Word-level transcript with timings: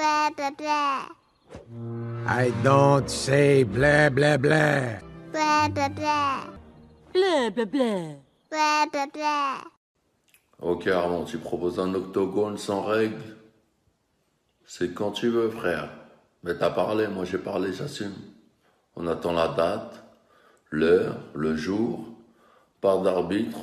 Blah, 0.00 0.30
blah, 0.32 0.50
blah. 0.56 1.12
I 2.24 2.48
don't 2.64 3.04
say 3.04 3.64
blah 3.64 4.08
blah 4.08 4.38
blah. 4.38 4.96
Blah, 5.28 5.68
blah, 5.68 5.88
blah. 5.92 6.48
Bleu, 7.12 7.50
bleu, 7.52 7.66
bleu. 7.66 8.16
Blah, 8.48 8.86
blah, 8.90 9.06
blah. 9.12 9.60
Ok 10.58 10.86
Armand, 10.86 11.24
tu 11.24 11.36
proposes 11.36 11.78
un 11.78 11.92
octogone 11.92 12.56
sans 12.56 12.80
règles? 12.80 13.36
C'est 14.64 14.94
quand 14.94 15.10
tu 15.10 15.28
veux 15.28 15.50
frère. 15.50 15.90
Mais 16.44 16.56
t'as 16.56 16.70
parlé, 16.70 17.06
moi 17.06 17.26
j'ai 17.26 17.36
parlé, 17.36 17.74
j'assume. 17.74 18.16
On 18.96 19.06
attend 19.06 19.32
la 19.32 19.48
date, 19.48 20.02
l'heure, 20.70 21.18
le 21.34 21.56
jour, 21.56 22.06
part 22.80 23.02
d'arbitre, 23.02 23.58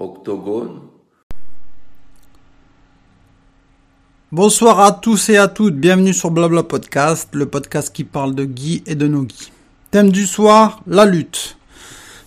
octogone. 0.00 0.85
Bonsoir 4.32 4.80
à 4.80 4.90
tous 4.90 5.28
et 5.28 5.36
à 5.36 5.46
toutes, 5.46 5.76
bienvenue 5.76 6.12
sur 6.12 6.32
Blabla 6.32 6.64
Podcast, 6.64 7.28
le 7.32 7.46
podcast 7.46 7.94
qui 7.94 8.02
parle 8.02 8.34
de 8.34 8.44
Guy 8.44 8.82
et 8.84 8.96
de 8.96 9.06
no-Guy. 9.06 9.52
Thème 9.92 10.10
du 10.10 10.26
soir, 10.26 10.82
la 10.88 11.04
lutte. 11.04 11.56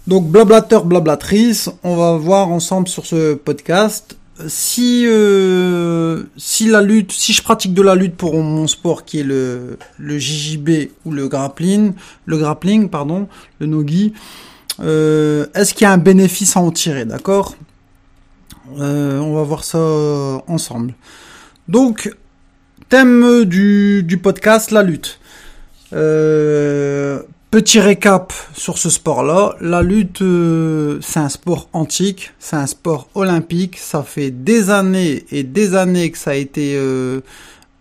Donc 0.07 0.25
blablateur, 0.25 0.85
blablatrice, 0.85 1.69
on 1.83 1.97
va 1.97 2.15
voir 2.15 2.51
ensemble 2.51 2.87
sur 2.87 3.05
ce 3.05 3.33
podcast 3.33 4.15
si 4.47 5.03
euh, 5.07 6.23
si 6.37 6.69
la 6.69 6.81
lutte, 6.81 7.11
si 7.11 7.33
je 7.33 7.43
pratique 7.43 7.73
de 7.73 7.81
la 7.81 7.95
lutte 7.95 8.15
pour 8.15 8.33
mon 8.41 8.67
sport 8.67 9.03
qui 9.03 9.19
est 9.19 9.23
le 9.23 9.77
le 9.97 10.17
JJB 10.17 10.91
ou 11.03 11.11
le 11.11 11.27
grappling, 11.27 11.91
le 12.25 12.37
grappling 12.37 12.87
pardon, 12.87 13.27
le 13.59 13.67
no-Guy, 13.67 14.13
euh, 14.79 15.47
est-ce 15.53 15.73
qu'il 15.73 15.83
y 15.83 15.87
a 15.87 15.91
un 15.91 15.97
bénéfice 15.97 16.55
à 16.55 16.61
en 16.61 16.71
tirer, 16.71 17.03
d'accord? 17.03 17.55
Euh, 18.79 19.19
On 19.19 19.33
va 19.35 19.43
voir 19.43 19.65
ça 19.65 19.79
ensemble. 20.47 20.93
Donc, 21.69 22.11
thème 22.89 23.45
du, 23.45 24.01
du 24.01 24.17
podcast, 24.17 24.71
la 24.71 24.81
lutte. 24.81 25.19
Euh, 25.93 27.19
petit 27.51 27.79
récap 27.79 28.33
sur 28.55 28.79
ce 28.79 28.89
sport-là. 28.89 29.55
La 29.61 29.83
lutte, 29.83 30.23
euh, 30.23 30.97
c'est 31.03 31.19
un 31.19 31.29
sport 31.29 31.69
antique, 31.71 32.31
c'est 32.39 32.55
un 32.55 32.65
sport 32.65 33.07
olympique. 33.13 33.77
Ça 33.77 34.01
fait 34.01 34.31
des 34.31 34.71
années 34.71 35.25
et 35.31 35.43
des 35.43 35.75
années 35.75 36.09
que 36.09 36.17
ça 36.17 36.31
a 36.31 36.33
été, 36.33 36.73
euh, 36.75 37.21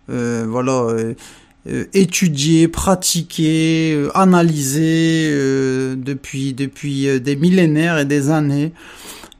voilà, 0.07 0.95
étudié, 1.91 2.67
pratiqué, 2.67 4.07
analysé 4.13 5.31
depuis 5.97 6.53
depuis 6.53 7.19
des 7.19 7.35
millénaires 7.35 7.97
et 7.97 8.05
des 8.05 8.29
années. 8.29 8.71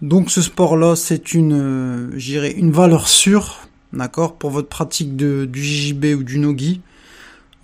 Donc 0.02 0.31
ce 0.31 0.41
sport-là, 0.41 0.95
c'est 0.95 1.36
une, 1.36 2.09
une 2.58 2.72
valeur 2.72 3.08
sûre, 3.08 3.69
d'accord, 3.94 4.36
pour 4.36 4.52
votre 4.52 4.68
pratique 4.68 5.16
de, 5.16 5.45
du 5.45 5.64
JJB 5.64 6.06
ou 6.18 6.23
du 6.23 6.40
nogi. 6.40 6.82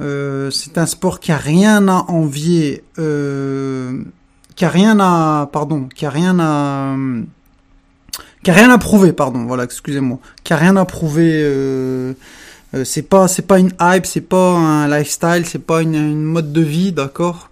Euh, 0.01 0.51
c'est 0.51 0.77
un 0.77 0.85
sport 0.85 1.19
qui 1.19 1.31
a 1.31 1.37
rien 1.37 1.87
à 1.87 2.05
envier, 2.09 2.83
euh, 2.99 4.03
qui 4.55 4.65
a 4.65 4.69
rien 4.69 4.99
à, 4.99 5.49
pardon, 5.51 5.87
qui 5.93 6.05
a 6.05 6.09
rien 6.09 6.37
à, 6.39 6.95
qui 8.43 8.51
a 8.51 8.53
rien 8.53 8.69
à 8.69 8.77
prouver, 8.77 9.13
pardon, 9.13 9.45
voilà, 9.45 9.63
excusez-moi, 9.63 10.19
qui 10.43 10.53
a 10.53 10.57
rien 10.57 10.75
à 10.75 10.85
prouver. 10.85 11.31
Euh, 11.33 12.13
euh, 12.73 12.83
c'est 12.83 13.03
pas, 13.03 13.27
c'est 13.27 13.43
pas 13.43 13.57
une 13.57 13.71
hype, 13.79 14.05
c'est 14.05 14.21
pas 14.21 14.51
un 14.51 14.87
lifestyle, 14.87 15.45
c'est 15.45 15.65
pas 15.65 15.81
une, 15.81 15.95
une 15.95 16.23
mode 16.23 16.51
de 16.51 16.61
vie, 16.61 16.91
d'accord? 16.91 17.49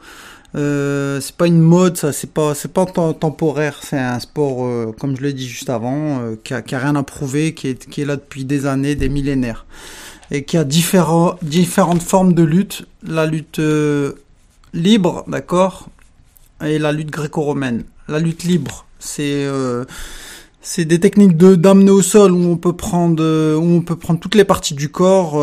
Euh, 0.55 1.19
c'est 1.19 1.35
pas 1.35 1.47
une 1.47 1.59
mode, 1.59 1.97
ça, 1.97 2.11
c'est 2.13 2.31
pas, 2.31 2.53
c'est 2.53 2.71
pas 2.71 2.85
tem- 2.85 3.17
temporaire. 3.17 3.79
C'est 3.81 3.97
un 3.97 4.19
sport, 4.19 4.65
euh, 4.65 4.91
comme 4.99 5.15
je 5.17 5.21
l'ai 5.23 5.33
dit 5.33 5.47
juste 5.47 5.69
avant, 5.69 6.19
euh, 6.21 6.35
qui, 6.43 6.53
a, 6.53 6.61
qui 6.61 6.75
a 6.75 6.79
rien 6.79 6.95
à 6.95 7.03
prouver, 7.03 7.53
qui 7.53 7.69
est, 7.69 7.89
qui 7.89 8.01
est 8.01 8.05
là 8.05 8.15
depuis 8.17 8.45
des 8.45 8.65
années, 8.67 8.95
des 8.95 9.09
millénaires, 9.09 9.65
et 10.31 10.43
qui 10.43 10.57
a 10.57 10.63
différents, 10.63 11.35
différentes 11.41 12.03
formes 12.03 12.33
de 12.33 12.43
lutte. 12.43 12.85
La 13.05 13.25
lutte 13.25 13.59
euh, 13.59 14.13
libre, 14.73 15.23
d'accord, 15.27 15.89
et 16.63 16.77
la 16.77 16.91
lutte 16.91 17.09
gréco-romaine. 17.09 17.83
La 18.07 18.19
lutte 18.19 18.43
libre, 18.43 18.85
c'est 18.99 19.45
euh, 19.45 19.85
c'est 20.61 20.85
des 20.85 20.99
techniques 20.99 21.35
de 21.35 21.55
d'amener 21.55 21.91
au 21.91 22.01
sol 22.01 22.31
où 22.31 22.51
on 22.51 22.57
peut 22.57 22.73
prendre 22.73 23.23
où 23.55 23.63
on 23.63 23.81
peut 23.81 23.95
prendre 23.95 24.19
toutes 24.19 24.35
les 24.35 24.45
parties 24.45 24.75
du 24.75 24.89
corps, 24.89 25.41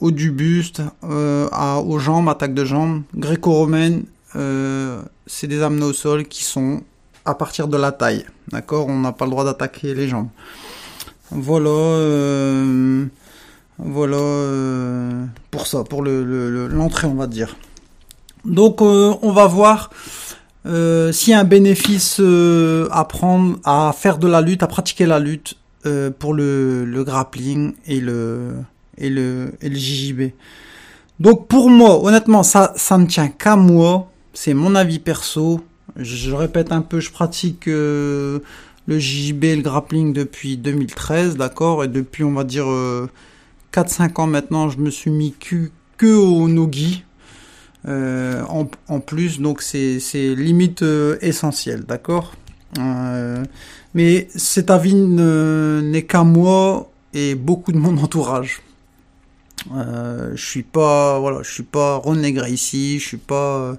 haut 0.00 0.10
du 0.10 0.30
buste, 0.30 0.82
euh, 1.04 1.48
à, 1.52 1.78
aux 1.80 1.98
jambes, 1.98 2.28
attaque 2.28 2.54
de 2.54 2.64
jambes. 2.64 3.02
Gréco-romaine, 3.14 4.04
euh, 4.36 5.00
c'est 5.26 5.46
des 5.46 5.62
amenés 5.62 5.84
au 5.84 5.92
sol 5.92 6.24
qui 6.26 6.44
sont 6.44 6.82
à 7.24 7.34
partir 7.34 7.68
de 7.68 7.76
la 7.76 7.92
taille. 7.92 8.24
D'accord? 8.50 8.86
On 8.88 8.98
n'a 9.00 9.12
pas 9.12 9.24
le 9.26 9.30
droit 9.30 9.44
d'attaquer 9.44 9.94
les 9.94 10.08
jambes. 10.08 10.28
Voilà. 11.30 11.70
euh, 11.70 13.04
voilà 13.78 15.26
pour 15.50 15.66
ça, 15.66 15.84
pour 15.84 16.02
le 16.02 16.22
le- 16.24 16.66
l'entrée, 16.66 17.06
on 17.06 17.14
va 17.14 17.26
dire. 17.26 17.56
Donc, 18.44 18.80
on 18.82 19.32
va 19.32 19.46
voir 19.46 19.90
s'il 20.64 21.30
y 21.30 21.34
a 21.34 21.40
un 21.40 21.44
bénéfice 21.44 22.20
à 22.90 23.04
prendre, 23.04 23.58
à 23.64 23.94
faire 23.96 24.18
de 24.18 24.28
la 24.28 24.40
lutte, 24.42 24.62
à 24.62 24.66
pratiquer 24.66 25.06
la 25.06 25.18
lutte 25.18 25.54
pour 26.18 26.34
le 26.34 27.02
grappling 27.04 27.72
et 27.86 28.00
le 28.00 28.52
et 29.00 29.10
le 29.10 29.52
et 29.60 29.68
le 29.68 29.76
JJB. 29.76 30.32
Donc 31.20 31.48
pour 31.48 31.70
moi, 31.70 32.02
honnêtement, 32.04 32.42
ça 32.42 32.72
ça 32.76 32.98
ne 32.98 33.06
tient 33.06 33.28
qu'à 33.28 33.56
moi. 33.56 34.10
C'est 34.32 34.54
mon 34.54 34.74
avis 34.74 34.98
perso. 34.98 35.60
Je, 35.96 36.32
répète 36.32 36.70
un 36.72 36.82
peu, 36.82 37.00
je 37.00 37.10
pratique 37.10 37.66
euh, 37.68 38.38
le 38.86 38.98
JJB 38.98 39.44
le 39.56 39.62
grappling 39.62 40.12
depuis 40.12 40.56
2013, 40.56 41.36
d'accord, 41.36 41.84
et 41.84 41.88
depuis 41.88 42.22
on 42.24 42.32
va 42.32 42.44
dire 42.44 42.70
euh, 42.70 43.08
4-5 43.72 44.20
ans 44.20 44.26
maintenant, 44.26 44.68
je 44.68 44.78
me 44.78 44.90
suis 44.90 45.10
mis 45.10 45.34
que, 45.38 45.70
au 46.14 46.48
nogi. 46.48 47.04
Euh, 47.88 48.42
en, 48.48 48.68
en 48.88 49.00
plus, 49.00 49.40
donc 49.40 49.62
c'est 49.62 49.98
limite 50.14 50.82
euh, 50.82 51.16
essentiel, 51.22 51.84
d'accord? 51.84 52.34
Euh, 52.78 53.42
mais 53.94 54.28
cet 54.34 54.70
avis 54.70 54.94
ne- 54.94 55.80
n'est 55.82 56.04
qu'à 56.04 56.22
moi 56.22 56.90
et 57.14 57.34
beaucoup 57.34 57.72
de 57.72 57.78
mon 57.78 57.96
entourage. 57.98 58.60
Euh, 59.74 60.32
je 60.34 60.44
suis 60.44 60.62
pas, 60.62 61.18
voilà, 61.18 61.42
je 61.42 61.50
suis 61.52 61.62
pas 61.62 61.96
René 61.96 62.32
Gracie, 62.32 62.98
je 62.98 63.06
suis 63.06 63.16
pas 63.18 63.56
euh, 63.58 63.74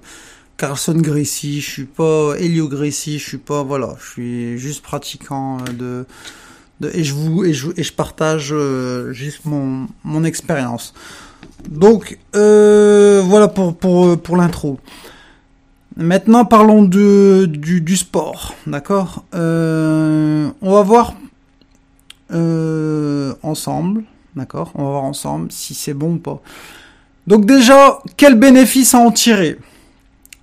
Carlson 0.56 0.94
Gracie, 0.94 1.60
je 1.60 1.70
suis 1.70 1.84
pas 1.84 2.34
Elio 2.38 2.68
Gracie, 2.68 3.18
je 3.18 3.26
suis 3.26 3.38
pas, 3.38 3.62
voilà, 3.62 3.96
je 4.00 4.06
suis 4.10 4.58
juste 4.58 4.82
pratiquant 4.82 5.58
euh, 5.58 5.72
de, 5.72 6.06
de 6.80 6.96
et 6.96 7.02
je 7.02 7.14
vous 7.14 7.44
et 7.44 7.52
je, 7.52 7.68
et 7.76 7.82
je 7.82 7.92
partage 7.92 8.50
euh, 8.52 9.12
juste 9.12 9.44
mon 9.44 9.88
mon 10.04 10.24
expérience. 10.24 10.94
Donc 11.68 12.18
euh, 12.36 13.22
voilà 13.24 13.48
pour 13.48 13.76
pour 13.76 14.16
pour 14.20 14.36
l'intro. 14.36 14.78
Maintenant 15.96 16.44
parlons 16.44 16.84
de 16.84 17.46
du 17.46 17.80
du 17.80 17.96
sport, 17.96 18.54
d'accord? 18.66 19.24
Euh, 19.34 20.48
on 20.62 20.72
va 20.72 20.82
voir 20.82 21.14
ensemble, 23.42 24.04
d'accord? 24.36 24.72
On 24.74 24.84
va 24.84 24.90
voir 24.90 25.04
ensemble 25.04 25.52
si 25.52 25.74
c'est 25.74 25.94
bon 25.94 26.14
ou 26.14 26.18
pas. 26.18 26.40
Donc 27.26 27.46
déjà, 27.46 27.98
quel 28.16 28.34
bénéfice 28.34 28.94
à 28.94 28.98
en 28.98 29.10
tirer? 29.10 29.58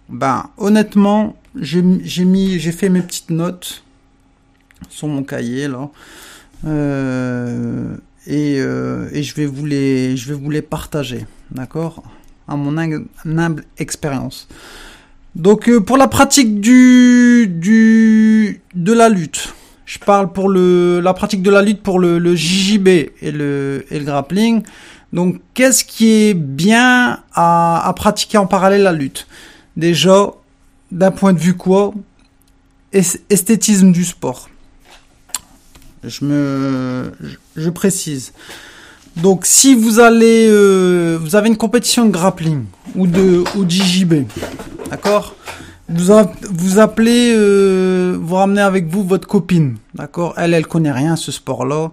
Ben 0.10 0.50
honnêtement, 0.58 1.36
j'ai 1.56 1.82
mis 1.82 2.60
j'ai 2.60 2.72
fait 2.72 2.90
mes 2.90 3.02
petites 3.02 3.30
notes 3.30 3.84
sur 4.90 5.08
mon 5.08 5.24
cahier 5.24 5.68
là. 5.68 5.90
Euh, 6.66 7.96
et, 8.28 8.58
euh, 8.60 9.10
et 9.14 9.24
je 9.24 9.34
vais 9.36 9.46
vous 9.46 9.66
les 9.66 10.18
je 10.18 10.28
vais 10.28 10.36
vous 10.36 10.50
les 10.50 10.62
partager, 10.62 11.26
d'accord, 11.52 12.04
à 12.48 12.56
mon 12.56 12.78
hum- 12.78 13.08
humble 13.26 13.64
expérience. 13.78 14.48
Donc 15.36 15.70
euh, 15.70 15.80
pour 15.80 15.98
la 15.98 16.08
pratique 16.08 16.60
du 16.60 17.48
du 17.48 18.62
de 18.74 18.94
la 18.94 19.10
lutte, 19.10 19.54
je 19.90 19.98
parle 19.98 20.32
pour 20.32 20.50
le 20.50 21.00
la 21.00 21.14
pratique 21.16 21.42
de 21.42 21.50
la 21.50 21.64
lutte 21.64 21.82
pour 21.82 21.98
le, 22.00 22.20
le 22.20 22.36
JJB 22.36 22.88
et 22.88 23.32
le 23.32 23.86
et 23.90 23.98
le 23.98 24.06
grappling. 24.06 24.62
Donc 25.14 25.42
qu'est-ce 25.56 25.84
qui 25.84 26.12
est 26.12 26.34
bien 26.36 27.20
à, 27.34 27.88
à 27.90 27.94
pratiquer 27.94 28.38
en 28.38 28.46
parallèle 28.46 28.84
la 28.84 28.92
lutte? 28.94 29.26
Déjà 29.76 30.32
d'un 30.92 31.10
point 31.10 31.34
de 31.34 31.40
vue 31.40 31.56
quoi? 31.56 31.92
Es- 32.94 33.22
Esthétisme 33.32 33.92
du 33.92 34.06
sport. 34.06 34.48
Je 36.04 36.24
me, 36.24 37.12
je, 37.56 37.70
précise. 37.72 38.32
Donc, 39.18 39.46
si 39.46 39.76
vous 39.76 40.00
allez, 40.00 40.48
euh, 40.50 41.18
vous 41.22 41.36
avez 41.36 41.50
une 41.50 41.58
compétition 41.58 42.06
de 42.06 42.12
grappling 42.12 42.64
ou 42.96 43.06
de 43.06 43.44
ou 43.58 43.70
JJB, 43.70 44.24
d'accord? 44.90 45.36
Vous 45.90 46.14
vous 46.52 46.80
appelez, 46.80 47.34
euh, 47.36 48.16
vous 48.22 48.36
ramenez 48.36 48.62
avec 48.62 48.88
vous 48.88 49.04
votre 49.04 49.28
copine, 49.28 49.78
d'accord? 49.96 50.36
Elle, 50.38 50.54
elle 50.54 50.68
connaît 50.68 50.92
rien 50.92 51.14
à 51.14 51.16
ce 51.16 51.32
sport-là. 51.32 51.92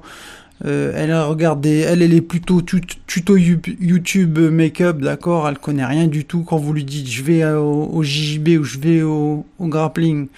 Euh, 0.64 0.92
elle 0.94 1.12
a 1.12 1.24
regardé, 1.24 1.78
elle, 1.80 2.02
elle 2.02 2.12
est 2.14 2.20
plutôt 2.20 2.60
tut- 2.62 2.98
tuto 3.06 3.36
You- 3.36 3.60
YouTube 3.80 4.38
euh, 4.38 4.50
make-up, 4.50 4.98
d'accord? 5.00 5.48
Elle 5.48 5.58
connaît 5.58 5.84
rien 5.84 6.06
du 6.08 6.24
tout. 6.26 6.42
Quand 6.42 6.58
vous 6.58 6.72
lui 6.74 6.84
dites, 6.84 7.08
je 7.08 7.22
vais 7.22 7.44
au, 7.44 8.02
JJB 8.02 8.58
ou 8.60 8.64
je 8.64 8.78
vais 8.78 9.02
au, 9.02 9.46
grappling, 9.60 10.28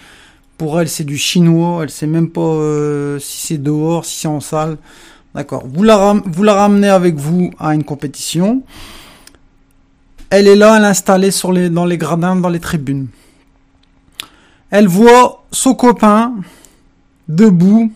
pour 0.57 0.79
elle, 0.79 0.87
c'est 0.89 1.03
du 1.05 1.17
chinois. 1.17 1.81
Elle 1.83 1.89
sait 1.89 2.07
même 2.07 2.29
pas 2.29 2.41
euh, 2.41 3.19
si 3.19 3.47
c'est 3.47 3.57
dehors, 3.57 4.05
si 4.05 4.19
c'est 4.21 4.27
en 4.29 4.39
salle. 4.41 4.77
D'accord? 5.35 5.65
Vous 5.73 5.83
la, 5.83 6.15
vous 6.25 6.43
la 6.43 6.53
ramenez 6.53 6.89
avec 6.89 7.15
vous 7.15 7.51
à 7.59 7.75
une 7.75 7.83
compétition. 7.83 8.61
Elle 10.29 10.47
est 10.47 10.55
là, 10.55 10.77
elle 10.77 10.83
est 10.83 10.87
installée 10.87 11.31
sur 11.31 11.51
les, 11.51 11.69
dans 11.69 11.85
les 11.85 11.97
gradins, 11.97 12.35
dans 12.37 12.49
les 12.49 12.59
tribunes. 12.59 13.07
Elle 14.71 14.87
voit 14.87 15.45
son 15.51 15.73
copain 15.73 16.35
debout 17.27 17.91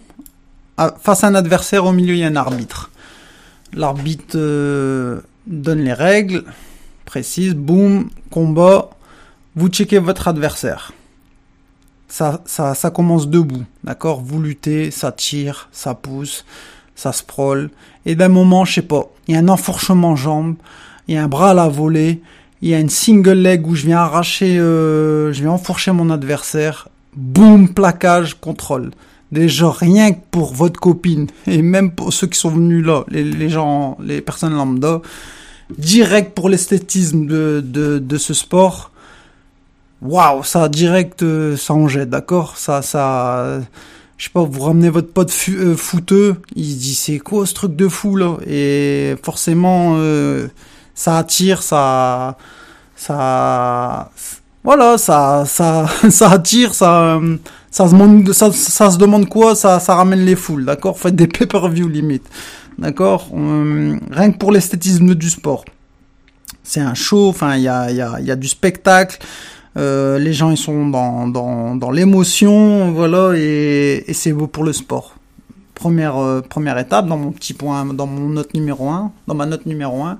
face 1.00 1.24
à 1.24 1.28
un 1.28 1.36
adversaire. 1.36 1.86
Au 1.86 1.92
milieu, 1.92 2.14
il 2.14 2.20
y 2.20 2.24
a 2.24 2.28
un 2.28 2.36
arbitre. 2.36 2.90
L'arbitre 3.74 4.36
euh, 4.36 5.22
donne 5.48 5.80
les 5.80 5.94
règles 5.94 6.46
précises. 7.06 7.54
Boum, 7.54 8.10
combat. 8.31 8.90
Vous 9.56 9.68
checkez 9.68 10.00
votre 10.00 10.28
adversaire. 10.28 10.94
Ça 12.08 12.92
commence 12.94 13.28
debout, 13.28 13.66
d'accord? 13.84 14.22
Vous 14.22 14.42
luttez, 14.42 14.92
ça 14.92 15.12
tire, 15.12 15.70
ça 15.72 15.96
pousse, 15.96 16.46
ça 16.96 17.12
sprawl. 17.12 17.72
Et 18.06 18.16
d'un 18.16 18.30
moment, 18.30 18.66
je 18.66 18.74
sais 18.75 18.81
pas, 18.84 19.10
il 19.28 19.34
y 19.34 19.38
a 19.38 19.40
un 19.40 19.48
enfourchement 19.48 20.16
jambe, 20.16 20.56
il 21.08 21.16
y 21.16 21.18
a 21.18 21.24
un 21.24 21.28
bras 21.28 21.52
à 21.52 21.54
la 21.56 21.68
volée, 21.68 22.22
il 22.63 22.69
y 22.69 22.74
a 22.74 22.80
une 22.80 22.89
single 22.89 23.33
leg 23.33 23.68
où 23.68 23.75
je 23.75 23.86
viens 23.86 23.98
arracher, 23.98 24.57
euh, 24.57 25.33
je 25.33 25.42
viens 25.42 25.51
enfourcher 25.51 25.92
mon 25.92 26.10
adversaire. 26.10 26.88
Boum, 27.13 27.68
plaquage, 27.68 28.36
contrôle. 28.39 28.92
Déjà, 29.33 29.69
rien 29.69 30.13
que 30.13 30.19
pour 30.31 30.54
votre 30.54 30.80
copine, 30.80 31.27
et 31.45 31.62
même 31.62 31.92
pour 31.92 32.13
ceux 32.13 32.25
qui 32.25 32.39
sont 32.39 32.51
venus 32.51 32.86
là, 32.86 33.04
les, 33.10 33.50
gens, 33.50 33.98
les 34.01 34.21
personnes 34.21 34.54
lambda, 34.54 35.01
direct 35.77 36.33
pour 36.33 36.48
l'esthétisme 36.48 37.25
de, 37.25 37.62
de, 37.62 38.18
ce 38.18 38.33
sport, 38.33 38.92
waouh, 40.01 40.42
ça 40.45 40.69
direct, 40.69 41.21
euh, 41.21 41.57
ça 41.57 41.74
en 41.74 41.89
jette, 41.89 42.12
d'accord? 42.12 42.56
Ça, 42.56 42.81
ça, 42.81 43.60
je 44.18 44.24
sais 44.24 44.31
pas, 44.31 44.44
vous 44.44 44.62
ramenez 44.62 44.89
votre 44.89 45.12
pote 45.12 45.33
euh, 45.50 45.75
fouteux, 45.75 46.38
il 46.56 46.63
se 46.63 46.77
dit 46.77 46.95
c'est 46.95 47.19
quoi 47.19 47.45
ce 47.45 47.54
truc 47.54 47.75
de 47.75 47.89
fou 47.89 48.15
là? 48.15 48.38
Et 48.48 49.15
forcément, 49.21 49.98
ça 50.95 51.18
attire, 51.18 51.63
ça, 51.63 52.38
ça, 52.95 54.12
voilà, 54.63 54.98
ça, 54.98 55.44
ça, 55.45 55.88
ça 56.10 56.31
attire, 56.31 56.74
ça, 56.74 57.19
ça 57.72 57.88
se 57.88 58.98
demande, 58.98 59.28
quoi? 59.30 59.56
Ça, 59.56 59.80
ça 59.80 59.95
ramène 59.95 60.24
les 60.25 60.36
foules, 60.36 60.66
d'accord? 60.66 60.98
Faites 61.00 61.16
des 61.16 61.28
pay-per-view 61.28 61.88
limite, 61.88 62.25
d'accord? 62.78 63.28
Euh, 63.34 63.98
Rien 64.12 64.31
que 64.31 64.38
pour 64.38 64.51
l'esthétisme 64.51 65.16
du 65.16 65.30
sport. 65.30 65.66
C'est 66.63 66.80
un 66.81 66.94
show, 66.94 67.28
enfin, 67.30 67.56
il 67.57 67.63
y 67.63 67.68
a, 67.68 67.92
y, 67.92 68.01
a, 68.01 68.19
y 68.22 68.31
a 68.31 68.36
du 68.36 68.48
spectacle. 68.48 69.19
Euh, 69.75 70.19
les 70.19 70.34
gens 70.34 70.51
ils 70.51 70.57
sont 70.57 70.88
dans, 70.88 71.28
dans, 71.28 71.75
dans 71.75 71.89
l'émotion, 71.89 72.92
voilà, 72.92 73.31
et, 73.36 74.04
et 74.07 74.13
c'est 74.13 74.31
beau 74.31 74.46
pour 74.48 74.63
le 74.63 74.72
sport. 74.72 75.16
Première, 75.74 76.18
euh, 76.18 76.42
première 76.42 76.78
étape 76.78 77.07
dans 77.07 77.18
mon 77.18 77.31
petit 77.31 77.54
point, 77.54 77.84
dans 77.86 78.06
mon 78.06 78.30
note 78.30 78.54
numéro 78.54 78.88
1, 78.89 79.12
dans 79.28 79.34
ma 79.34 79.48
note 79.48 79.66
numéro 79.66 80.04
1. 80.04 80.19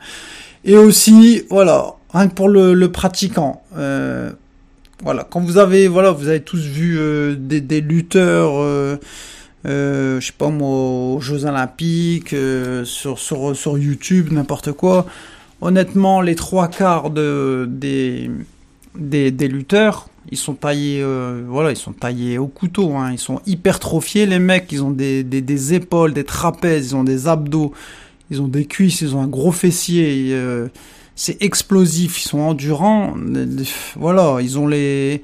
Et 0.66 0.78
aussi, 0.78 1.44
voilà, 1.50 1.96
rien 2.14 2.28
que 2.28 2.34
pour 2.34 2.50
le, 2.50 2.88
pratiquant. 2.92 3.64
Euh, 3.78 4.32
voilà, 5.04 5.28
quand 5.30 5.42
vous 5.42 5.58
avez, 5.58 5.88
voilà, 5.88 6.12
vous 6.12 6.28
avez 6.28 6.42
tous 6.42 6.62
vu 6.62 6.98
euh, 6.98 7.36
des, 7.38 7.60
des 7.60 7.82
lutteurs, 7.82 8.54
euh, 8.62 8.98
euh, 9.66 10.20
je 10.20 10.28
sais 10.28 10.34
pas 10.38 10.50
moi, 10.50 10.70
aux 10.70 11.20
Jeux 11.20 11.46
Olympiques, 11.46 12.34
euh, 12.34 12.86
sur, 12.86 13.20
sur, 13.20 13.56
sur 13.56 13.78
YouTube, 13.78 14.32
n'importe 14.32 14.72
quoi. 14.72 15.06
Honnêtement, 15.62 16.22
les 16.22 16.36
trois 16.36 16.68
quarts 16.68 17.10
de, 17.10 17.68
des, 17.70 18.30
des, 18.98 19.32
des 19.32 19.48
lutteurs, 19.48 20.08
ils 20.32 20.38
sont 20.38 20.54
taillés, 20.54 21.02
euh, 21.02 21.44
voilà, 21.48 21.72
ils 21.72 21.78
sont 21.78 21.94
taillés 21.94 22.38
au 22.38 22.48
couteau, 22.48 22.94
hein. 22.96 23.12
ils 23.12 23.20
sont 23.20 23.42
hypertrophiés 23.46 24.26
les 24.26 24.40
mecs, 24.40 24.72
ils 24.72 24.84
ont 24.84 24.92
des, 24.92 25.24
des, 25.24 25.42
des 25.42 25.74
épaules, 25.74 26.14
des 26.14 26.24
trapèzes, 26.24 26.92
ils 26.92 26.96
ont 26.96 27.04
des 27.04 27.28
abdos, 27.28 27.74
ils 28.32 28.42
ont 28.42 28.48
des 28.48 28.66
cuisses, 28.66 29.02
ils 29.02 29.16
ont 29.16 29.22
un 29.22 29.28
gros 29.28 29.52
fessier, 29.52 30.30
euh, 30.32 30.68
c'est 31.16 31.42
explosif, 31.42 32.24
ils 32.24 32.28
sont 32.28 32.40
endurants, 32.40 33.16
voilà, 33.96 34.38
ils 34.42 34.58
ont 34.58 34.68
les, 34.68 35.22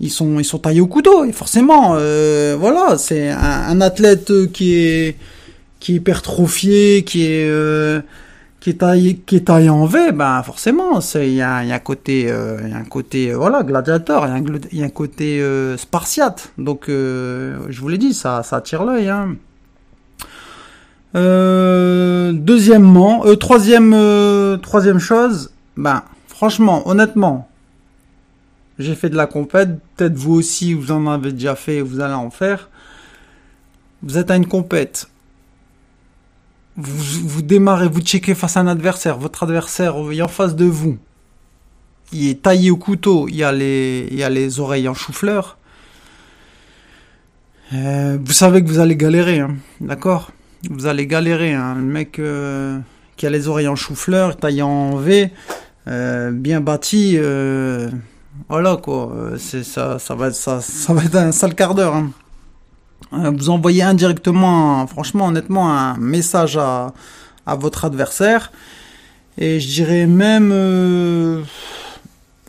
ils 0.00 0.10
sont, 0.10 0.38
ils 0.38 0.44
sont 0.44 0.58
taillés 0.58 0.80
au 0.80 0.86
couteau, 0.86 1.24
et 1.24 1.32
forcément, 1.32 1.94
euh, 1.96 2.56
voilà, 2.58 2.98
c'est 2.98 3.30
un, 3.30 3.80
athlète 3.80 4.52
qui 4.52 4.74
est, 4.74 5.16
qui 5.80 5.92
est 5.92 5.96
hypertrophié, 5.96 7.04
qui 7.04 7.24
est, 7.24 7.48
euh, 7.48 8.00
qui 8.60 8.70
est 8.70 8.80
taillé, 8.80 9.16
qui 9.16 9.36
est 9.36 9.46
taillé 9.46 9.70
en 9.70 9.86
V, 9.86 10.12
ben 10.12 10.42
forcément, 10.42 11.00
c'est 11.00 11.28
il 11.28 11.34
y 11.34 11.42
a, 11.42 11.64
y 11.64 11.72
a 11.72 11.76
un 11.76 11.78
côté, 11.78 12.22
il 12.22 12.68
y 12.68 12.72
a 12.72 12.76
un 12.76 12.84
côté, 12.84 13.32
voilà, 13.32 13.62
gladiateur, 13.62 14.26
il 14.26 14.78
y 14.78 14.82
a 14.82 14.86
un, 14.86 14.90
côté 14.90 15.42
spartiate. 15.76 16.52
Donc, 16.58 16.86
je 16.88 17.80
vous 17.80 17.88
l'ai 17.88 17.98
dit, 17.98 18.14
ça, 18.14 18.42
ça 18.42 18.56
attire 18.56 18.84
l'œil. 18.84 19.08
Hein. 19.08 19.36
Euh, 21.16 22.32
deuxièmement, 22.32 23.24
euh, 23.26 23.36
troisième, 23.36 23.92
euh, 23.94 24.56
troisième 24.56 24.98
chose, 24.98 25.52
ben 25.76 26.02
franchement, 26.26 26.88
honnêtement, 26.88 27.48
j'ai 28.78 28.94
fait 28.94 29.10
de 29.10 29.16
la 29.16 29.26
compète. 29.26 29.78
Peut-être 29.96 30.14
vous 30.16 30.34
aussi, 30.34 30.74
vous 30.74 30.90
en 30.90 31.06
avez 31.06 31.32
déjà 31.32 31.54
fait, 31.54 31.80
vous 31.80 32.00
allez 32.00 32.14
en 32.14 32.30
faire. 32.30 32.68
Vous 34.02 34.18
êtes 34.18 34.30
à 34.30 34.36
une 34.36 34.46
compète 34.46 35.08
vous, 36.76 37.28
vous 37.28 37.42
démarrez, 37.42 37.88
vous 37.88 38.00
checkez 38.00 38.34
face 38.34 38.56
à 38.56 38.60
un 38.60 38.66
adversaire, 38.66 39.18
votre 39.18 39.42
adversaire 39.44 39.94
est 40.10 40.22
en 40.22 40.28
face 40.28 40.56
de 40.56 40.64
vous, 40.64 40.98
il 42.12 42.28
est 42.28 42.42
taillé 42.42 42.70
au 42.70 42.76
couteau, 42.76 43.28
il 43.28 43.36
y 43.36 43.44
a 43.44 43.52
les, 43.52 44.08
il 44.10 44.18
y 44.18 44.24
a 44.24 44.30
les 44.30 44.60
oreilles 44.60 44.88
en 44.88 44.94
chou-fleur, 44.94 45.58
Euh, 47.72 48.18
vous 48.22 48.32
savez 48.32 48.62
que 48.62 48.68
vous 48.68 48.78
allez 48.78 48.94
galérer, 48.94 49.40
hein, 49.40 49.56
d'accord? 49.80 50.30
Vous 50.70 50.86
allez 50.86 51.06
galérer, 51.06 51.52
hein. 51.52 51.74
le 51.76 51.82
mec 51.82 52.18
euh, 52.18 52.78
qui 53.16 53.26
a 53.26 53.30
les 53.30 53.48
oreilles 53.48 53.68
en 53.68 53.76
chou-fleur, 53.76 54.36
en 54.62 54.96
V, 54.96 55.30
euh, 55.88 56.30
bien 56.30 56.60
bâti, 56.60 57.14
euh, 57.16 57.90
voilà 58.48 58.76
quoi, 58.76 59.12
euh, 59.14 59.36
c'est 59.38 59.62
ça, 59.62 59.98
ça 59.98 60.14
va 60.14 60.28
être 60.28 60.34
ça, 60.34 60.60
ça 60.60 60.92
va 60.94 61.04
être 61.04 61.16
un 61.16 61.32
sale 61.32 61.54
quart 61.54 61.74
d'heure. 61.74 61.94
Hein. 61.94 62.10
Vous 63.36 63.50
envoyez 63.50 63.82
indirectement, 63.82 64.86
franchement, 64.86 65.26
honnêtement, 65.26 65.70
un 65.70 65.96
message 65.98 66.56
à, 66.56 66.92
à 67.46 67.54
votre 67.54 67.84
adversaire. 67.84 68.50
Et 69.38 69.60
je 69.60 69.68
dirais 69.68 70.06
même, 70.06 71.44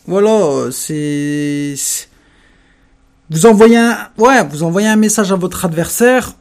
voilà, 0.08 0.72
c'est- 0.72 1.76
vous 3.32 3.46
envoyez 3.48 3.78
un, 3.78 3.98
ouais, 4.18 4.44
vous 4.48 4.64
envoyez 4.64 4.88
un 4.88 4.96
message 4.96 5.32
à 5.32 5.36
votre 5.36 5.66
adversaire. 5.66 6.34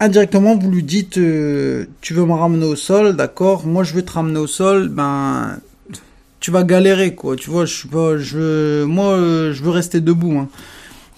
indirectement, 0.00 0.56
vous 0.56 0.70
lui 0.70 0.82
dites, 0.82 1.18
euh, 1.18 1.86
tu 2.00 2.14
veux 2.14 2.24
me 2.24 2.32
ramener 2.32 2.64
au 2.64 2.76
sol, 2.76 3.16
d'accord 3.16 3.66
Moi, 3.66 3.84
je 3.84 3.92
veux 3.92 4.02
te 4.02 4.12
ramener 4.12 4.38
au 4.38 4.46
sol. 4.46 4.88
Ben, 4.88 5.58
tu 6.40 6.50
vas 6.50 6.64
galérer, 6.64 7.14
quoi. 7.14 7.36
Tu 7.36 7.50
vois, 7.50 7.66
je 7.66 7.74
suis 7.74 7.88
moi, 8.86 9.12
euh, 9.12 9.52
je 9.52 9.62
veux 9.62 9.70
rester 9.70 10.00
debout. 10.00 10.38
Hein. 10.38 10.48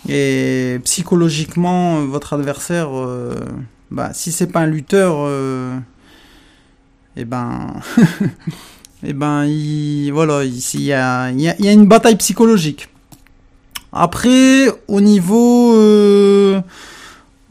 Et 0.09 0.81
psychologiquement, 0.85 2.05
votre 2.05 2.33
adversaire, 2.33 2.89
euh, 2.97 3.35
bah, 3.91 4.11
si 4.15 4.33
c'est 4.33 4.47
pas 4.47 4.61
un 4.61 4.67
lutteur, 4.67 5.17
euh, 5.19 5.79
et 7.17 7.25
ben, 7.25 7.75
et 9.03 9.13
ben, 9.13 9.45
il, 9.45 10.11
voilà, 10.11 10.45
ici 10.45 10.79
il 10.79 10.85
y 10.85 10.93
a, 10.93 11.31
il 11.31 11.41
y 11.41 11.45
y 11.45 11.69
a 11.69 11.73
une 11.73 11.87
bataille 11.87 12.17
psychologique. 12.17 12.89
Après, 13.93 14.67
au 14.87 15.01
niveau, 15.01 15.75
euh, 15.75 16.61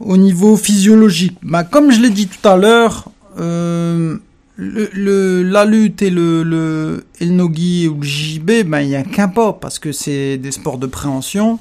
au 0.00 0.16
niveau 0.16 0.56
physiologique, 0.56 1.36
bah, 1.42 1.64
comme 1.64 1.90
je 1.90 2.00
l'ai 2.00 2.10
dit 2.10 2.28
tout 2.28 2.48
à 2.48 2.56
l'heure, 2.56 3.10
euh, 3.40 4.16
le, 4.56 5.42
la 5.42 5.64
lutte 5.64 6.02
et 6.02 6.10
le, 6.10 6.42
le, 6.42 7.04
le 7.20 7.26
nogi 7.26 7.88
ou 7.88 8.00
le 8.00 8.06
JB, 8.06 8.64
ben, 8.66 8.80
il 8.80 8.88
y 8.88 8.96
a 8.96 9.02
qu'un 9.02 9.28
pas 9.28 9.52
parce 9.52 9.78
que 9.78 9.92
c'est 9.92 10.36
des 10.36 10.50
sports 10.50 10.78
de 10.78 10.86
préhension. 10.86 11.58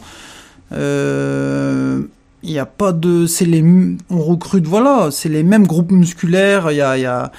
Euh, 0.74 2.02
il 2.44 2.52
n'y 2.52 2.60
a 2.60 2.66
pas 2.66 2.92
de, 2.92 3.26
c'est 3.26 3.46
les, 3.46 3.64
on 4.10 4.22
recrute, 4.22 4.66
voilà, 4.66 5.10
c'est 5.12 5.30
les 5.30 5.44
mêmes 5.44 5.66
groupes 5.66 5.92
musculaires. 5.92 6.72
Il 6.72 6.78
y 6.78 6.82
a, 6.82 6.98
y 6.98 7.06
a, 7.06 7.32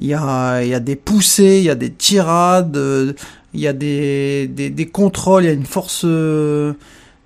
y 0.00 0.14
a, 0.14 0.62
il 0.62 0.68
y 0.68 0.74
a 0.74 0.80
des 0.80 0.96
poussées, 0.96 1.58
il 1.58 1.64
y 1.64 1.70
a 1.70 1.74
des 1.74 1.90
tirades, 1.90 3.16
il 3.54 3.60
y 3.60 3.66
a 3.66 3.72
des, 3.72 4.46
des, 4.48 4.86
contrôles, 4.86 5.44
il 5.44 5.46
y 5.46 5.50
a 5.50 5.52
une 5.52 5.66
force 5.66 6.02
euh, 6.04 6.72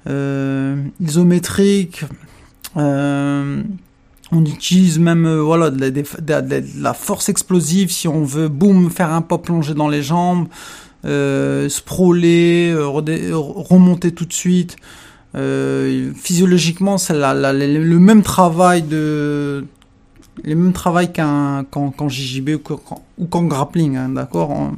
euh, 0.07 0.83
isométrique. 1.01 2.05
Euh, 2.77 3.63
on 4.33 4.45
utilise 4.45 4.99
même 4.99 5.29
voilà 5.39 5.71
de 5.71 5.93
la, 6.81 6.95
force 6.95 7.29
explosive 7.29 7.91
si 7.91 8.09
on 8.09 8.25
veut 8.25 8.49
boum 8.49 8.91
faire 8.91 9.13
un 9.13 9.23
pas 9.23 9.39
plongé 9.39 9.75
dans 9.75 9.89
les 9.89 10.03
jambes, 10.03 10.49
euh, 11.05 11.69
sprawler, 11.69 12.75
remonter 12.75 14.13
tout 14.13 14.25
de 14.25 14.33
suite. 14.33 14.77
Physiologiquement, 15.35 16.97
c'est 16.99 17.15
le 17.15 17.79
le 17.79 17.99
même 17.99 18.23
travail 18.23 18.83
de 18.83 19.65
les 20.43 20.55
mêmes 20.55 20.73
travail 20.73 21.13
qu'un 21.13 21.65
qu'en 21.71 21.91
qu'en 21.91 22.09
JJB 22.09 22.51
ou 22.57 22.59
qu'en 22.59 23.05
ou 23.19 23.27
qu'en 23.27 23.45
grappling, 23.45 23.97
hein, 23.97 24.09
d'accord. 24.09 24.73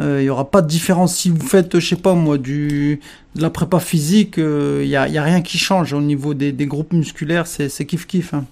Euh, 0.00 0.20
Il 0.22 0.24
y 0.24 0.30
aura 0.30 0.50
pas 0.50 0.60
de 0.62 0.66
différence 0.66 1.14
si 1.14 1.30
vous 1.30 1.46
faites, 1.46 1.78
je 1.78 1.86
sais 1.88 1.96
pas 1.96 2.14
moi, 2.14 2.36
du 2.38 3.00
de 3.36 3.42
la 3.42 3.50
prépa 3.50 3.78
physique. 3.80 4.34
Il 4.38 4.86
y, 4.86 4.96
a, 4.96 5.08
y 5.08 5.18
a 5.18 5.22
rien 5.22 5.40
qui 5.42 5.58
change 5.58 5.92
au 5.92 6.00
niveau 6.00 6.34
des, 6.34 6.52
groupes 6.66 6.92
musculaires. 6.92 7.46
C'est 7.46 7.68
c'est 7.68 7.84
kiff 7.86 8.06
kiff. 8.06 8.34
hein. 8.34 8.44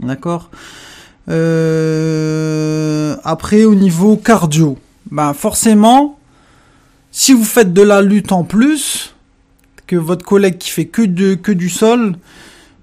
D'accord? 0.00 0.50
Euh, 1.28 3.16
après, 3.24 3.64
au 3.64 3.74
niveau 3.74 4.16
cardio, 4.16 4.78
ben 5.10 5.32
forcément, 5.34 6.18
si 7.10 7.32
vous 7.32 7.44
faites 7.44 7.72
de 7.72 7.82
la 7.82 8.02
lutte 8.02 8.32
en 8.32 8.44
plus, 8.44 9.14
que 9.86 9.96
votre 9.96 10.24
collègue 10.24 10.58
qui 10.58 10.70
fait 10.70 10.86
que 10.86 11.02
de 11.02 11.34
que 11.34 11.52
du 11.52 11.68
sol, 11.68 12.16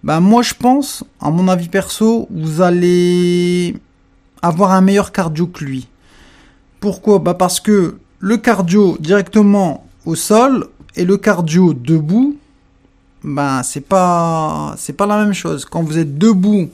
ben 0.04 0.20
moi 0.20 0.42
je 0.42 0.54
pense, 0.54 1.04
à 1.22 1.30
mon 1.30 1.48
avis 1.48 1.70
perso, 1.70 2.28
vous 2.32 2.62
allez 2.62 3.76
avoir 4.42 4.72
un 4.72 4.82
meilleur 4.82 5.12
cardio 5.12 5.48
que 5.48 5.64
lui. 5.64 5.88
Pourquoi? 6.84 7.20
Bah 7.20 7.34
parce 7.34 7.62
que 7.62 7.96
le 8.20 8.36
cardio 8.36 8.98
directement 9.00 9.88
au 10.06 10.16
sol 10.16 10.68
et 10.98 11.06
le 11.06 11.16
cardio 11.16 11.74
debout, 11.74 12.36
ben 13.24 13.64
c'est 13.64 13.88
pas 13.94 14.76
pas 14.98 15.06
la 15.06 15.18
même 15.24 15.34
chose. 15.34 15.64
Quand 15.64 15.82
vous 15.82 15.98
êtes 15.98 16.18
debout, 16.18 16.70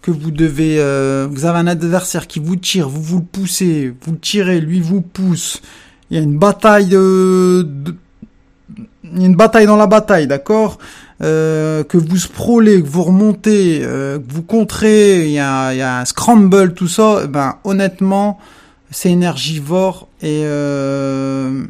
que 0.00 0.10
vous 0.10 0.30
devez, 0.30 0.76
euh, 0.78 1.28
vous 1.30 1.44
avez 1.44 1.58
un 1.58 1.66
adversaire 1.66 2.26
qui 2.26 2.38
vous 2.38 2.56
tire, 2.56 2.88
vous 2.88 3.02
vous 3.02 3.18
le 3.18 3.24
poussez, 3.24 3.92
vous 4.02 4.12
le 4.12 4.18
tirez, 4.18 4.62
lui 4.62 4.80
vous 4.80 5.02
pousse. 5.02 5.60
Il 6.10 6.16
y 6.16 6.20
a 6.20 6.22
une 6.22 6.38
bataille 6.38 6.86
de, 6.86 7.68
une 9.04 9.36
bataille 9.36 9.66
dans 9.66 9.76
la 9.76 9.86
bataille, 9.86 10.26
d'accord? 10.26 10.78
Euh, 11.22 11.84
Que 11.84 11.98
vous 11.98 12.16
sprawlez, 12.16 12.82
que 12.82 12.88
vous 12.88 13.02
remontez, 13.02 13.80
euh, 13.82 14.18
que 14.18 14.32
vous 14.32 14.42
contrez, 14.42 15.26
il 15.26 15.32
y 15.32 15.38
a, 15.38 15.74
il 15.74 15.78
y 15.80 15.82
a 15.82 16.00
un 16.00 16.06
scramble, 16.06 16.72
tout 16.72 16.88
ça. 16.88 17.20
eh 17.24 17.28
Ben 17.28 17.56
honnêtement, 17.64 18.38
c'est 18.94 19.10
énergivore 19.10 20.06
et 20.22 20.42
euh, 20.44 21.66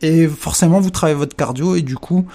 et 0.00 0.26
forcément 0.26 0.80
vous 0.80 0.88
travaillez 0.88 1.18
votre 1.18 1.36
cardio 1.36 1.76
et 1.76 1.82
du 1.82 1.96
coup 1.96 2.26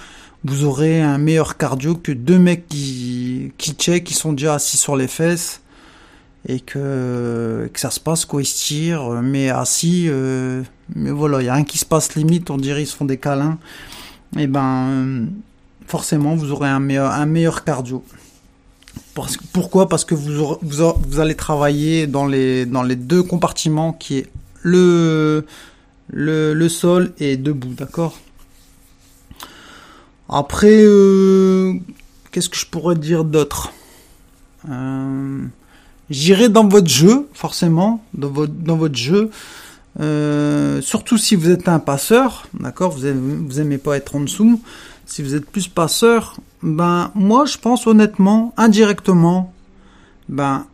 vous 0.44 0.64
aurez 0.64 1.02
un 1.02 1.18
meilleur 1.18 1.56
cardio 1.56 1.96
que 1.96 2.12
deux 2.12 2.38
mecs 2.38 2.68
qui 2.68 3.52
qui 3.58 3.72
check, 3.72 4.04
qui 4.04 4.14
sont 4.14 4.32
déjà 4.32 4.54
assis 4.54 4.76
sur 4.76 4.94
les 4.94 5.08
fesses 5.08 5.60
et 6.48 6.60
que 6.60 7.68
que 7.72 7.80
ça 7.80 7.90
se 7.90 7.98
passe 7.98 8.24
quoi 8.24 8.42
ils 8.42 8.46
se 8.46 8.64
tirent 8.64 9.10
mais 9.22 9.50
assis 9.50 10.06
euh, 10.08 10.62
mais 10.94 11.10
voilà 11.10 11.42
il 11.42 11.46
y 11.46 11.48
a 11.48 11.54
un 11.54 11.64
qui 11.64 11.78
se 11.78 11.84
passe 11.84 12.14
limite 12.14 12.48
on 12.50 12.58
dirait 12.58 12.82
ils 12.82 12.86
se 12.86 12.94
font 12.94 13.06
des 13.06 13.18
câlins. 13.18 13.58
Et 14.38 14.46
ben 14.46 14.88
euh, 14.88 15.26
forcément 15.88 16.36
vous 16.36 16.52
aurez 16.52 16.68
un 16.68 16.80
meilleur 16.80 17.10
un 17.10 17.26
meilleur 17.26 17.64
cardio 17.64 18.04
pourquoi? 19.52 19.88
Parce 19.88 20.04
que 20.04 20.14
vous 20.14 20.58
vous, 20.60 21.20
allez 21.20 21.34
travailler 21.34 22.06
dans 22.06 22.26
les 22.26 22.66
dans 22.66 22.82
les 22.82 22.96
deux 22.96 23.22
compartiments 23.22 23.92
qui 23.92 24.18
est 24.18 24.30
le 24.62 25.46
le, 26.08 26.54
le 26.54 26.68
sol 26.68 27.12
et 27.18 27.36
debout 27.36 27.74
d'accord? 27.74 28.18
Après 30.28 30.82
euh, 30.82 31.74
qu'est-ce 32.30 32.48
que 32.48 32.56
je 32.56 32.66
pourrais 32.66 32.96
dire 32.96 33.24
d'autre? 33.24 33.72
Euh, 34.68 35.46
J'irai 36.08 36.48
dans 36.48 36.68
votre 36.68 36.88
jeu, 36.88 37.28
forcément, 37.32 38.04
dans 38.14 38.30
votre, 38.30 38.52
dans 38.52 38.76
votre 38.76 38.94
jeu. 38.94 39.30
Euh, 39.98 40.80
surtout 40.80 41.18
si 41.18 41.34
vous 41.34 41.50
êtes 41.50 41.68
un 41.68 41.78
passeur, 41.78 42.46
d'accord, 42.60 42.90
vous 42.92 43.06
aimez, 43.06 43.36
vous 43.46 43.60
aimez 43.60 43.78
pas 43.78 43.96
être 43.96 44.14
en 44.14 44.20
dessous. 44.20 44.60
Si 45.04 45.22
vous 45.22 45.34
êtes 45.34 45.46
plus 45.46 45.68
passeur, 45.68 46.36
ben 46.66 47.10
moi 47.14 47.44
je 47.46 47.56
pense 47.56 47.86
honnêtement, 47.86 48.52
indirectement, 48.56 49.52
ben 50.28 50.66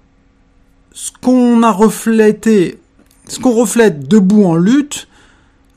ce 0.92 1.10
qu'on 1.20 1.62
a 1.62 1.70
reflété, 1.70 2.78
ce 3.28 3.38
qu'on 3.38 3.52
reflète 3.52 4.08
debout 4.08 4.44
en 4.44 4.56
lutte, 4.56 5.06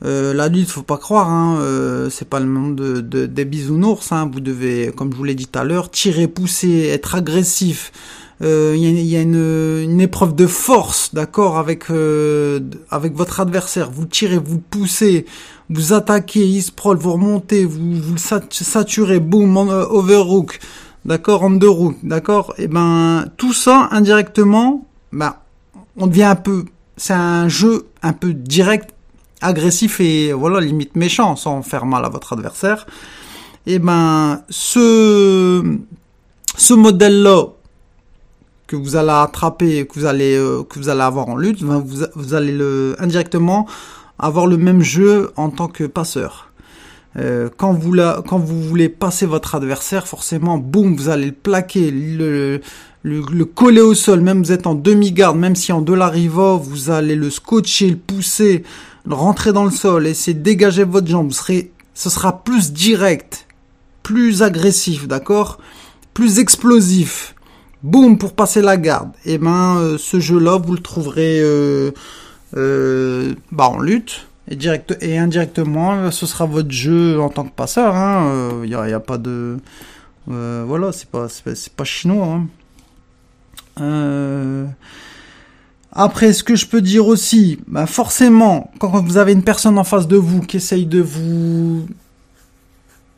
euh, 0.04 0.34
la 0.34 0.48
lutte, 0.48 0.68
faut 0.70 0.82
pas 0.82 0.98
croire, 0.98 1.30
hein, 1.30 1.58
euh, 1.60 2.10
c'est 2.10 2.28
pas 2.28 2.40
le 2.40 2.46
monde 2.46 2.76
de, 2.76 3.00
de- 3.00 3.26
des 3.26 3.44
bisounours. 3.46 4.12
Hein, 4.12 4.28
vous 4.32 4.40
devez, 4.40 4.92
comme 4.94 5.10
je 5.10 5.16
vous 5.16 5.24
l'ai 5.24 5.34
dit 5.34 5.46
tout 5.46 5.58
à 5.58 5.64
l'heure, 5.64 5.90
tirer, 5.90 6.28
pousser, 6.28 6.88
être 6.92 7.14
agressif. 7.14 7.92
Euh, 8.42 8.74
Il 8.76 8.82
y 9.06 9.16
a, 9.16 9.22
une, 9.22 10.00
épreuve 10.00 10.34
de 10.34 10.46
force, 10.46 11.14
d'accord, 11.14 11.56
avec 11.58 11.90
euh, 11.90 12.60
avec 12.90 13.14
votre 13.14 13.40
adversaire. 13.40 13.90
Vous 13.90 14.04
tirez, 14.04 14.38
vous 14.38 14.58
poussez, 14.58 15.24
vous 15.70 15.92
attaquez, 15.94 16.46
il 16.46 16.62
sprawl, 16.62 16.98
vous 16.98 17.12
remontez, 17.14 17.64
vous 17.64 17.94
vous 17.94 18.12
le 18.12 18.18
sat- 18.18 18.42
saturez, 18.50 19.20
boum, 19.20 19.56
en- 19.56 19.70
euh, 19.70 19.84
overhook, 19.88 20.58
d'accord, 21.06 21.44
underhook, 21.44 21.96
d'accord. 22.02 22.52
Et 22.58 22.68
ben 22.68 23.24
tout 23.38 23.54
ça 23.54 23.88
indirectement, 23.90 24.86
ben 25.12 25.34
on 25.96 26.06
devient 26.06 26.24
un 26.24 26.36
peu, 26.36 26.66
c'est 26.98 27.14
un 27.14 27.48
jeu 27.48 27.86
un 28.02 28.12
peu 28.12 28.34
direct 28.34 28.90
agressif 29.40 30.00
et 30.00 30.32
voilà 30.32 30.60
limite 30.60 30.94
méchant 30.96 31.36
sans 31.36 31.62
faire 31.62 31.84
mal 31.86 32.04
à 32.04 32.08
votre 32.08 32.32
adversaire 32.32 32.86
et 33.66 33.78
ben 33.78 34.42
ce 34.48 35.62
ce 36.56 36.72
modèle 36.74 37.22
là 37.22 37.44
que 38.66 38.76
vous 38.76 38.96
allez 38.96 39.10
attraper 39.10 39.86
que 39.86 39.98
vous 39.98 40.06
allez 40.06 40.36
euh, 40.36 40.62
que 40.64 40.78
vous 40.78 40.88
allez 40.88 41.02
avoir 41.02 41.28
en 41.28 41.36
lutte 41.36 41.62
ben, 41.62 41.78
vous, 41.78 42.04
vous 42.14 42.34
allez 42.34 42.52
le 42.52 42.96
indirectement 42.98 43.66
avoir 44.18 44.46
le 44.46 44.56
même 44.56 44.82
jeu 44.82 45.30
en 45.36 45.50
tant 45.50 45.68
que 45.68 45.84
passeur. 45.84 46.50
Euh, 47.18 47.48
quand 47.56 47.72
vous 47.72 47.92
la, 47.92 48.22
quand 48.26 48.38
vous 48.38 48.62
voulez 48.62 48.88
passer 48.88 49.24
votre 49.24 49.54
adversaire 49.54 50.06
forcément 50.06 50.58
boum 50.58 50.96
vous 50.96 51.08
allez 51.08 51.26
le 51.26 51.32
plaquer 51.32 51.90
le 51.90 52.60
le, 53.06 53.22
le 53.32 53.44
coller 53.44 53.80
au 53.80 53.94
sol, 53.94 54.20
même 54.20 54.42
vous 54.42 54.50
êtes 54.50 54.66
en 54.66 54.74
demi-garde, 54.74 55.38
même 55.38 55.54
si 55.54 55.70
en 55.70 55.80
de 55.80 55.92
la 55.92 56.08
riva, 56.08 56.56
vous 56.60 56.90
allez 56.90 57.14
le 57.14 57.30
scotcher, 57.30 57.88
le 57.88 57.96
pousser, 57.96 58.64
le 59.06 59.14
rentrer 59.14 59.52
dans 59.52 59.64
le 59.64 59.70
sol, 59.70 60.08
essayer 60.08 60.34
de 60.34 60.42
dégager 60.42 60.82
votre 60.82 61.06
jambe, 61.06 61.28
vous 61.28 61.32
serez, 61.32 61.70
ce 61.94 62.10
sera 62.10 62.42
plus 62.42 62.72
direct, 62.72 63.46
plus 64.02 64.42
agressif, 64.42 65.06
d'accord? 65.06 65.58
Plus 66.14 66.40
explosif. 66.40 67.35
Boum, 67.86 68.18
pour 68.18 68.32
passer 68.32 68.62
la 68.62 68.76
garde. 68.76 69.10
Et 69.24 69.38
ben, 69.38 69.76
euh, 69.78 69.96
ce 69.96 70.18
jeu-là, 70.18 70.58
vous 70.58 70.74
le 70.74 70.80
trouverez 70.80 71.38
euh, 71.40 71.92
euh, 72.56 73.32
bah, 73.52 73.68
en 73.68 73.78
lutte. 73.78 74.26
Et, 74.48 74.56
direct, 74.56 74.98
et 75.00 75.16
indirectement, 75.16 76.10
ce 76.10 76.26
sera 76.26 76.46
votre 76.46 76.72
jeu 76.72 77.20
en 77.20 77.28
tant 77.28 77.44
que 77.44 77.54
passeur. 77.54 77.94
Il 77.94 77.96
hein. 77.96 78.66
n'y 78.66 78.92
a, 78.92 78.96
a 78.96 79.00
pas 79.00 79.18
de... 79.18 79.58
voilà, 80.26 80.90
c'est 80.90 81.08
pas, 81.08 81.28
pas, 81.44 81.52
pas 81.76 81.84
chinois. 81.84 82.40
Hein. 83.78 84.66
Après, 85.92 86.32
ce 86.32 86.42
que 86.42 86.56
je 86.56 86.66
peux 86.66 86.80
dire 86.80 87.06
aussi, 87.06 87.60
bah 87.68 87.86
forcément, 87.86 88.72
quand 88.80 89.00
vous 89.00 89.16
avez 89.16 89.32
une 89.32 89.44
personne 89.44 89.78
en 89.78 89.84
face 89.84 90.08
de 90.08 90.16
vous 90.16 90.40
qui 90.40 90.56
essaye 90.56 90.86
de 90.86 91.00
vous 91.00 91.86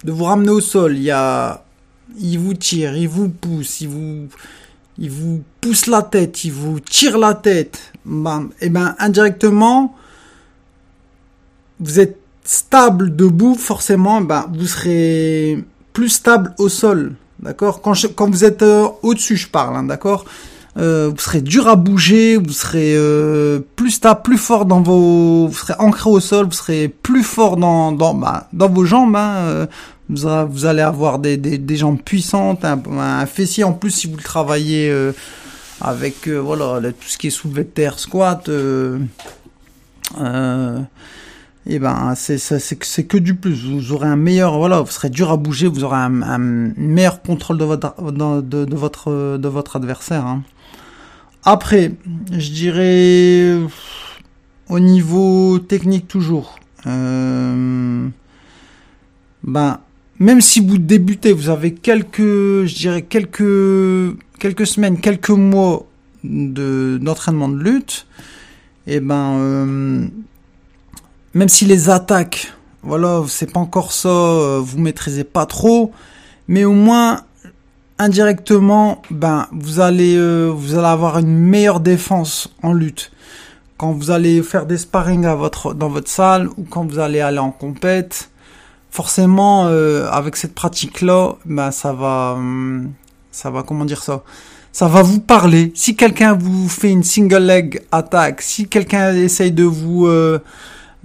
de 0.05 0.13
vous 0.13 0.25
ramener 0.25 0.51
au 0.51 0.61
sol, 0.61 0.97
il 0.97 1.03
y 1.03 1.11
a, 1.11 1.65
il 2.19 2.39
vous 2.39 2.55
tire, 2.55 2.97
il 2.97 3.09
vous 3.09 3.29
pousse, 3.29 3.81
il 3.81 3.89
vous, 3.89 5.43
pousse 5.61 5.87
la 5.87 6.03
tête, 6.03 6.45
il 6.45 6.53
vous 6.53 6.81
tire 6.81 7.19
la 7.19 7.35
tête, 7.35 7.93
et 8.61 8.71
ben 8.71 8.95
indirectement, 8.99 9.95
vous 11.81 12.01
êtes 12.01 12.19
stable 12.45 13.15
debout, 13.15 13.55
forcément, 13.55 14.21
ben 14.21 14.47
vous 14.53 14.67
serez 14.67 15.65
plus 15.93 16.09
stable 16.09 16.55
au 16.59 16.69
sol. 16.69 17.15
D'accord? 17.41 17.83
Quand, 17.83 18.31
vous 18.31 18.45
êtes 18.45 18.63
euh, 18.63 18.89
au-dessus, 19.03 19.37
je 19.37 19.49
parle, 19.49 19.77
hein, 19.77 19.85
d'accord? 19.85 20.25
Euh, 20.77 21.09
Vous 21.09 21.19
serez 21.19 21.41
dur 21.41 21.69
à 21.69 21.77
bouger, 21.77 22.37
vous 22.37 22.53
serez 22.53 22.95
euh, 22.97 23.61
plus 23.77 23.93
stable, 23.93 24.23
plus 24.23 24.39
fort 24.39 24.65
dans 24.65 24.81
vos... 24.81 25.47
Vous 25.49 25.55
serez 25.55 25.75
ancré 25.79 26.11
au 26.11 26.21
sol, 26.21 26.47
vous 26.47 26.53
serez 26.53 26.89
plus 26.89 27.23
fort 27.23 27.57
dans, 27.57 27.93
bah, 27.93 28.49
vos 28.53 28.85
jambes. 28.85 29.15
Hein, 29.17 29.67
vous, 30.11 30.65
allez 30.65 30.81
avoir 30.83 31.19
des, 31.19 31.77
jambes 31.77 32.01
puissantes, 32.03 32.65
un, 32.65 33.27
fessier 33.27 33.65
en 33.65 33.73
plus 33.73 33.91
si 33.91 34.07
vous 34.07 34.17
le 34.17 34.23
travaillez 34.23 34.89
euh, 34.91 35.13
avec 35.81 36.27
euh, 36.29 36.39
voilà 36.39 36.81
tout 36.93 37.09
ce 37.09 37.19
qui 37.19 37.27
est 37.27 37.31
soulevé 37.31 37.65
de 37.65 37.69
terre, 37.69 37.99
squat. 37.99 38.49
Euh, 38.49 38.99
euh, 40.19 40.81
et 41.67 41.79
ben 41.79 42.15
c'est 42.17 42.39
c'est 42.39 43.05
que- 43.05 43.19
du 43.19 43.35
plus. 43.35 43.67
Vous 43.67 43.93
aurez 43.93 44.09
un 44.09 44.17
meilleur 44.17 44.57
voilà, 44.57 44.81
vous 44.81 44.91
serez 44.91 45.11
dur 45.11 45.31
à 45.31 45.37
bouger, 45.37 45.67
vous 45.67 45.85
aurez 45.85 45.99
un, 45.99 46.39
meilleur 46.39 47.21
contrôle 47.21 47.59
de 47.59 47.65
votre 47.65 47.95
votre 47.99 49.37
de 49.37 49.49
votre 49.49 49.77
adversaire. 49.77 50.25
hein. 50.25 50.43
Après, 51.45 51.93
je 52.33 52.51
dirais 52.51 53.59
au 54.71 54.81
niveau 54.81 55.59
technique 55.59 56.09
toujours. 56.09 56.59
Ben 59.45 59.81
même 60.19 60.41
si 60.41 60.61
vous 60.61 60.79
débutez, 60.79 61.33
vous 61.33 61.49
avez 61.49 61.75
quelques 61.75 62.19
je 62.65 62.75
dirais 62.75 63.03
quelques 63.03 64.17
quelques 64.39 64.67
semaines, 64.67 65.01
quelques 65.01 65.31
mois 65.31 65.87
de 66.25 66.99
d'entraînement 67.01 67.49
de 67.49 67.59
lutte. 67.59 68.07
Et 68.87 69.01
ben 69.01 69.35
euh, 69.39 70.07
même 71.35 71.49
si 71.49 71.67
les 71.67 71.91
attaques, 71.91 72.53
voilà, 72.83 73.23
c'est 73.29 73.53
pas 73.53 73.61
encore 73.61 73.93
ça, 73.93 74.09
euh, 74.09 74.61
vous 74.63 74.79
maîtrisez 74.79 75.25
pas 75.25 75.47
trop, 75.47 75.93
mais 76.49 76.65
au 76.65 76.73
moins 76.73 77.23
indirectement, 77.99 79.03
ben 79.11 79.47
vous 79.53 79.81
allez 79.81 80.17
euh, 80.17 80.49
vous 80.49 80.75
allez 80.75 80.87
avoir 80.87 81.19
une 81.19 81.37
meilleure 81.37 81.81
défense 81.81 82.53
en 82.63 82.73
lutte. 82.73 83.13
Quand 83.77 83.93
vous 83.93 84.11
allez 84.11 84.43
faire 84.43 84.67
des 84.67 84.79
sparring 84.79 85.27
à 85.27 85.37
votre 85.37 85.75
dans 85.75 85.89
votre 85.89 86.09
salle 86.11 86.49
ou 86.57 86.65
quand 86.69 86.85
vous 86.85 86.99
allez 86.99 87.21
aller 87.21 87.39
en 87.39 87.53
compète, 87.53 88.31
forcément 88.91 89.67
euh, 89.67 90.09
avec 90.11 90.37
cette 90.37 90.55
pratique 90.55 91.01
là, 91.03 91.33
ben 91.45 91.71
ça 91.71 91.93
va 91.93 92.35
hum, 92.37 92.91
ça 93.31 93.51
va 93.51 93.63
comment 93.63 93.85
dire 93.85 94.03
ça? 94.03 94.23
Ça 94.73 94.87
va 94.87 95.03
vous 95.03 95.21
parler. 95.21 95.73
Si 95.75 95.97
quelqu'un 95.97 96.35
vous 96.35 96.69
fait 96.69 96.91
une 96.91 97.03
single 97.03 97.43
leg 97.45 97.83
attaque, 97.91 98.43
si 98.43 98.69
quelqu'un 98.69 99.15
essaye 99.15 99.51
de 99.53 99.65
vous 99.65 100.07
euh, 100.07 100.39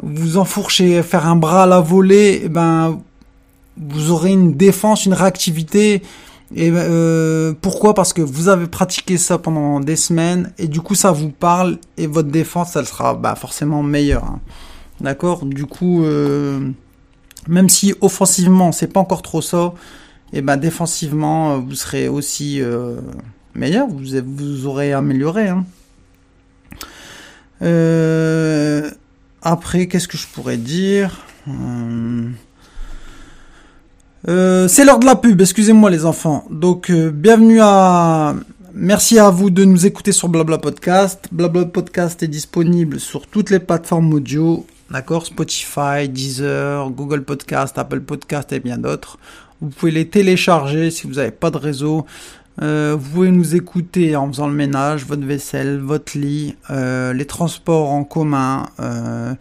vous 0.02 0.38
enfourcher, 0.38 1.02
faire 1.04 1.28
un 1.28 1.36
bras 1.36 1.64
à 1.64 1.66
la 1.66 1.80
volée, 1.80 2.42
eh 2.46 2.50
ben 2.50 3.00
vous 3.78 4.12
aurez 4.12 4.32
une 4.32 4.54
défense, 4.54 5.06
une 5.06 5.14
réactivité. 5.14 6.04
Et 6.56 6.70
euh, 6.72 7.54
pourquoi? 7.62 7.96
Parce 7.96 8.14
que 8.14 8.22
vous 8.22 8.48
avez 8.48 8.68
pratiqué 8.68 9.18
ça 9.18 9.40
pendant 9.40 9.80
des 9.80 9.96
semaines 9.96 10.52
et 10.60 10.68
du 10.68 10.82
coup 10.82 10.94
ça 10.94 11.12
vous 11.12 11.30
parle 11.30 11.80
et 11.98 12.06
votre 12.06 12.30
défense 12.30 12.76
elle 12.76 12.86
sera 12.86 13.16
bah, 13.16 13.34
forcément 13.36 13.82
meilleure. 13.82 14.24
hein. 14.26 14.40
D'accord? 15.02 15.46
Du 15.46 15.66
coup, 15.66 16.04
euh, 16.04 16.70
même 17.48 17.70
si 17.70 17.94
offensivement 18.02 18.72
c'est 18.72 18.88
pas 18.88 19.00
encore 19.00 19.22
trop 19.22 19.42
ça, 19.42 19.74
et 20.34 20.42
ben 20.42 20.58
défensivement 20.58 21.54
euh, 21.54 21.58
vous 21.58 21.76
serez 21.76 22.08
aussi 22.08 22.62
euh, 22.62 22.98
meilleur, 23.56 23.88
vous, 23.88 24.04
vous 24.26 24.66
aurez 24.66 24.94
amélioré. 24.94 25.48
Hein. 25.50 25.66
Euh, 27.62 28.90
après, 29.42 29.88
qu'est-ce 29.88 30.08
que 30.08 30.18
je 30.18 30.28
pourrais 30.28 30.58
dire 30.58 31.22
C'est 34.26 34.86
l'heure 34.86 35.00
de 35.00 35.06
la 35.06 35.16
pub, 35.16 35.40
excusez-moi 35.42 35.90
les 35.92 36.06
enfants. 36.06 36.46
Donc, 36.50 36.92
bienvenue 36.92 37.60
à... 37.62 38.36
Merci 38.76 39.20
à 39.20 39.30
vous 39.30 39.52
de 39.52 39.66
nous 39.66 39.86
écouter 39.86 40.12
sur 40.12 40.30
Blabla 40.30 40.58
Podcast. 40.58 41.28
Blabla 41.32 41.66
Podcast 41.66 42.24
est 42.24 42.28
disponible 42.28 43.00
sur 43.00 43.28
toutes 43.28 43.52
les 43.52 43.60
plateformes 43.60 44.12
audio, 44.14 44.66
d'accord 44.94 45.26
Spotify, 45.26 46.08
Deezer, 46.08 46.92
Google 46.92 47.24
Podcast, 47.24 47.78
Apple 47.80 48.02
Podcast 48.02 48.54
et 48.54 48.60
bien 48.60 48.78
d'autres. 48.78 49.18
Vous 49.60 49.70
pouvez 49.70 49.92
les 49.92 50.08
télécharger 50.08 50.92
si 50.92 51.08
vous 51.08 51.14
n'avez 51.14 51.32
pas 51.32 51.50
de 51.50 51.58
réseau. 51.58 52.06
Euh, 52.62 52.96
vous 52.98 53.10
pouvez 53.10 53.32
nous 53.32 53.56
écouter 53.56 54.16
en 54.16 54.28
faisant 54.28 54.48
le 54.48 54.54
ménage, 54.54 55.06
votre 55.06 55.26
vaisselle, 55.26 55.80
votre 55.80 56.16
lit, 56.16 56.56
euh, 56.70 57.12
les 57.12 57.26
transports 57.26 57.90
en 57.90 58.04
commun, 58.04 58.68
euh, 58.80 59.34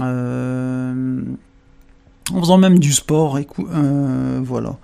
en 0.00 1.24
faisant 2.40 2.58
même 2.58 2.80
du 2.80 2.92
sport. 2.92 3.38
voilà. 4.42 4.76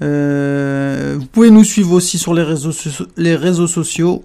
Vous 0.00 1.26
pouvez 1.26 1.50
nous 1.50 1.64
suivre 1.64 1.92
aussi 1.92 2.18
sur 2.18 2.34
les 2.34 2.42
réseaux, 2.42 2.72
les 3.16 3.36
réseaux 3.36 3.68
sociaux, 3.68 4.24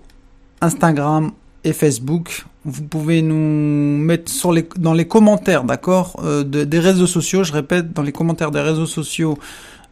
Instagram 0.61 1.31
et 1.63 1.73
Facebook. 1.73 2.45
Vous 2.65 2.83
pouvez 2.83 3.21
nous 3.21 3.97
mettre 3.97 4.31
sur 4.31 4.51
les, 4.51 4.67
dans 4.77 4.93
les 4.93 5.07
commentaires, 5.07 5.63
d'accord, 5.63 6.19
euh, 6.23 6.43
de- 6.43 6.63
des 6.63 6.79
réseaux 6.79 7.07
sociaux. 7.07 7.43
Je 7.43 7.51
répète, 7.53 7.93
dans 7.93 8.03
les 8.03 8.11
commentaires 8.11 8.51
des 8.51 8.61
réseaux 8.61 8.85
sociaux. 8.85 9.37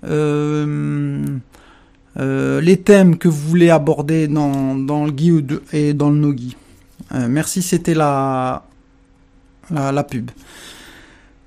Euh, 0.05 1.25
euh, 2.17 2.61
les 2.61 2.77
thèmes 2.77 3.17
que 3.17 3.27
vous 3.27 3.47
voulez 3.49 3.69
aborder 3.69 4.27
dans, 4.27 4.73
le 5.05 5.11
Guy 5.11 5.31
ou 5.31 5.41
de- 5.41 5.61
et 5.73 5.93
dans 5.93 6.09
le. 6.09 6.35
Euh, 7.13 7.27
merci, 7.29 7.61
c'était 7.61 7.93
la, 7.95 8.63
la, 9.71 9.91
la 9.91 10.03
pub. 10.03 10.29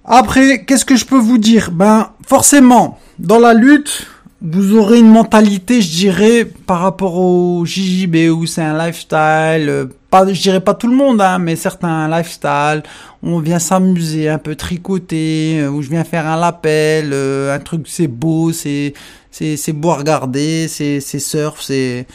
Après, 0.04 0.64
qu'est-ce 0.64 0.84
que 0.84 0.96
je 0.96 1.04
peux 1.04 1.18
vous 1.18 1.38
dire? 1.38 1.70
Ben, 1.70 2.10
forcément, 2.26 2.98
dans 3.18 3.38
la 3.38 3.54
lutte, 3.54 4.08
vous 4.44 4.76
aurez 4.76 4.98
une 4.98 5.10
mentalité, 5.10 5.80
je 5.80 5.88
dirais, 5.90 6.44
par 6.44 6.80
rapport 6.80 7.16
au 7.16 7.64
JJB 7.64 8.30
où 8.32 8.44
c'est 8.46 8.62
un 8.62 8.76
lifestyle. 8.76 9.68
euh, 9.68 9.86
Pas, 10.10 10.26
je 10.32 10.40
dirais 10.40 10.60
pas 10.60 10.74
tout 10.74 10.88
le 10.88 10.96
monde, 10.96 11.20
hein, 11.20 11.38
mais 11.38 11.54
certains 11.54 12.08
lifestyle. 12.08 12.82
On 13.22 13.38
vient 13.38 13.60
s'amuser, 13.60 14.28
un 14.28 14.38
peu 14.38 14.56
tricoter, 14.56 15.60
euh, 15.60 15.68
où 15.70 15.80
je 15.82 15.90
viens 15.90 16.02
faire 16.04 16.26
un 16.26 16.36
lapel, 16.38 17.10
euh, 17.12 17.54
un 17.54 17.60
truc 17.60 17.82
c'est 17.86 18.08
beau, 18.08 18.52
c'est 18.52 18.94
c'est 19.30 19.56
c'est 19.56 19.72
beau 19.72 19.90
à 19.90 19.96
regarder, 19.96 20.66
c'est 20.68 21.00
c'est 21.00 21.20
surf, 21.20 21.60
c'est 21.62 22.06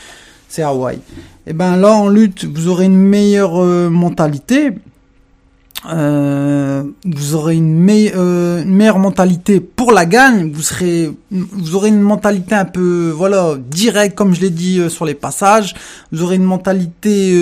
c'est 0.50 0.64
Hawaï. 0.64 1.00
Et 1.48 1.54
ben 1.54 1.78
là 1.78 1.94
en 1.94 2.10
lutte, 2.10 2.44
vous 2.46 2.68
aurez 2.68 2.86
une 2.86 2.98
meilleure 2.98 3.56
mentalité. 3.90 4.72
Euh, 5.86 6.84
vous 7.06 7.36
aurez 7.36 7.56
euh, 7.56 8.64
une 8.64 8.76
meilleure 8.76 9.00
mentalité 9.00 9.60
pour 9.60 9.92
la 9.92 10.06
gagne. 10.06 10.52
Vous 10.52 10.62
serez, 10.62 11.12
vous 11.32 11.76
aurez 11.76 11.90
une 11.90 12.02
mentalité 12.02 12.56
un 12.56 12.66
peu, 12.66 13.12
voilà, 13.16 13.56
directe, 13.70 14.16
comme 14.16 14.34
je 14.34 14.42
l'ai 14.42 14.50
dit 14.50 14.80
euh, 14.80 14.90
sur 14.90 15.06
les 15.06 15.14
passages. 15.14 15.76
Vous 16.12 16.24
aurez 16.24 16.36
une 16.36 16.44
mentalité 16.44 17.36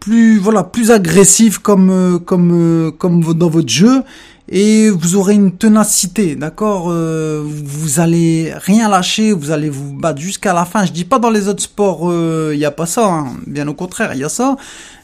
plus, 0.00 0.38
voilà, 0.38 0.64
plus 0.64 0.90
agressive 0.90 1.60
comme, 1.60 2.20
comme, 2.24 2.92
comme 2.98 3.34
dans 3.34 3.50
votre 3.50 3.68
jeu. 3.68 4.02
Et 4.48 4.90
vous 4.90 5.16
aurez 5.16 5.34
une 5.34 5.50
ténacité, 5.52 6.36
d'accord 6.36 6.86
Euh, 6.90 7.42
Vous 7.44 7.98
allez 7.98 8.52
rien 8.54 8.88
lâcher, 8.88 9.32
vous 9.32 9.50
allez 9.50 9.68
vous 9.68 9.92
battre 9.92 10.20
jusqu'à 10.20 10.52
la 10.52 10.64
fin. 10.64 10.84
Je 10.84 10.92
dis 10.92 11.04
pas 11.04 11.18
dans 11.18 11.30
les 11.30 11.48
autres 11.48 11.62
sports, 11.64 12.12
il 12.52 12.58
y 12.58 12.64
a 12.64 12.70
pas 12.70 12.86
ça. 12.86 13.06
hein. 13.06 13.26
Bien 13.46 13.66
au 13.66 13.74
contraire, 13.74 14.10
il 14.14 14.20
y 14.20 14.24
a 14.24 14.28
ça. 14.28 14.56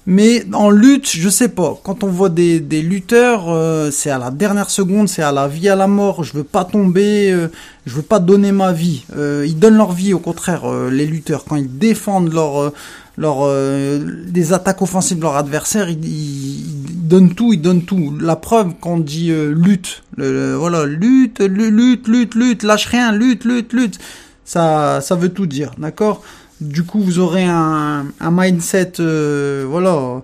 Mais 0.06 0.44
en 0.52 0.70
lutte, 0.70 1.10
je 1.12 1.28
sais 1.28 1.48
pas. 1.48 1.78
Quand 1.84 2.02
on 2.02 2.08
voit 2.08 2.28
des, 2.28 2.58
des 2.60 2.82
lutteurs, 2.82 3.44
euh, 3.50 3.90
c'est 3.92 4.10
à 4.10 4.18
la 4.18 4.30
dernière 4.32 4.68
seconde, 4.70 5.08
c'est 5.08 5.22
à 5.22 5.30
la 5.32 5.46
vie 5.46 5.68
à 5.68 5.76
la 5.76 5.86
mort. 5.86 6.24
Je 6.24 6.32
veux 6.34 6.42
pas 6.44 6.64
tomber, 6.64 7.30
euh, 7.32 7.48
je 7.86 7.94
veux 7.96 8.02
pas 8.02 8.18
donner 8.18 8.50
ma 8.50 8.72
vie. 8.72 9.04
Euh, 9.16 9.44
ils 9.46 9.56
donnent 9.58 9.76
leur 9.76 9.92
vie, 9.92 10.12
au 10.12 10.18
contraire, 10.18 10.62
euh, 10.70 10.90
les 10.90 11.06
lutteurs 11.06 11.44
quand 11.44 11.54
ils 11.56 11.78
défendent 11.78 12.32
leur 12.32 12.60
euh, 12.60 12.72
leur 13.18 13.38
euh, 13.42 13.98
des 14.28 14.52
attaques 14.52 14.80
offensives 14.82 15.18
de 15.18 15.22
leur 15.22 15.36
adversaire, 15.36 15.88
ils, 15.90 16.04
ils- 16.04 17.08
donnent 17.12 17.34
tout, 17.34 17.52
ils 17.52 17.60
donnent 17.60 17.84
tout. 17.84 18.16
La 18.20 18.36
preuve 18.36 18.72
quand 18.80 18.92
on 18.94 18.98
dit 18.98 19.30
euh, 19.32 19.52
lutte, 19.54 20.02
le- 20.16 20.32
le- 20.32 20.54
voilà, 20.54 20.86
lutte, 20.86 21.40
lu- 21.40 21.70
lutte, 21.70 22.08
lutte, 22.08 22.34
lutte, 22.34 22.62
lâche 22.62 22.86
rien, 22.86 23.12
lutte, 23.12 23.44
lutte, 23.44 23.72
lutte. 23.74 23.98
Ça, 24.46 25.00
ça 25.02 25.14
veut 25.14 25.28
tout 25.28 25.44
dire, 25.46 25.72
d'accord? 25.76 26.22
Du 26.62 26.84
coup, 26.84 27.00
vous 27.00 27.18
aurez 27.18 27.44
un, 27.44 28.06
un 28.18 28.30
mindset, 28.30 28.94
euh, 29.00 29.66
voilà, 29.68 30.22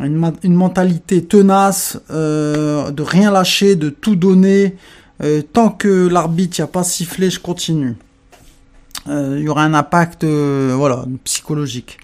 une, 0.00 0.32
une 0.44 0.54
mentalité 0.54 1.24
tenace, 1.24 1.98
euh, 2.10 2.90
de 2.92 3.02
rien 3.02 3.32
lâcher, 3.32 3.74
de 3.74 3.88
tout 3.88 4.14
donner. 4.14 4.76
Euh, 5.22 5.42
tant 5.42 5.70
que 5.70 6.06
l'arbitre 6.06 6.60
n'a 6.60 6.66
pas 6.68 6.84
sifflé, 6.84 7.28
je 7.30 7.40
continue. 7.40 7.96
Euh, 9.08 9.36
Il 9.38 9.44
y 9.44 9.48
aura 9.48 9.64
un 9.64 9.74
impact, 9.74 10.24
voilà, 10.24 11.04
psychologique. 11.24 11.98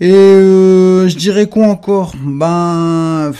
Et 0.00 0.10
euh, 0.12 1.08
je 1.08 1.16
dirais 1.16 1.46
quoi 1.46 1.66
encore? 1.66 2.14
Ben, 2.22 3.32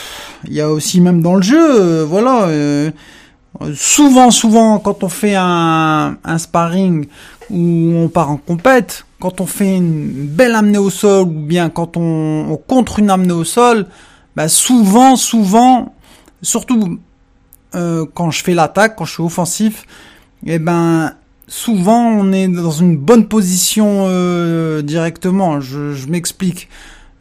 il 0.46 0.52
y 0.52 0.60
a 0.60 0.70
aussi 0.70 1.00
même 1.00 1.22
dans 1.22 1.36
le 1.36 1.42
jeu, 1.42 1.80
euh, 1.80 2.04
voilà. 2.04 2.48
euh, 2.48 2.90
souvent, 3.74 4.30
souvent, 4.30 4.78
quand 4.78 5.02
on 5.02 5.08
fait 5.08 5.34
un, 5.36 6.18
un 6.22 6.38
sparring 6.38 7.06
où 7.48 7.92
on 7.96 8.08
part 8.08 8.30
en 8.30 8.36
compète, 8.36 9.06
quand 9.20 9.40
on 9.40 9.46
fait 9.46 9.76
une 9.76 10.26
belle 10.26 10.54
amenée 10.54 10.78
au 10.78 10.90
sol 10.90 11.22
ou 11.22 11.30
bien 11.30 11.70
quand 11.70 11.96
on, 11.96 12.50
on 12.50 12.56
contre 12.56 12.98
une 12.98 13.10
amenée 13.10 13.32
au 13.32 13.44
sol, 13.44 13.86
ben 14.36 14.48
souvent, 14.48 15.16
souvent, 15.16 15.94
surtout 16.42 16.98
quand 17.72 18.30
je 18.32 18.42
fais 18.42 18.54
l'attaque, 18.54 18.96
quand 18.96 19.04
je 19.04 19.12
suis 19.12 19.22
offensif, 19.22 19.84
eh 20.44 20.58
ben 20.58 21.12
souvent 21.50 22.06
on 22.06 22.32
est 22.32 22.48
dans 22.48 22.70
une 22.70 22.96
bonne 22.96 23.26
position 23.26 24.06
euh, 24.06 24.80
directement. 24.80 25.60
Je, 25.60 26.06
m'explique. 26.08 26.68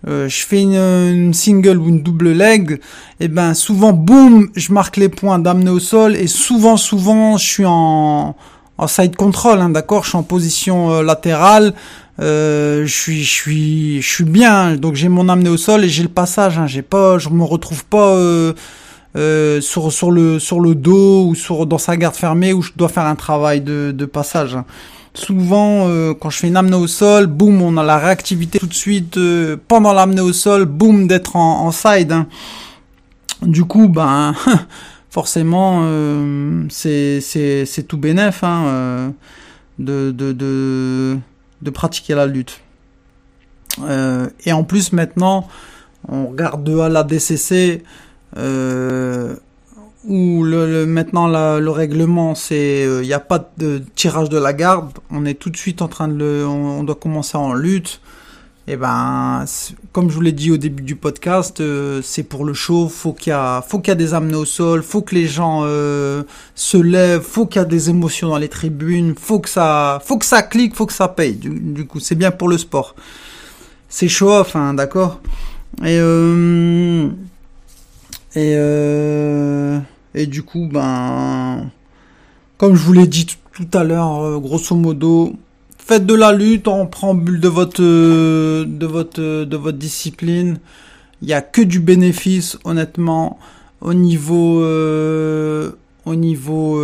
Euh, 0.08 0.30
je 0.30 0.46
fais 0.46 0.62
une, 0.62 1.34
single 1.34 1.78
ou 1.78 1.89
une 1.89 2.02
double 2.02 2.32
leg, 2.32 2.80
et 3.20 3.28
ben 3.28 3.54
souvent 3.54 3.92
boum, 3.92 4.50
je 4.56 4.72
marque 4.72 4.96
les 4.96 5.10
points 5.10 5.39
d'amener 5.39 5.72
au 5.72 5.80
sol 5.80 6.15
et 6.15 6.28
souvent 6.28 6.78
souvent 6.78 7.36
je 7.36 7.46
suis 7.46 7.65
en 7.65 8.38
en 8.78 8.88
side 8.88 9.18
control, 9.18 9.60
hein, 9.60 9.70
d'accord, 9.70 10.06
je 10.06 10.10
suis 10.10 10.18
en 10.18 10.24
position 10.24 10.89
euh, 10.89 11.04
latérale, 11.04 11.74
euh, 12.22 12.86
je 12.86 12.96
suis 12.96 13.24
je 13.26 13.30
suis 13.30 14.02
je 14.02 14.08
suis 14.08 14.24
bien, 14.24 14.78
donc 14.78 14.96
j'ai 14.96 15.10
mon 15.10 15.28
amené 15.28 15.50
au 15.50 15.58
sol 15.58 15.84
et 15.84 15.89
j'ai 15.89 16.04
le 16.04 16.08
passage, 16.08 16.58
hein, 16.58 16.65
j'ai 16.65 16.82
pas, 16.82 17.18
je 17.18 17.28
me 17.28 17.44
retrouve 17.44 17.84
pas 17.84 18.15
euh, 19.15 19.62
sur 19.62 19.91
sur 19.91 20.12
le 20.12 20.39
sur 20.39 20.60
le 20.60 20.76
dos 20.76 21.26
ou 21.28 21.36
sur 21.36 21.65
dans 21.65 21.78
sa 21.78 21.98
garde 21.98 22.15
fermée 22.15 22.54
où 22.54 22.62
je 22.62 22.72
dois 22.76 22.89
faire 22.89 23.06
un 23.06 23.15
travail 23.15 23.62
de 23.62 23.91
de 23.95 24.06
passage. 24.06 24.58
Souvent, 25.15 25.88
euh, 25.88 26.13
quand 26.13 26.30
je 26.30 26.38
fais 26.38 26.48
une 26.48 26.56
amenée 26.58 26.76
au 26.76 26.88
sol, 26.88 27.26
boum, 27.28 27.62
on 27.62 27.78
a 27.78 27.84
la 27.84 27.98
réactivité 27.98 28.60
tout 28.60 28.67
de 28.67 28.74
suite 28.74 29.17
euh, 29.17 29.58
pendant 29.67 29.91
l'amenée 29.91 30.22
au 30.22 30.32
sol, 30.34 30.65
boum, 30.65 31.08
d'être 31.08 31.36
en, 31.36 31.65
en 31.65 31.72
side. 31.72 32.12
hein. 32.12 32.28
Du 33.41 33.65
coup, 33.65 33.88
ben, 33.89 34.36
forcément, 35.10 35.82
euh, 35.84 36.63
c'est 36.69 37.22
c'est 37.22 37.65
c'est 37.65 37.84
tout 37.84 37.98
bénef 37.98 38.43
hein, 38.43 38.65
euh, 38.67 39.10
de, 39.80 40.12
de 40.12 40.32
de 40.34 41.17
de 41.62 41.69
pratiquer 41.72 42.15
la 42.15 42.26
lutte. 42.28 42.62
Et 44.45 44.52
en 44.52 44.63
plus, 44.63 44.91
maintenant, 44.93 45.48
on 46.08 46.28
regarde 46.28 46.63
de 46.63 46.78
à 46.80 46.89
la 46.89 47.04
DCC. 47.04 47.84
Euh, 48.38 49.36
où 50.08 50.44
le, 50.44 50.86
maintenant 50.86 51.28
le 51.28 51.70
règlement 51.70 52.34
c'est 52.34 52.84
il 53.02 53.08
n'y 53.08 53.13
a 53.13 53.20
pas 53.20 53.52
de 53.58 53.82
tirage 53.96 54.30
de 54.30 54.38
la 54.38 54.54
garde, 54.54 54.92
on 55.12 55.26
est 55.26 55.34
tout 55.34 55.50
de 55.50 55.58
suite 55.58 55.82
en 55.82 55.88
train 55.89 56.08
de 56.08 56.13
le 56.13 56.48
on, 56.48 56.84
doit 56.84 56.96
commencer 56.96 57.38
en 57.38 57.54
lutte 57.54 58.00
Et 58.68 58.78
ben, 58.78 59.44
c'est- 59.48 59.76
comme 59.92 60.10
je 60.10 60.15
vous 60.15 60.22
l'ai 60.22 60.32
dit 60.32 60.52
au 60.52 60.58
début 60.58 60.84
du 60.84 60.96
podcast, 60.96 61.60
euh, 61.60 62.02
c'est 62.04 62.22
pour 62.24 62.46
le 62.46 62.54
show. 62.54 62.88
Faut 62.88 63.13
qu'il 63.13 63.32
y 63.32 63.34
a, 63.34 63.63
faut 63.68 63.80
qu'il 63.80 63.88
y 63.89 63.92
a 63.92 63.96
des 63.96 64.13
amenés 64.13 64.36
au 64.36 64.46
sol. 64.46 64.84
Faut 64.84 65.02
que 65.02 65.15
les 65.15 65.26
gens 65.28 65.62
euh, 65.63 66.22
se 66.56 66.78
lèvent. 66.78 67.22
Faut 67.24 67.48
qu'il 67.48 67.60
y 67.60 67.65
a 67.65 67.65
des 67.65 67.89
émotions 67.89 68.30
dans 68.30 68.38
les 68.38 68.48
tribunes. 68.50 69.15
Faut 69.20 69.39
que 69.39 69.50
ça, 69.50 70.00
faut 70.06 70.20
que 70.20 70.26
ça 70.26 70.44
clique. 70.44 70.76
Faut 70.76 70.86
que 70.86 70.94
ça 70.94 71.08
paye. 71.08 71.34
Du, 71.36 71.86
coup, 71.88 72.00
c'est 72.00 72.13
bien 72.15 72.30
pour 72.32 72.48
le 72.48 72.58
sport. 72.60 72.96
C'est 73.89 74.08
show 74.08 74.30
off, 74.30 74.56
hein, 74.56 74.76
d'accord? 74.76 75.20
Et 75.84 75.98
euh, 76.00 77.10
et 78.36 78.54
euh, 78.56 79.80
et 80.13 80.28
du 80.28 80.44
coup, 80.44 80.68
ben, 80.72 81.72
comme 82.58 82.76
je 82.76 82.84
vous 82.84 82.94
l'ai 82.94 83.08
dit 83.08 83.26
tout 83.54 83.68
à 83.74 83.84
l'heure, 83.84 84.22
euh, 84.24 84.39
grosso 84.39 84.76
modo, 84.76 85.34
faites 85.78 86.06
de 86.06 86.13
la 86.13 86.32
lutte 86.32 86.68
en 86.68 86.86
préambule 86.86 87.39
de 87.39 87.48
votre 87.48 87.82
euh, 87.82 88.65
de 88.65 88.86
votre 88.86 89.22
de 89.46 89.58
votre 89.58 89.78
discipline. 89.78 90.60
Il 91.22 91.28
y 91.28 91.34
a 91.34 91.42
que 91.42 91.62
du 91.62 91.80
bénéfice, 91.80 92.58
honnêtement, 92.63 93.39
au 93.82 93.94
niveau 93.94 94.63
au 96.06 96.15
niveau 96.15 96.76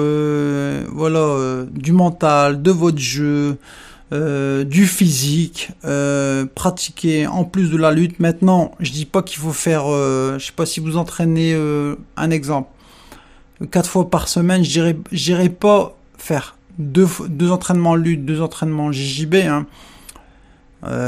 voilà 0.92 1.66
du 1.72 1.92
mental, 1.94 2.62
de 2.62 2.72
votre 2.72 3.00
jeu, 3.00 3.58
euh, 4.14 4.64
du 4.64 4.86
physique, 4.86 5.72
euh, 5.84 6.46
pratiquer 6.54 7.26
en 7.26 7.44
plus 7.44 7.72
de 7.72 7.78
la 7.78 7.92
lutte. 7.92 8.20
Maintenant, 8.20 8.72
je 8.80 8.92
dis 8.92 9.06
pas 9.06 9.24
qu'il 9.24 9.40
faut 9.40 9.52
faire, 9.52 9.86
euh, 9.88 10.38
je 10.38 10.46
sais 10.46 10.52
pas 10.52 10.68
si 10.68 10.80
vous 10.80 10.98
entraînez 10.98 11.54
euh, 11.56 11.96
un 12.16 12.30
exemple 12.30 12.70
quatre 13.72 13.90
fois 13.90 14.10
par 14.10 14.28
semaine, 14.28 14.62
dirais 14.62 15.50
pas 15.50 15.98
faire 16.18 16.56
deux, 16.78 17.08
deux 17.30 17.50
entraînements 17.50 17.96
lutte, 17.96 18.26
deux 18.26 18.42
entraînements 18.42 18.92
JJB. 18.92 19.36
Hein. 19.36 19.66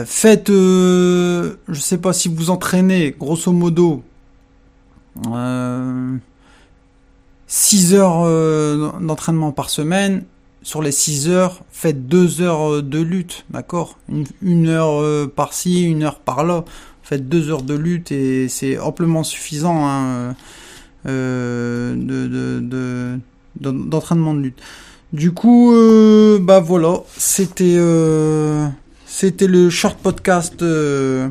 Faites, 0.06 0.48
je 0.48 1.54
sais 1.74 2.00
pas 2.00 2.14
si 2.14 2.30
vous 2.30 2.50
entraînez, 2.50 3.16
grosso 3.20 3.52
modo, 3.52 4.04
euh, 5.28 6.16
6 7.46 7.94
heures 7.94 9.02
d'entraînement 9.02 9.52
par 9.52 9.70
semaine. 9.70 10.24
Sur 10.68 10.82
les 10.82 10.92
6 10.92 11.30
heures, 11.30 11.62
faites 11.72 12.10
2 12.10 12.42
heures 12.42 12.74
euh, 12.74 12.82
de 12.82 13.00
lutte, 13.00 13.46
d'accord? 13.50 13.98
Une, 14.42 14.68
heure 14.68 15.02
euh, 15.02 15.26
par-ci, 15.34 15.84
une 15.84 16.04
heure 16.04 16.20
par-là. 16.20 16.66
Faites 17.04 17.30
2 17.30 17.50
heures 17.52 17.62
de 17.62 17.74
lutte 17.74 18.12
et 18.12 18.50
c'est 18.50 18.78
amplement 18.78 19.24
suffisant. 19.24 19.88
Hein, 19.88 20.36
euh, 21.06 21.96
de, 21.96 22.28
de, 22.28 22.60
de- 22.60 23.18
d'en- 23.62 23.72
d'entraînement 23.72 24.34
de 24.34 24.42
lutte. 24.42 24.60
Du 25.14 25.32
coup, 25.32 25.74
bah 26.42 26.60
voilà, 26.60 27.00
c'était 27.16 27.78
le 27.78 28.70
short 29.70 29.98
podcast 30.00 30.58
que 30.58 31.30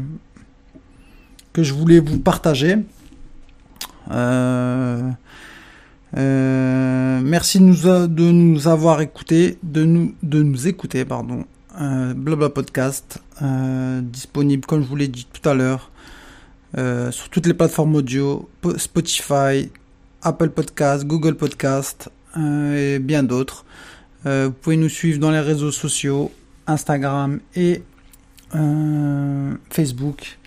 je 1.59 1.75
voulais 1.75 2.01
vous 2.01 2.19
partager. 2.19 2.79
Euh, 6.17 7.21
merci 7.23 7.59
de 7.59 8.31
nous, 8.31 8.69
avoir 8.69 9.01
écouté, 9.01 9.59
de 9.63 9.85
nous 9.85 10.67
écouter, 10.69 11.05
pardon. 11.05 11.45
Euh, 11.81 12.15
Blabla 12.15 12.49
podcast 12.49 13.19
euh, 13.43 14.01
disponible 14.01 14.65
comme 14.65 14.83
je 14.83 14.87
vous 14.89 14.97
l'ai 14.97 15.09
dit 15.09 15.27
tout 15.31 15.47
à 15.49 15.55
l'heure 15.55 15.91
sur 17.11 17.31
toutes 17.31 17.47
les 17.47 17.55
plateformes 17.55 17.95
audio, 17.95 18.49
Po- 18.61 18.77
Spotify, 18.77 19.71
Apple 20.23 20.51
Podcast, 20.51 21.07
Google 21.07 21.35
Podcast 21.35 22.11
et 22.37 22.99
bien 22.99 23.23
d'autres. 23.23 23.65
Vous 24.25 24.51
pouvez 24.51 24.77
nous 24.77 24.91
suivre 24.91 25.19
dans 25.19 25.31
les 25.31 25.41
réseaux 25.41 25.71
sociaux, 25.73 26.31
Instagram 26.67 27.41
et 27.55 27.83
Facebook. 29.71 30.39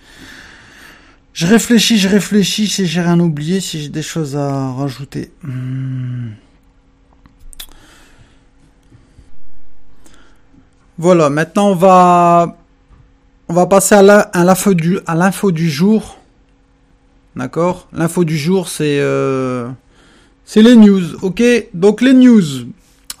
Je 1.32 1.46
réfléchis, 1.46 1.98
je 1.98 2.08
réfléchis 2.08 2.66
si 2.68 2.86
j'ai 2.86 3.00
rien 3.00 3.18
oublié, 3.20 3.60
si 3.60 3.80
j'ai 3.82 3.88
des 3.88 4.02
choses 4.02 4.36
à 4.36 4.72
rajouter. 4.72 5.30
Hmm. 5.42 6.30
Voilà, 10.98 11.30
maintenant 11.30 11.70
on 11.70 11.74
va 11.74 12.56
on 13.48 13.54
va 13.54 13.66
passer 13.66 13.94
à 13.94 14.02
l'info 14.44 14.74
du 14.74 14.98
à 15.06 15.14
l'info 15.14 15.50
du 15.50 15.70
jour. 15.70 16.18
D'accord? 17.36 17.88
L'info 17.92 18.24
du 18.24 18.36
jour, 18.36 18.68
c'est 18.68 18.98
euh, 19.00 19.68
c'est 20.44 20.62
les 20.62 20.76
news. 20.76 21.14
Ok? 21.22 21.42
Donc 21.74 22.02
les 22.02 22.12
news. 22.12 22.42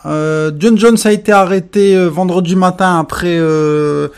Euh, 0.04 0.50
John 0.58 0.76
Jones 0.78 0.98
a 1.04 1.12
été 1.12 1.30
arrêté 1.32 1.94
euh, 1.96 2.08
vendredi 2.08 2.56
matin 2.56 2.98
après 2.98 3.36
euh, 3.38 4.08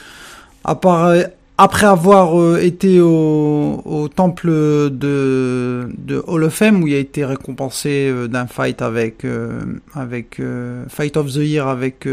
appara- 0.64 1.26
après 1.62 1.86
avoir 1.86 2.40
euh, 2.40 2.58
été 2.60 3.00
au, 3.00 4.08
temple 4.12 4.50
de 4.50 5.88
de 5.96 6.20
Hall 6.26 6.42
of 6.42 6.52
Fame 6.52 6.82
où 6.82 6.88
il 6.88 6.94
a 6.94 6.98
été 6.98 7.24
récompensé 7.24 8.08
euh, 8.10 8.26
d'un 8.26 8.48
fight 8.48 8.82
avec 8.82 9.24
euh, 9.24 10.84
Fight 10.88 11.16
of 11.16 11.32
the 11.32 11.36
Year 11.36 11.68
avec 11.68 12.08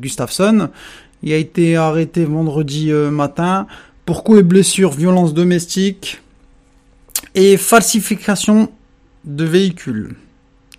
Gustafsson. 0.00 0.70
Il 1.22 1.30
a 1.34 1.36
été 1.36 1.76
arrêté 1.76 2.24
vendredi 2.24 2.90
matin 2.90 3.66
pour 4.06 4.24
coups 4.24 4.38
et 4.38 4.42
blessures, 4.42 4.92
violence 4.92 5.34
domestique 5.34 6.22
et 7.34 7.58
falsification 7.58 8.70
de 9.24 9.44
véhicules. 9.44 10.16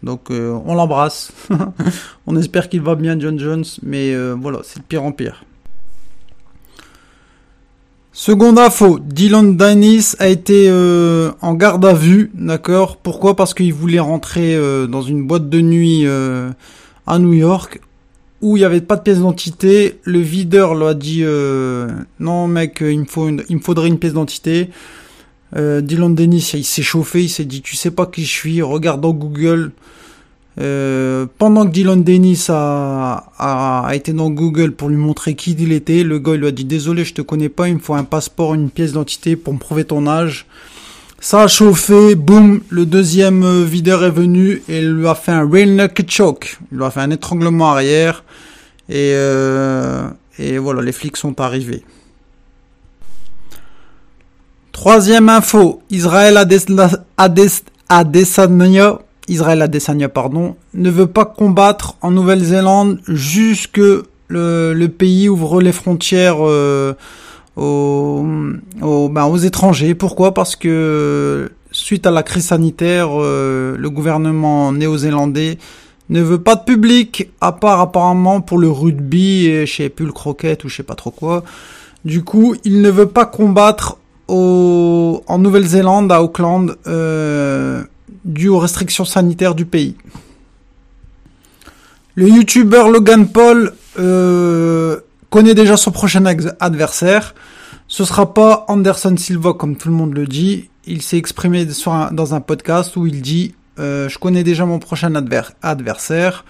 Donc 0.02 0.30
on 0.32 0.74
l'embrasse. 0.74 1.34
on 2.28 2.36
espère 2.36 2.70
qu'il 2.70 2.82
va 2.82 2.96
bien 2.96 3.20
John 3.20 3.38
Jones, 3.38 3.66
mais 3.84 4.16
voilà, 4.34 4.60
c'est 4.64 4.80
de 4.80 4.86
pire 4.86 5.04
en 5.04 5.12
pire. 5.12 5.44
Seconde 8.20 8.58
info, 8.58 8.98
Dylan 8.98 9.56
Dennis 9.58 10.16
a 10.18 10.28
été 10.28 10.70
euh, 10.70 11.32
en 11.40 11.54
garde 11.54 11.86
à 11.86 11.94
vue, 11.94 12.32
d'accord? 12.34 12.98
Pourquoi? 12.98 13.36
Parce 13.36 13.54
qu'il 13.54 13.72
voulait 13.72 14.00
rentrer 14.00 14.56
euh, 14.56 14.88
dans 14.88 15.04
une 15.04 15.28
boîte 15.28 15.50
de 15.50 15.62
nuit 15.62 16.02
euh, 16.08 16.50
à 17.06 17.20
New 17.20 17.34
York 17.34 17.80
où 18.42 18.58
il 18.58 18.62
n'y 18.62 18.66
avait 18.66 18.82
pas 18.82 18.96
de 18.96 19.02
pièce 19.02 19.18
d'identité. 19.18 20.00
Le 20.04 20.18
videur 20.18 20.74
lui 20.74 20.86
a 20.86 20.96
dit 20.96 21.24
non 22.20 22.48
mec, 22.48 22.80
il 22.82 23.02
me 23.02 23.60
faudrait 23.60 23.88
une 23.88 24.00
pièce 24.00 24.14
d'identité. 24.14 24.72
Dylan 25.56 26.16
Dennis, 26.16 26.54
il 26.56 26.66
s'est 26.66 26.82
chauffé, 26.82 27.24
il 27.24 27.30
s'est 27.30 27.46
dit 27.46 27.62
tu 27.62 27.76
sais 27.76 27.92
pas 27.92 28.08
qui 28.08 28.26
je 28.26 28.32
suis, 28.32 28.64
regarde 28.64 29.00
dans 29.00 29.14
Google. 29.14 29.74
Euh, 30.60 31.28
pendant 31.38 31.66
que 31.68 31.72
Dylan 31.72 32.04
Dennis 32.04 32.46
a, 32.50 33.32
a, 33.38 33.88
a 33.88 33.96
été 33.96 34.12
dans 34.12 34.32
Google 34.32 34.72
pour 34.72 34.90
lui 34.90 34.98
montrer 34.98 35.36
qui 35.36 35.52
il 35.52 35.72
était, 35.72 36.02
le 36.04 36.18
gars 36.18 36.36
lui 36.36 36.48
a 36.48 36.52
dit 36.52 36.66
désolé 36.66 37.06
je 37.06 37.14
te 37.14 37.22
connais 37.22 37.50
pas, 37.50 37.68
il 37.68 37.76
me 37.76 37.80
faut 37.80 37.94
un 37.94 38.04
passeport, 38.04 38.56
une 38.56 38.72
pièce 38.72 38.90
d'identité 38.90 39.36
pour 39.36 39.54
me 39.54 39.60
prouver 39.60 39.86
ton 39.86 40.08
âge. 40.08 40.48
Ça 41.20 41.44
a 41.44 41.48
chauffé, 41.48 42.16
boum, 42.16 42.62
le 42.70 42.86
deuxième 42.86 43.44
euh, 43.44 43.64
videur 43.64 44.04
est 44.04 44.12
venu 44.12 44.62
et 44.68 44.80
il 44.80 44.92
lui 44.94 45.08
a 45.08 45.16
fait 45.16 45.32
un 45.32 45.48
real 45.48 45.72
naked 45.76 46.10
choke. 46.10 46.58
Il 46.72 46.78
lui 46.78 46.86
a 46.86 46.92
fait 46.92 47.02
un 47.02 47.12
étranglement 47.12 47.72
arrière 47.72 48.24
et, 48.90 49.12
euh, 49.14 50.08
et 50.40 50.58
voilà, 50.58 50.82
les 50.82 50.92
flics 50.92 51.18
sont 51.18 51.40
arrivés. 51.42 51.84
Troisième 54.72 55.30
info, 55.30 55.82
Israël 55.90 56.38
Adesanya, 57.90 59.00
Israël 59.28 59.62
Adesanya, 59.62 60.10
pardon, 60.10 60.56
ne 60.74 60.90
veut 60.90 61.08
pas 61.08 61.26
combattre 61.26 61.96
en 62.02 62.12
Nouvelle-Zélande 62.12 63.00
jusque 63.08 63.78
le, 63.80 64.74
le 64.74 64.88
pays 64.88 65.30
ouvre 65.30 65.62
les 65.62 65.72
frontières 65.72 66.38
euh, 66.40 66.94
aux, 67.56 68.24
ben, 69.10 69.26
aux 69.26 69.38
étrangers. 69.38 69.96
Pourquoi? 69.96 70.34
Parce 70.34 70.56
que 70.56 71.52
suite 71.72 72.06
à 72.06 72.12
la 72.12 72.24
crise 72.24 72.48
sanitaire, 72.48 73.10
euh, 73.14 73.76
le 73.78 73.90
gouvernement 73.90 74.72
néo-zélandais 74.72 75.58
ne 76.10 76.22
veut 76.22 76.40
pas 76.40 76.56
de 76.56 76.64
public, 76.64 77.30
à 77.42 77.52
part 77.52 77.82
apparemment 77.82 78.40
pour 78.42 78.58
le 78.58 78.70
rugby 78.70 79.48
et 79.48 79.66
je 79.66 79.76
sais 79.76 79.90
plus 79.90 80.06
le 80.06 80.14
croquet 80.14 80.58
ou 80.64 80.70
je 80.70 80.78
sais 80.78 80.84
pas 80.84 80.96
trop 80.96 81.12
quoi. 81.12 81.44
Du 82.06 82.24
coup, 82.24 82.56
il 82.64 82.82
ne 82.82 82.90
veut 82.90 83.08
pas 83.08 83.26
combattre 83.26 83.98
au, 84.28 85.24
en 85.28 85.40
Nouvelle-Zélande, 85.40 86.12
à 86.12 86.22
Auckland, 86.22 86.76
euh, 86.88 87.84
dû 88.26 88.50
aux 88.50 88.60
restrictions 88.60 89.06
sanitaires 89.06 89.56
du 89.56 89.66
pays. 89.66 89.96
Le 92.16 92.28
youtubeur 92.28 92.90
Logan 92.90 93.28
Paul 93.28 93.74
euh, 94.00 95.00
connaît 95.30 95.54
déjà 95.54 95.78
son 95.78 95.92
prochain 95.92 96.26
adversaire. 96.60 97.36
Ce 97.88 98.04
sera 98.06 98.34
pas 98.34 98.66
Anderson 98.68 99.16
Silva 99.18 99.54
comme 99.54 99.76
tout 99.78 99.90
le 99.90 99.94
monde 99.94 100.14
le 100.16 100.26
dit. 100.26 100.70
Il 100.86 101.02
s'est 101.02 101.18
exprimé 101.18 101.68
dans 102.12 102.34
un 102.34 102.42
podcast 102.42 102.96
où 102.96 103.06
il 103.06 103.22
dit 103.22 103.54
euh, 103.80 104.10
je 104.10 104.18
connais 104.18 104.44
déjà 104.44 104.66
mon 104.66 104.80
prochain 104.80 105.14
adver- 105.14 105.52
adversaire. 105.62 106.44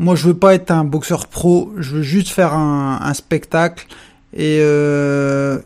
Moi, 0.00 0.16
je 0.16 0.26
veux 0.26 0.34
pas 0.34 0.54
être 0.54 0.72
un 0.72 0.84
boxeur 0.84 1.28
pro. 1.28 1.72
Je 1.78 1.96
veux 1.96 2.02
juste 2.02 2.28
faire 2.28 2.52
un, 2.52 2.98
un 3.00 3.14
spectacle 3.14 3.86
et 4.32 4.58
euh, 4.60 5.60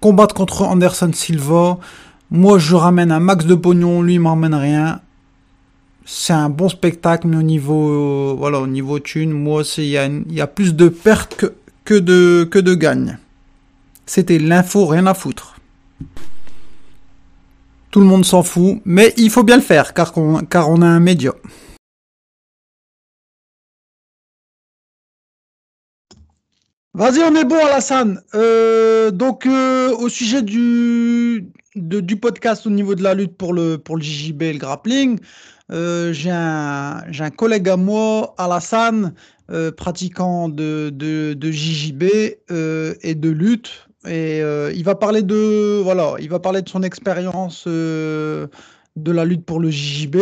combattre 0.00 0.34
contre 0.34 0.62
Anderson 0.62 1.10
Silva. 1.14 1.78
Moi, 2.30 2.58
je 2.58 2.76
ramène 2.76 3.10
un 3.10 3.20
max 3.20 3.44
de 3.44 3.54
pognon. 3.54 4.02
Lui, 4.02 4.14
il 4.14 4.20
m'emmène 4.20 4.54
rien. 4.54 5.00
C'est 6.04 6.32
un 6.32 6.48
bon 6.48 6.68
spectacle, 6.68 7.26
mais 7.26 7.36
au 7.36 7.42
niveau, 7.42 7.90
euh, 7.90 8.34
voilà, 8.36 8.60
au 8.60 8.66
niveau 8.66 8.98
thune, 8.98 9.30
moi, 9.32 9.62
il 9.78 9.84
y 9.84 10.34
y 10.34 10.40
a 10.40 10.46
plus 10.46 10.74
de 10.74 10.88
pertes 10.88 11.34
que, 11.36 11.52
que 11.84 11.94
de, 11.94 12.48
que 12.50 12.58
de 12.58 12.74
gagne. 12.74 13.18
C'était 14.06 14.38
l'info 14.38 14.86
rien 14.86 15.06
à 15.06 15.14
foutre. 15.14 15.56
Tout 17.90 18.00
le 18.00 18.06
monde 18.06 18.24
s'en 18.24 18.42
fout, 18.42 18.80
mais 18.84 19.12
il 19.16 19.30
faut 19.30 19.42
bien 19.42 19.56
le 19.56 19.62
faire 19.62 19.94
car 19.94 20.16
on, 20.16 20.40
car 20.40 20.70
on 20.70 20.80
a 20.82 20.86
un 20.86 21.00
média. 21.00 21.32
Vas-y, 26.94 27.20
on 27.20 27.34
est 27.34 27.44
bon, 27.44 27.56
Alassane. 27.64 28.20
Euh, 28.34 29.10
donc, 29.10 29.46
euh, 29.46 29.94
au 29.96 30.08
sujet 30.08 30.42
du, 30.42 31.46
de- 31.76 32.00
du 32.00 32.16
podcast 32.16 32.66
au 32.66 32.70
niveau 32.70 32.94
de 32.94 33.02
la 33.02 33.14
lutte 33.14 33.36
pour 33.36 33.52
le, 33.52 33.78
pour 33.78 33.96
le 33.96 34.02
JJB 34.02 34.42
et 34.42 34.52
le 34.52 34.58
grappling, 34.58 35.18
euh, 35.70 36.12
j'ai 36.12 36.30
un, 36.30 37.02
un 37.18 37.30
collègue 37.30 37.68
à 37.68 37.76
moi, 37.76 38.34
Alassane, 38.38 39.14
euh, 39.50 39.70
pratiquant 39.70 40.48
de, 40.48 40.90
de, 40.90 41.50
JJB 41.50 42.04
euh, 42.50 42.94
et 43.02 43.14
de 43.14 43.28
lutte. 43.30 43.88
Et 44.08 44.38
il 44.74 44.82
va 44.82 44.94
parler 44.94 45.20
de, 45.22 45.80
voilà, 45.82 46.14
il 46.20 46.30
va 46.30 46.38
parler 46.40 46.62
de 46.62 46.68
son 46.70 46.82
expérience 46.82 47.66
de 47.66 48.48
la 48.96 49.24
lutte 49.26 49.44
pour 49.44 49.60
le 49.60 49.70
JJB. 49.70 50.16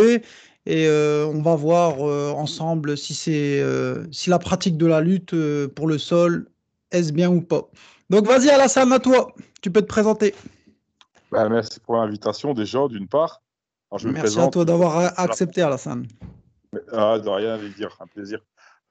Et 0.65 0.89
on 0.89 1.41
va 1.41 1.55
voir 1.55 2.01
ensemble 2.37 2.97
si 2.97 3.13
si 3.13 4.29
la 4.29 4.39
pratique 4.39 4.75
de 4.75 4.85
la 4.85 4.99
lutte 4.99 5.33
pour 5.75 5.87
le 5.87 5.97
sol 5.97 6.49
est-ce 6.91 7.13
bien 7.13 7.29
ou 7.29 7.39
pas. 7.41 7.69
Donc 8.09 8.27
vas-y 8.27 8.49
Alassane, 8.49 8.91
à 8.91 8.99
toi. 8.99 9.33
Tu 9.61 9.71
peux 9.71 9.81
te 9.81 9.87
présenter. 9.87 10.33
Bah, 11.31 11.47
merci 11.49 11.79
pour 11.79 11.95
l'invitation 11.97 12.53
déjà, 12.53 12.87
d'une 12.87 13.07
part. 13.07 13.41
Alors, 13.91 13.99
je 13.99 14.07
me 14.07 14.13
Merci 14.13 14.39
à 14.39 14.47
toi 14.47 14.65
d'avoir 14.65 15.19
accepté 15.19 15.61
Alassane. 15.61 16.07
Ah, 16.91 17.17
de 17.19 17.29
rien, 17.29 17.57
dire, 17.57 17.95
un 17.99 18.07
plaisir. 18.07 18.39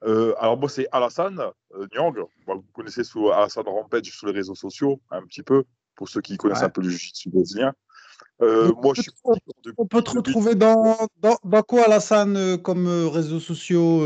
Euh, 0.03 0.33
alors 0.39 0.57
moi, 0.57 0.69
c'est 0.69 0.87
Alassane 0.91 1.39
euh, 1.75 1.87
Nyang. 1.93 2.15
Vous 2.47 2.63
connaissez 2.73 3.03
sous 3.03 3.29
Alassane 3.31 3.67
Rampage 3.67 4.05
sur 4.05 4.27
les 4.27 4.33
réseaux 4.33 4.55
sociaux, 4.55 5.01
un 5.11 5.21
petit 5.23 5.43
peu, 5.43 5.63
pour 5.95 6.07
ceux 6.07 6.21
qui 6.21 6.37
connaissent 6.37 6.59
Ouais. 6.59 6.65
un 6.65 6.69
peu 6.69 6.81
le 6.81 6.89
jiu-jitsu 6.89 7.29
brésilien. 7.29 7.73
Euh, 8.41 8.71
On 8.77 8.81
moi, 8.81 8.93
je 8.95 9.01
suis 9.03 9.11
depuis 9.63 9.73
On 9.77 9.85
peut 9.85 10.01
te 10.01 10.11
2000. 10.11 10.17
retrouver 10.27 10.55
dans, 10.55 10.97
dans, 11.17 11.37
dans 11.43 11.61
quoi 11.63 11.83
Alassane 11.85 12.61
comme 12.61 12.87
réseaux 13.09 13.39
sociaux 13.41 14.01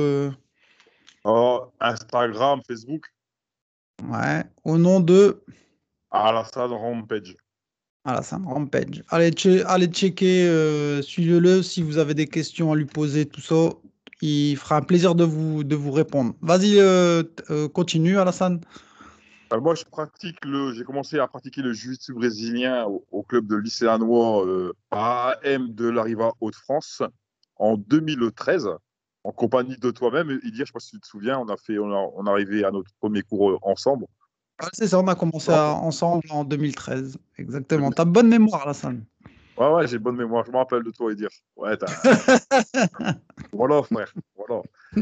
Ah, 1.23 1.59
Instagram, 1.79 2.61
Facebook, 2.67 3.05
Ouais, 4.09 4.43
au 4.63 4.77
nom 4.77 4.99
de 4.99 5.43
Alassane 6.11 6.71
Rampage. 6.73 7.35
Alassane 8.05 8.45
Rampage. 8.45 9.03
Allez, 9.09 9.31
che- 9.31 9.63
allez 9.65 9.87
checker, 9.87 10.47
euh, 10.47 11.01
suivez-le 11.01 11.63
si 11.63 11.81
vous 11.81 11.97
avez 11.97 12.13
des 12.13 12.27
questions 12.27 12.71
à 12.73 12.75
lui 12.75 12.85
poser, 12.85 13.25
tout 13.25 13.41
ça. 13.41 13.69
Il 14.21 14.55
fera 14.57 14.77
un 14.77 14.81
plaisir 14.81 15.15
de 15.15 15.23
vous, 15.23 15.63
de 15.63 15.75
vous 15.75 15.91
répondre. 15.91 16.33
Vas-y, 16.41 16.79
euh, 16.79 17.23
euh, 17.49 17.67
continue 17.69 18.17
Alassane. 18.17 18.61
Euh, 19.53 19.59
moi, 19.59 19.75
je 19.75 19.83
pratique 19.85 20.43
le. 20.43 20.73
J'ai 20.73 20.83
commencé 20.83 21.19
à 21.19 21.27
pratiquer 21.27 21.61
le 21.61 21.73
jiu-jitsu 21.73 22.13
brésilien 22.13 22.85
au, 22.85 23.23
club 23.23 23.47
de 23.47 23.55
lycéanois 23.55 24.45
AM 24.91 25.73
de 25.73 25.87
la 25.89 26.03
Riva 26.03 26.31
Hauts-de-France 26.41 27.03
en 27.57 27.77
2013, 27.77 28.69
en 29.23 29.31
compagnie 29.31 29.77
de 29.77 29.91
toi-même. 29.91 30.29
Idir, 30.43 30.51
je 30.53 30.61
ne 30.61 30.65
sais 30.65 30.71
pas 30.73 30.79
si 30.79 30.91
tu 30.91 30.99
te 30.99 31.07
souviens, 31.07 31.39
on 31.39 31.47
a 31.47 31.57
fait, 31.57 31.77
on, 31.79 31.91
a, 31.91 32.09
on 32.15 32.25
est 32.25 32.29
arrivé 32.29 32.65
à 32.65 32.71
notre 32.71 32.91
premier 32.99 33.21
cours 33.21 33.59
ensemble. 33.61 34.07
C'est 34.71 34.87
ça, 34.87 34.99
on 34.99 35.07
a 35.07 35.15
commencé 35.15 35.51
à- 35.51 35.73
ensemble 35.73 36.23
en 36.29 36.43
2013. 36.43 37.17
Exactement. 37.37 37.91
T'as 37.91 38.05
bonne 38.05 38.29
mémoire, 38.29 38.61
Alassane. 38.63 39.03
Ouais, 39.57 39.67
ouais, 39.71 39.87
j'ai 39.87 39.99
bonne 39.99 40.15
mémoire. 40.15 40.43
Je 40.45 40.51
me 40.51 40.57
rappelle 40.57 40.83
de 40.83 40.91
toi, 40.91 41.11
Idir. 41.11 41.29
Ouais, 41.55 41.75
t'as- 41.77 41.85
voilà, 43.51 43.83
frère. 43.83 44.13
Voilà. 44.35 44.61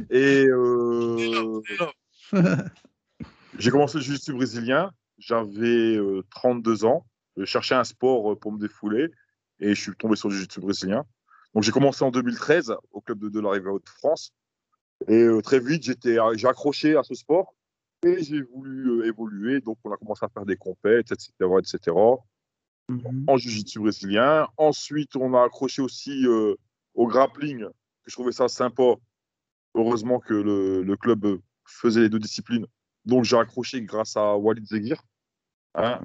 Et 0.10 0.45
euh, 0.47 1.62
j'ai 3.58 3.71
commencé 3.71 3.97
le 3.97 4.04
jiu-jitsu 4.04 4.34
brésilien. 4.34 4.91
J'avais 5.17 5.95
euh, 5.97 6.24
32 6.36 6.86
ans. 6.86 7.06
Je 7.38 7.45
cherchais 7.45 7.76
un 7.76 7.84
sport 7.84 8.32
euh, 8.32 8.36
pour 8.36 8.52
me 8.52 8.60
défouler 8.60 9.08
et 9.60 9.74
je 9.76 9.82
suis 9.82 9.95
tombé 9.95 10.15
sur 10.15 10.30
le 10.30 10.36
jiu-jitsu 10.36 10.60
brésilien. 10.60 11.06
Donc 11.54 11.63
j'ai 11.63 11.71
commencé 11.71 12.04
en 12.04 12.12
2013 12.12 12.74
au 12.91 13.02
club 13.02 13.19
de, 13.19 13.30
de 13.30 13.39
la 13.39 13.52
Rivière 13.52 13.74
Haute-France. 13.74 14.34
Et 15.08 15.13
euh, 15.24 15.41
très 15.41 15.60
vite, 15.60 15.84
j'étais, 15.84 16.17
j'ai 16.36 16.47
accroché 16.47 16.95
à 16.95 17.04
ce 17.04 17.13
sport 17.15 17.54
et 18.03 18.23
j'ai 18.23 18.41
voulu 18.41 18.89
euh, 18.89 19.05
évoluer. 19.05 19.61
Donc 19.61 19.77
on 19.83 19.91
a 19.91 19.97
commencé 19.97 20.25
à 20.25 20.29
faire 20.29 20.45
des 20.45 20.57
compètes, 20.57 21.11
etc., 21.11 21.31
etc. 21.59 21.95
Mhm. 22.89 23.25
en 23.27 23.37
jiu-jitsu 23.37 23.79
brésilien. 23.79 24.47
Ensuite, 24.57 25.15
on 25.15 25.33
a 25.33 25.43
accroché 25.43 25.81
aussi 25.81 26.25
euh, 26.25 26.55
au 26.93 27.07
grappling, 27.07 27.59
que 27.59 28.07
je 28.07 28.13
trouvais 28.13 28.31
ça 28.31 28.47
sympa. 28.47 28.95
Heureusement 29.73 30.19
que 30.19 30.33
le, 30.33 30.83
le 30.83 30.97
club 30.97 31.39
faisait 31.65 32.01
les 32.01 32.09
deux 32.09 32.19
disciplines. 32.19 32.65
Donc 33.05 33.23
j'ai 33.23 33.37
accroché 33.37 33.81
grâce 33.81 34.17
à 34.17 34.35
Walid 34.35 34.65
Zegir. 34.65 35.01
Hein, 35.75 36.01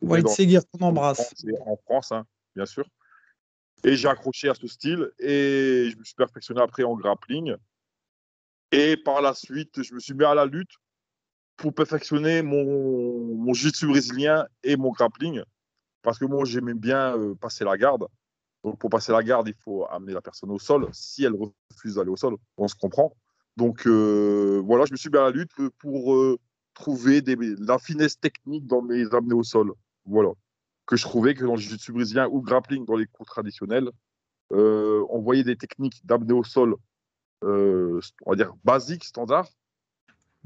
Walid 0.00 0.28
Seguir, 0.28 0.62
qu'on 0.70 0.86
embrasse. 0.86 1.34
En 1.66 1.76
France, 1.76 2.12
hein, 2.12 2.24
bien 2.54 2.64
sûr. 2.64 2.86
Et 3.84 3.96
j'ai 3.96 4.08
accroché 4.08 4.48
à 4.48 4.54
ce 4.54 4.66
style 4.66 5.10
et 5.18 5.90
je 5.90 5.96
me 5.98 6.04
suis 6.04 6.14
perfectionné 6.14 6.62
après 6.62 6.82
en 6.82 6.96
grappling. 6.96 7.54
Et 8.72 8.96
par 8.96 9.20
la 9.20 9.34
suite, 9.34 9.82
je 9.82 9.94
me 9.94 10.00
suis 10.00 10.14
mis 10.14 10.24
à 10.24 10.34
la 10.34 10.46
lutte 10.46 10.72
pour 11.56 11.74
perfectionner 11.74 12.42
mon, 12.42 13.34
mon 13.34 13.52
jiu-jitsu 13.52 13.86
brésilien 13.86 14.46
et 14.62 14.76
mon 14.76 14.90
grappling. 14.90 15.42
Parce 16.02 16.18
que 16.18 16.24
moi, 16.24 16.44
j'aimais 16.44 16.74
bien 16.74 17.16
euh, 17.16 17.34
passer 17.34 17.64
la 17.64 17.76
garde. 17.76 18.06
Donc, 18.62 18.78
pour 18.78 18.90
passer 18.90 19.12
la 19.12 19.22
garde, 19.22 19.48
il 19.48 19.54
faut 19.54 19.86
amener 19.90 20.12
la 20.12 20.20
personne 20.20 20.50
au 20.50 20.58
sol. 20.58 20.88
Si 20.92 21.24
elle 21.24 21.34
refuse 21.34 21.94
d'aller 21.94 22.10
au 22.10 22.16
sol, 22.16 22.36
on 22.56 22.68
se 22.68 22.74
comprend. 22.74 23.16
Donc, 23.56 23.86
euh, 23.86 24.62
voilà, 24.64 24.84
je 24.84 24.92
me 24.92 24.96
suis 24.96 25.10
mis 25.10 25.18
à 25.18 25.22
la 25.22 25.30
lutte 25.30 25.50
pour 25.78 26.14
euh, 26.14 26.38
trouver 26.74 27.22
des, 27.22 27.36
la 27.58 27.78
finesse 27.78 28.20
technique 28.20 28.66
dans 28.66 28.82
mes 28.82 29.12
amener 29.14 29.34
au 29.34 29.42
sol. 29.42 29.72
Voilà 30.04 30.30
que 30.86 30.94
je 30.94 31.02
trouvais 31.02 31.34
que 31.34 31.44
dans 31.44 31.54
le 31.54 31.60
jiu-jitsu 31.60 31.92
brésilien 31.92 32.28
ou 32.30 32.40
grappling 32.40 32.84
dans 32.84 32.94
les 32.94 33.06
cours 33.06 33.26
traditionnels, 33.26 33.90
on 34.52 35.20
voyait 35.20 35.42
des 35.42 35.56
techniques 35.56 36.06
d'amener 36.06 36.32
au 36.32 36.44
sol, 36.44 36.76
on 37.42 38.00
va 38.24 38.36
dire 38.36 38.54
basiques, 38.62 39.02
standards, 39.02 39.48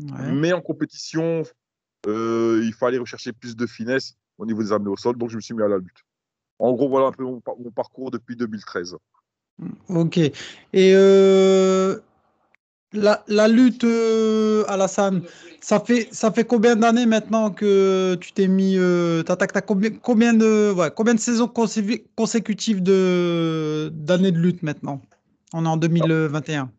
Ouais. 0.03 0.33
mais 0.33 0.53
en 0.53 0.61
compétition, 0.61 1.43
euh, 2.07 2.61
il 2.65 2.73
fallait 2.73 2.99
rechercher 2.99 3.33
plus 3.33 3.57
de 3.57 3.67
finesse 3.67 4.15
au 4.39 4.47
niveau 4.47 4.63
des 4.63 4.73
amenés 4.73 4.91
au 4.91 4.97
sol, 4.97 5.17
donc 5.17 5.31
je 5.31 5.37
me 5.37 5.41
suis 5.41 5.55
mis 5.55 5.63
à 5.63 5.69
la 5.69 5.79
lutte. 5.79 6.05
En 6.59 6.73
gros, 6.73 6.89
voilà 6.89 7.07
un 7.09 7.13
peu 7.13 7.25
mon, 7.25 7.41
par- 7.41 7.59
mon 7.59 7.71
parcours 7.71 8.11
depuis 8.11 8.37
2013. 8.37 8.97
Ok. 9.89 10.19
Et 10.19 10.33
euh, 10.75 11.99
la, 12.93 13.23
la 13.29 13.49
lutte, 13.49 13.85
euh, 13.85 14.65
Alassane, 14.69 15.23
ça 15.61 15.81
fait, 15.81 16.09
ça 16.13 16.31
fait 16.33 16.45
combien 16.45 16.77
d'années 16.77 17.07
maintenant 17.07 17.51
que 17.51 18.15
tu 18.21 18.33
t'es 18.33 18.49
mis. 18.49 18.77
Euh, 18.79 19.23
t'attaques, 19.23 19.53
t'as 19.53 19.61
combien, 19.61 19.91
combien, 19.91 20.33
de, 20.35 20.73
ouais, 20.73 20.91
combien 20.95 21.15
de 21.15 21.21
saisons 21.21 21.47
consécu- 21.47 22.05
consécutives 22.17 22.83
de, 22.83 23.91
d'années 23.93 24.33
de 24.33 24.39
lutte 24.39 24.63
maintenant? 24.63 25.01
On 25.53 25.65
est 25.65 25.69
en 25.69 25.77
2021. 25.77 26.71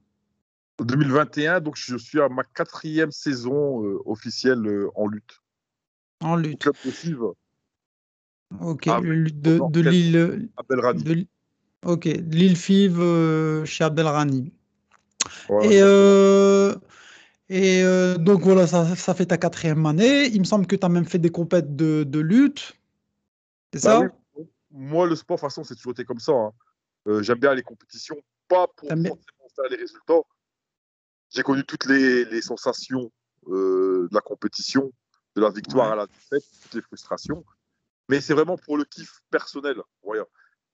2021, 0.85 1.59
donc 1.61 1.75
je 1.77 1.97
suis 1.97 2.19
à 2.21 2.29
ma 2.29 2.43
quatrième 2.43 3.11
saison 3.11 3.85
euh, 3.85 3.99
officielle 4.05 4.65
euh, 4.65 4.89
en 4.95 5.07
lutte. 5.07 5.41
En 6.21 6.35
lutte. 6.35 6.61
club 6.61 6.75
de 6.85 6.91
Ok. 8.59 8.87
Ah, 8.87 8.99
le 9.01 9.13
lutte 9.13 9.41
de, 9.41 9.59
de 9.69 9.81
l'île. 9.81 10.49
De, 10.93 11.25
ok. 11.85 12.05
l'île 12.05 12.57
Five 12.57 12.99
euh, 12.99 13.65
chez 13.65 13.83
Voilà, 13.83 13.87
Abdelrani. 13.87 14.53
Et, 15.49 15.77
exactement. 15.77 15.81
euh, 15.81 16.75
et 17.49 17.83
donc 18.19 18.41
voilà, 18.41 18.67
ça, 18.67 18.95
ça 18.95 19.13
fait 19.13 19.25
ta 19.25 19.37
quatrième 19.37 19.85
année. 19.85 20.27
Il 20.27 20.39
me 20.39 20.45
semble 20.45 20.67
que 20.67 20.75
tu 20.75 20.85
as 20.85 20.89
même 20.89 21.05
fait 21.05 21.19
des 21.19 21.29
compètes 21.31 21.75
de, 21.75 22.03
de 22.03 22.19
lutte. 22.19 22.73
C'est 23.73 23.83
Bah 23.83 23.99
ça? 23.99 24.01
oui. 24.35 24.45
Moi, 24.73 25.05
le 25.07 25.15
sport, 25.15 25.35
de 25.37 25.41
toute 25.41 25.49
façon, 25.49 25.63
c'est 25.63 25.75
toujours 25.75 25.91
été 25.91 26.05
comme 26.05 26.19
ça. 26.19 26.31
hein. 26.33 26.51
J'aime 27.21 27.39
bien 27.39 27.53
les 27.53 27.63
compétitions, 27.63 28.15
pas 28.47 28.67
pour 28.67 28.87
forcément 28.89 29.47
faire 29.55 29.69
les 29.69 29.77
résultats. 29.77 30.21
J'ai 31.31 31.43
connu 31.43 31.63
toutes 31.63 31.85
les, 31.85 32.25
les 32.25 32.41
sensations 32.41 33.11
euh, 33.47 34.07
de 34.09 34.13
la 34.13 34.21
compétition, 34.21 34.91
de 35.35 35.41
la 35.41 35.49
victoire 35.49 35.87
Ouais. 35.87 35.93
à 35.93 35.95
la 35.95 36.07
défaite, 36.07 36.43
toutes 36.63 36.75
les 36.75 36.81
frustrations. 36.81 37.43
Mais 38.09 38.19
c'est 38.21 38.33
vraiment 38.33 38.57
pour 38.57 38.77
le 38.77 38.83
kiff 38.83 39.21
personnel. 39.29 39.77
Voilà. 40.03 40.25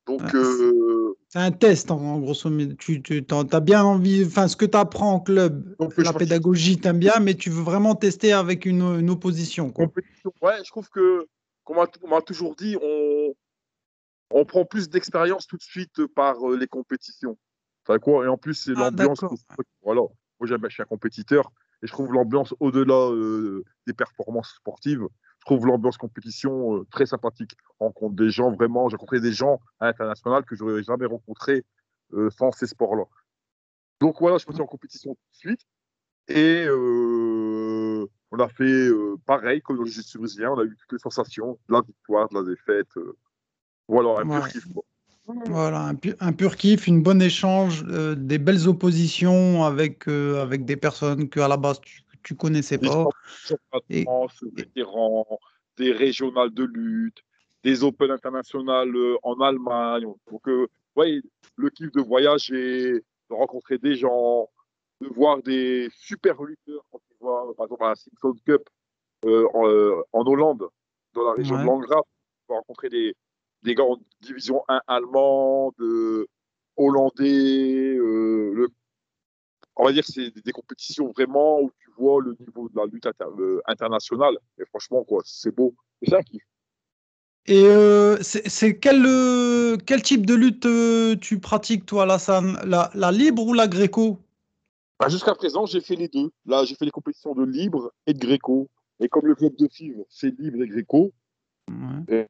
Donc, 0.07 0.21
Ouais, 0.21 0.29
euh, 0.35 1.13
C'est 1.27 1.39
un 1.39 1.51
test 1.51 1.91
en, 1.91 1.99
en 1.99 2.19
grosso 2.19 2.49
modo. 2.49 2.73
Tu, 2.75 3.01
tu 3.03 3.23
as 3.29 3.59
bien 3.59 3.83
envie, 3.83 4.23
enfin, 4.25 4.47
ce 4.47 4.55
que 4.55 4.65
tu 4.65 4.77
apprends 4.77 5.13
en 5.13 5.19
club, 5.19 5.75
la 5.97 6.13
pédagogie, 6.13 6.79
t'aimes 6.79 6.99
bien, 6.99 7.19
mais 7.19 7.35
tu 7.35 7.49
veux 7.49 7.61
vraiment 7.61 7.93
tester 7.93 8.31
avec 8.33 8.65
une, 8.65 8.81
une 8.99 9.09
opposition. 9.09 9.71
Quoi. 9.71 9.85
compétition, 9.85 10.31
ouais, 10.41 10.63
je 10.63 10.69
trouve 10.71 10.89
que, 10.89 11.27
comme 11.65 11.77
on 12.03 12.07
m'a- 12.07 12.21
toujours 12.21 12.55
dit, 12.55 12.77
on, 12.81 13.35
on 14.31 14.45
prend 14.45 14.63
plus 14.65 14.89
d'expérience 14.89 15.45
tout 15.45 15.57
de 15.57 15.63
suite 15.63 16.05
par 16.15 16.37
euh, 16.49 16.57
les 16.57 16.67
compétitions. 16.67 17.37
Quoi 17.85 18.25
Et 18.25 18.27
en 18.29 18.37
plus, 18.37 18.53
c'est 18.55 18.71
Ah, 18.75 18.89
l'ambiance. 18.89 19.19
Voilà. 19.83 20.01
Moi, 20.39 20.47
j'aime, 20.47 20.61
je 20.63 20.69
suis 20.73 20.83
un 20.83 20.85
compétiteur 20.85 21.51
et 21.81 21.87
je 21.87 21.91
trouve 21.91 22.13
l'ambiance 22.13 22.53
au-delà 22.59 23.11
euh, 23.11 23.63
des 23.85 23.93
performances 23.93 24.53
sportives. 24.55 25.07
Je 25.39 25.45
trouve 25.45 25.65
l'ambiance 25.65 25.97
compétition 25.97 26.77
euh, 26.77 26.85
très 26.91 27.05
sympathique. 27.05 27.55
Je 27.59 27.85
rencontre 27.85 28.15
des 28.15 28.29
gens 28.29 28.51
vraiment. 28.51 28.89
J'ai 28.89 28.95
rencontré 28.97 29.19
des 29.19 29.31
gens 29.31 29.59
à 29.79 29.85
l'international 29.87 30.43
que 30.45 30.55
je 30.55 30.63
n'aurais 30.63 30.83
jamais 30.83 31.05
rencontrés 31.05 31.65
euh, 32.13 32.29
sans 32.31 32.51
ces 32.51 32.67
sports-là. 32.67 33.05
Donc 33.99 34.17
voilà, 34.19 34.37
je 34.37 34.45
suis 34.51 34.61
en 34.61 34.65
compétition 34.67 35.15
tout 35.15 35.31
de 35.31 35.37
suite. 35.37 35.61
Et 36.27 36.67
On 38.29 38.39
a 38.39 38.49
fait 38.49 38.89
pareil 39.25 39.61
comme 39.61 39.77
dans 39.77 39.83
le 39.83 40.17
brésilien. 40.19 40.51
On 40.51 40.59
a 40.59 40.65
eu 40.65 40.75
toutes 40.75 40.91
les 40.91 40.99
sensations, 40.99 41.57
de 41.69 41.73
la 41.73 41.81
victoire, 41.81 42.27
de 42.29 42.35
la 42.35 42.43
défaite. 42.43 42.91
voilà, 43.87 44.19
un 44.21 44.27
Ouais. 44.29 44.39
pur 44.39 44.47
kiff. 44.49 44.73
quoi. 44.73 44.83
Voilà, 45.47 45.81
un, 45.81 45.95
pu- 45.95 46.15
un 46.19 46.31
pur 46.31 46.55
kiff, 46.55 46.87
une 46.87 47.03
bonne 47.03 47.21
échange, 47.21 47.83
euh, 47.89 48.15
des 48.15 48.37
belles 48.37 48.67
oppositions 48.67 49.63
avec, 49.65 50.07
euh, 50.07 50.41
avec 50.41 50.63
des 50.63 50.77
personnes 50.77 51.27
que 51.27 51.41
à 51.41 51.49
la 51.49 51.57
base 51.57 51.81
tu, 51.81 52.01
tu 52.23 52.35
connaissais 52.35 52.77
pas. 52.77 53.05
Et- 53.89 54.05
vétérans, 54.55 55.39
des 55.77 55.91
régionales 55.91 56.51
de 56.53 56.63
lutte, 56.63 57.17
des 57.63 57.83
Open 57.83 58.09
internationales 58.11 58.95
euh, 58.95 59.17
en 59.23 59.39
Allemagne. 59.41 60.05
Donc, 60.31 60.47
euh, 60.47 60.67
ouais, 60.95 61.21
le 61.57 61.69
kiff 61.71 61.91
de 61.91 62.01
voyager, 62.01 62.93
de 62.93 63.33
rencontrer 63.33 63.77
des 63.77 63.95
gens, 63.95 64.49
de 65.01 65.07
voir 65.07 65.41
des 65.43 65.89
super 65.93 66.41
lutteurs. 66.41 66.83
Quand 66.89 66.99
tu 66.99 67.15
vois, 67.19 67.53
par 67.57 67.65
exemple, 67.65 67.83
à 67.83 67.89
la 67.89 67.95
Simpson 67.95 68.33
Cup 68.45 68.69
en, 69.25 70.01
en 70.13 70.25
Hollande, 70.25 70.69
dans 71.13 71.23
la 71.23 71.33
région 71.33 71.55
Ouais. 71.55 71.61
de 71.61 71.65
Landgraf, 71.67 72.05
tu 72.05 72.53
vas 72.53 72.55
rencontrer 72.59 72.89
des, 72.89 73.15
des 73.67 73.75
gars 73.75 73.83
en 73.83 73.97
division 74.21 74.63
1 74.67 74.81
allemand, 74.87 75.73
de 75.77 76.27
hollandais. 76.75 77.95
euh, 77.95 78.53
le, 78.55 78.67
on 79.75 79.85
va 79.85 79.91
dire 79.93 80.03
c'est 80.05 80.31
des, 80.31 80.41
des 80.41 80.51
compétitions 80.51 81.11
vraiment 81.11 81.61
où 81.61 81.71
tu 81.79 81.91
vois 81.97 82.21
le 82.21 82.35
niveau 82.39 82.69
de 82.69 82.75
la 82.75 82.85
lutte 82.85 83.05
inter- 83.05 83.25
euh, 83.39 83.61
internationale. 83.67 84.37
Et 84.59 84.65
franchement, 84.65 85.03
quoi, 85.03 85.21
c'est 85.25 85.53
beau. 85.55 85.75
C'est 86.01 86.09
ça 86.09 86.23
qui. 86.23 86.39
Et 87.49 87.63
euh, 87.65 88.17
c'est 88.21 88.77
quel, 88.77 89.05
euh, 89.05 89.77
quel 89.85 90.01
type 90.01 90.25
de 90.25 90.33
lutte 90.33 90.65
euh, 90.65 91.15
tu 91.15 91.39
pratiques, 91.39 91.85
toi, 91.85 92.05
Lassane? 92.05 92.57
La, 92.65 92.89
la 92.93 93.11
libre 93.11 93.45
ou 93.45 93.53
la 93.53 93.67
gréco? 93.67 94.19
Bah, 94.99 95.07
Jusqu'à 95.09 95.33
présent, 95.35 95.65
j'ai 95.65 95.79
fait 95.79 95.95
les 95.95 96.09
deux. 96.09 96.29
Là, 96.45 96.65
j'ai 96.65 96.75
fait 96.75 96.83
les 96.85 96.91
compétitions 96.91 97.33
de 97.35 97.43
libre 97.45 97.93
et 98.05 98.13
de 98.13 98.19
gréco. 98.19 98.67
Et 98.99 99.07
comme 99.07 99.27
le 99.27 99.35
club 99.35 99.55
de 99.55 99.67
FIV, 99.67 100.03
c'est 100.09 100.37
libre 100.39 100.61
et 100.63 100.67
gréco, 100.67 101.13
Ouais. 101.69 102.27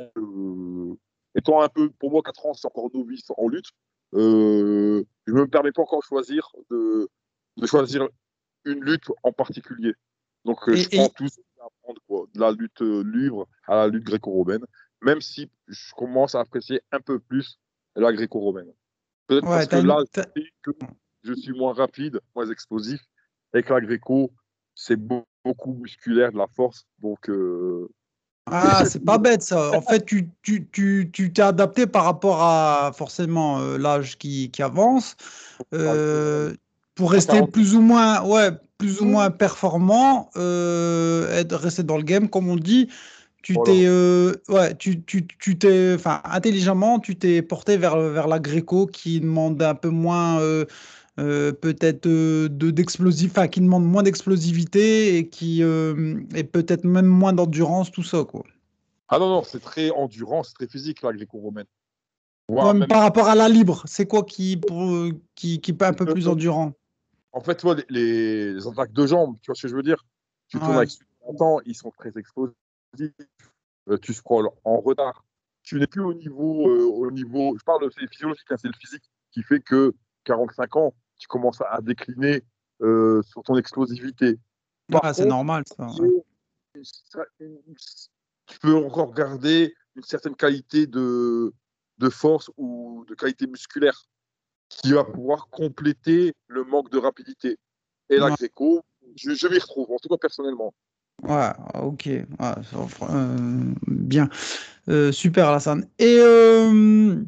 Euh, 0.00 0.94
étant 1.34 1.60
un 1.60 1.68
peu, 1.68 1.90
pour 1.98 2.10
moi, 2.10 2.22
4 2.22 2.46
ans, 2.46 2.54
c'est 2.54 2.66
encore 2.66 2.90
novice 2.94 3.30
en 3.36 3.48
lutte, 3.48 3.70
euh, 4.14 5.04
je 5.26 5.32
ne 5.32 5.40
me 5.40 5.46
permets 5.48 5.72
pas 5.72 5.82
encore 5.82 6.00
de 6.00 6.04
choisir, 6.04 6.48
de, 6.70 7.08
de 7.56 7.66
choisir 7.66 8.08
une 8.64 8.82
lutte 8.84 9.10
en 9.22 9.32
particulier. 9.32 9.94
Donc, 10.44 10.68
euh, 10.68 10.72
Et- 10.72 10.76
je 10.78 10.88
et- 10.92 10.96
prends 10.96 11.08
tout 11.08 11.28
ce 11.28 11.34
qu'il 11.36 11.44
y 11.56 11.60
a 11.60 11.64
à 11.64 11.68
prendre, 11.82 12.00
quoi, 12.06 12.26
de 12.32 12.40
la 12.40 12.52
lutte 12.52 12.82
euh, 12.82 13.02
libre 13.04 13.48
à 13.66 13.76
la 13.76 13.88
lutte 13.88 14.04
gréco-romaine, 14.04 14.64
même 15.02 15.20
si 15.20 15.50
je 15.66 15.94
commence 15.94 16.34
à 16.34 16.40
apprécier 16.40 16.80
un 16.92 17.00
peu 17.00 17.18
plus 17.18 17.58
la 17.96 18.12
gréco-romaine. 18.12 18.72
Peut-être 19.26 19.44
Ouais, 19.44 19.50
parce 19.50 19.66
que 19.68 19.76
là, 19.76 19.98
je 20.14 20.20
sais 20.22 20.48
que 20.62 20.70
je 21.22 21.32
suis 21.34 21.52
moins 21.52 21.74
rapide, 21.74 22.20
moins 22.34 22.48
explosif, 22.50 23.00
et 23.54 23.62
que 23.62 23.72
la 23.72 23.80
gréco, 23.80 24.30
c'est 24.74 24.96
beau- 24.96 25.26
beaucoup 25.44 25.74
musculaire, 25.74 26.32
de 26.32 26.38
la 26.38 26.46
force, 26.46 26.86
donc 27.00 27.28
euh, 27.28 27.88
Ah, 28.52 28.82
c'est 28.86 29.04
pas 29.04 29.18
bête 29.18 29.42
ça. 29.42 29.72
En 29.72 29.82
fait, 29.82 30.04
tu 30.04 30.30
tu, 30.42 30.66
tu, 30.70 31.10
tu 31.12 31.32
t'es 31.32 31.42
adapté 31.42 31.86
par 31.86 32.04
rapport 32.04 32.42
à 32.42 32.92
forcément 32.94 33.60
euh, 33.60 33.78
l'âge 33.78 34.18
qui, 34.18 34.50
qui 34.50 34.62
avance 34.62 35.16
euh, 35.74 36.54
pour 36.94 37.12
rester 37.12 37.38
40. 37.38 37.52
plus 37.52 37.74
ou 37.74 37.80
moins, 37.80 38.22
ouais, 38.24 38.50
plus 38.78 39.00
ou 39.00 39.04
moins 39.06 39.30
performant, 39.30 40.30
euh, 40.36 41.30
être 41.38 41.56
resté 41.56 41.82
dans 41.82 41.96
le 41.96 42.02
game, 42.04 42.28
comme 42.28 42.48
on 42.48 42.56
dit. 42.56 42.88
Tu 43.42 43.54
Voilà. 43.54 43.72
t'es, 43.72 43.86
euh, 43.86 44.34
ouais, 44.48 44.74
tu, 44.76 45.02
tu, 45.04 45.26
tu 45.26 45.58
t'es, 45.58 45.94
enfin, 45.94 46.20
intelligemment, 46.24 46.98
tu 46.98 47.16
t'es 47.16 47.40
porté 47.40 47.76
vers, 47.76 47.96
vers 47.96 48.26
la 48.28 48.40
gréco 48.40 48.86
qui 48.86 49.20
demande 49.20 49.62
un 49.62 49.74
peu 49.74 49.90
moins, 49.90 50.40
euh, 51.18 51.52
peut-être 51.52 52.06
euh, 52.06 52.48
de 52.48 52.70
d'explosif, 52.70 53.32
enfin, 53.32 53.48
qui 53.48 53.60
demande 53.60 53.84
moins 53.84 54.02
d'explosivité 54.02 55.16
et 55.18 55.28
qui 55.28 55.62
euh, 55.62 56.20
et 56.34 56.44
peut-être 56.44 56.84
même 56.84 57.06
moins 57.06 57.32
d'endurance, 57.32 57.90
tout 57.90 58.02
ça, 58.02 58.24
quoi. 58.24 58.44
Ah 59.08 59.18
non, 59.18 59.28
non, 59.28 59.42
c'est 59.42 59.60
très 59.60 59.90
endurant, 59.90 60.42
c'est 60.42 60.54
très 60.54 60.68
physique, 60.68 61.02
Ouais, 61.02 61.12
mais 62.48 62.80
même- 62.80 62.88
par 62.88 63.02
rapport 63.02 63.28
à 63.28 63.34
la 63.34 63.48
libre, 63.48 63.82
c'est 63.86 64.06
quoi 64.06 64.22
qui, 64.22 64.56
pour, 64.56 64.82
euh, 64.82 65.10
qui, 65.34 65.60
qui 65.60 65.72
est 65.72 65.82
un 65.82 65.92
peu 65.92 66.06
plus 66.06 66.28
Euh, 66.28 66.32
endurant? 66.32 66.72
En 67.32 67.40
fait, 67.40 67.56
tu 67.56 67.62
vois, 67.62 67.74
les, 67.74 67.84
les, 67.90 68.54
les 68.54 68.66
attaques 68.66 68.92
de 68.92 69.06
jambes, 69.06 69.36
tu 69.42 69.48
vois 69.48 69.54
ce 69.54 69.62
que 69.62 69.68
je 69.68 69.76
veux 69.76 69.82
dire? 69.82 70.04
Tu 70.48 70.58
tournes 70.58 70.70
Ouais. 70.70 70.76
avec 70.78 70.90
longtemps, 71.26 71.60
ils 71.66 71.74
sont 71.74 71.90
très 71.90 72.10
explosifs. 72.16 72.54
Tu 74.02 74.14
scrolles 74.14 74.48
en 74.64 74.80
retard. 74.80 75.24
Tu 75.62 75.78
n'es 75.78 75.86
plus 75.86 76.00
au 76.02 76.14
niveau, 76.14 76.64
au 76.66 77.10
niveau. 77.10 77.56
Je 77.58 77.64
parle, 77.64 77.88
c'est 77.92 78.06
physiologique, 78.10 78.46
hein, 78.50 78.56
c'est 78.60 78.68
le 78.68 78.74
physique 78.78 79.04
qui 79.30 79.42
fait 79.42 79.60
que 79.60 79.94
45 80.24 80.76
ans, 80.76 80.94
tu 81.18 81.28
commences 81.28 81.60
à 81.68 81.80
décliner 81.80 82.42
euh, 82.82 83.22
sur 83.22 83.42
ton 83.42 83.56
explosivité. 83.56 84.38
Ah, 84.92 85.12
c'est 85.12 85.26
normal, 85.26 85.64
ça. 85.66 85.86
ouais. 86.00 86.82
tu 88.46 88.58
peux 88.60 88.74
encore 88.74 89.12
garder 89.12 89.74
une 89.96 90.02
certaine 90.02 90.34
qualité 90.34 90.86
de, 90.86 91.52
de 91.98 92.08
force 92.08 92.50
ou 92.56 93.04
de 93.08 93.14
qualité 93.14 93.46
musculaire 93.46 94.00
qui 94.68 94.92
va 94.92 95.04
pouvoir 95.04 95.48
compléter 95.50 96.34
le 96.46 96.64
manque 96.64 96.90
de 96.90 96.98
rapidité. 96.98 97.58
Et 98.10 98.16
la 98.16 98.26
Ouais. 98.26 98.36
gréco, 98.36 98.82
je, 99.16 99.34
je 99.34 99.48
m'y 99.48 99.58
retrouve, 99.58 99.90
en 99.90 99.96
tout 99.98 100.08
cas 100.08 100.16
personnellement. 100.16 100.72
Ouais, 101.22 101.50
ok. 101.82 102.06
Ouais, 102.06 102.26
euh, 103.10 103.74
bien. 103.86 104.28
Euh, 104.88 105.10
super, 105.12 105.48
Alassane. 105.48 105.88
Et 105.98 106.18
euh, 106.20 107.22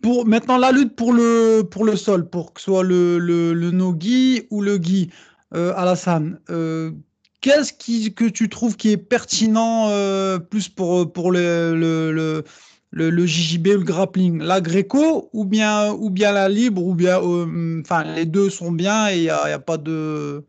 pour 0.00 0.26
maintenant 0.26 0.58
la 0.58 0.72
lutte 0.72 0.96
pour 0.96 1.12
le, 1.12 1.62
pour 1.62 1.84
le 1.84 1.96
sol, 1.96 2.28
pour 2.28 2.52
que 2.52 2.60
ce 2.60 2.66
soit 2.66 2.84
le, 2.84 3.18
le, 3.18 3.52
le 3.52 3.70
no-gi 3.70 4.46
ou 4.50 4.62
le 4.62 4.76
gi, 4.78 5.10
euh, 5.54 5.72
Alassane, 5.76 6.40
euh, 6.50 6.92
qu'est-ce 7.40 7.72
qui, 7.72 8.14
que 8.14 8.24
tu 8.24 8.48
trouves 8.48 8.76
qui 8.76 8.90
est 8.90 8.96
pertinent 8.96 9.88
euh, 9.90 10.38
plus 10.38 10.68
pour, 10.68 11.12
pour 11.12 11.32
le, 11.32 11.74
le, 11.74 12.12
le, 12.12 13.10
le, 13.10 13.26
JJB 13.26 13.66
ou 13.68 13.78
le 13.78 13.84
grappling? 13.84 14.42
La 14.42 14.60
gréco 14.60 15.30
ou 15.32 15.44
bien, 15.44 15.92
ou 15.92 16.10
bien 16.10 16.32
la 16.32 16.48
libre 16.48 16.82
ou 16.84 16.94
bien, 16.94 17.20
euh, 17.22 17.80
enfin, 17.82 18.04
les 18.04 18.26
deux 18.26 18.50
sont 18.50 18.72
bien 18.72 19.08
et 19.10 19.16
il 19.16 19.22
n'y 19.22 19.30
a, 19.30 19.48
y 19.48 19.52
a 19.52 19.58
pas 19.58 19.76
de. 19.78 20.44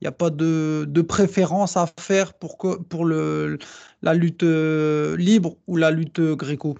N'y 0.00 0.08
a 0.08 0.12
pas 0.12 0.30
de, 0.30 0.84
de 0.88 1.00
préférence 1.00 1.76
à 1.76 1.86
faire 2.00 2.34
pour, 2.34 2.58
pour 2.58 3.04
le, 3.04 3.56
la 4.02 4.14
lutte 4.14 4.42
libre 4.42 5.56
ou 5.68 5.76
la 5.76 5.92
lutte 5.92 6.20
gréco. 6.20 6.76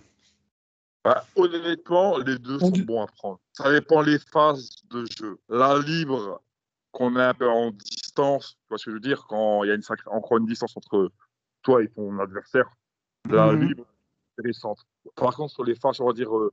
Bah, 1.04 1.24
honnêtement, 1.34 2.18
les 2.18 2.38
deux 2.38 2.58
On 2.62 2.70
sont 2.70 2.82
bons 2.84 3.02
à 3.02 3.06
prendre. 3.06 3.40
Ça 3.52 3.72
dépend 3.72 4.02
les 4.02 4.18
phases 4.18 4.70
de 4.90 5.04
jeu. 5.18 5.38
La 5.48 5.78
libre, 5.78 6.40
qu'on 6.92 7.16
est 7.16 7.22
un 7.22 7.34
peu 7.34 7.48
en 7.48 7.70
distance, 7.72 8.52
tu 8.60 8.66
vois 8.68 8.78
ce 8.78 8.84
que 8.84 8.90
je 8.92 8.96
veux 8.96 9.00
dire, 9.00 9.26
quand 9.28 9.64
il 9.64 9.68
y 9.68 9.70
a 9.70 9.74
une 9.74 9.82
sacrée, 9.82 10.08
encore 10.10 10.38
une 10.38 10.46
distance 10.46 10.76
entre 10.76 11.10
toi 11.62 11.82
et 11.82 11.88
ton 11.88 12.18
adversaire, 12.18 12.70
la 13.28 13.52
Mhm. 13.52 13.68
libre, 13.68 13.84
intéressante. 14.38 14.78
Par 15.16 15.34
contre, 15.34 15.52
sur 15.52 15.64
les 15.64 15.74
phases, 15.74 16.00
on 16.00 16.06
va 16.06 16.12
dire, 16.12 16.36
euh, 16.36 16.52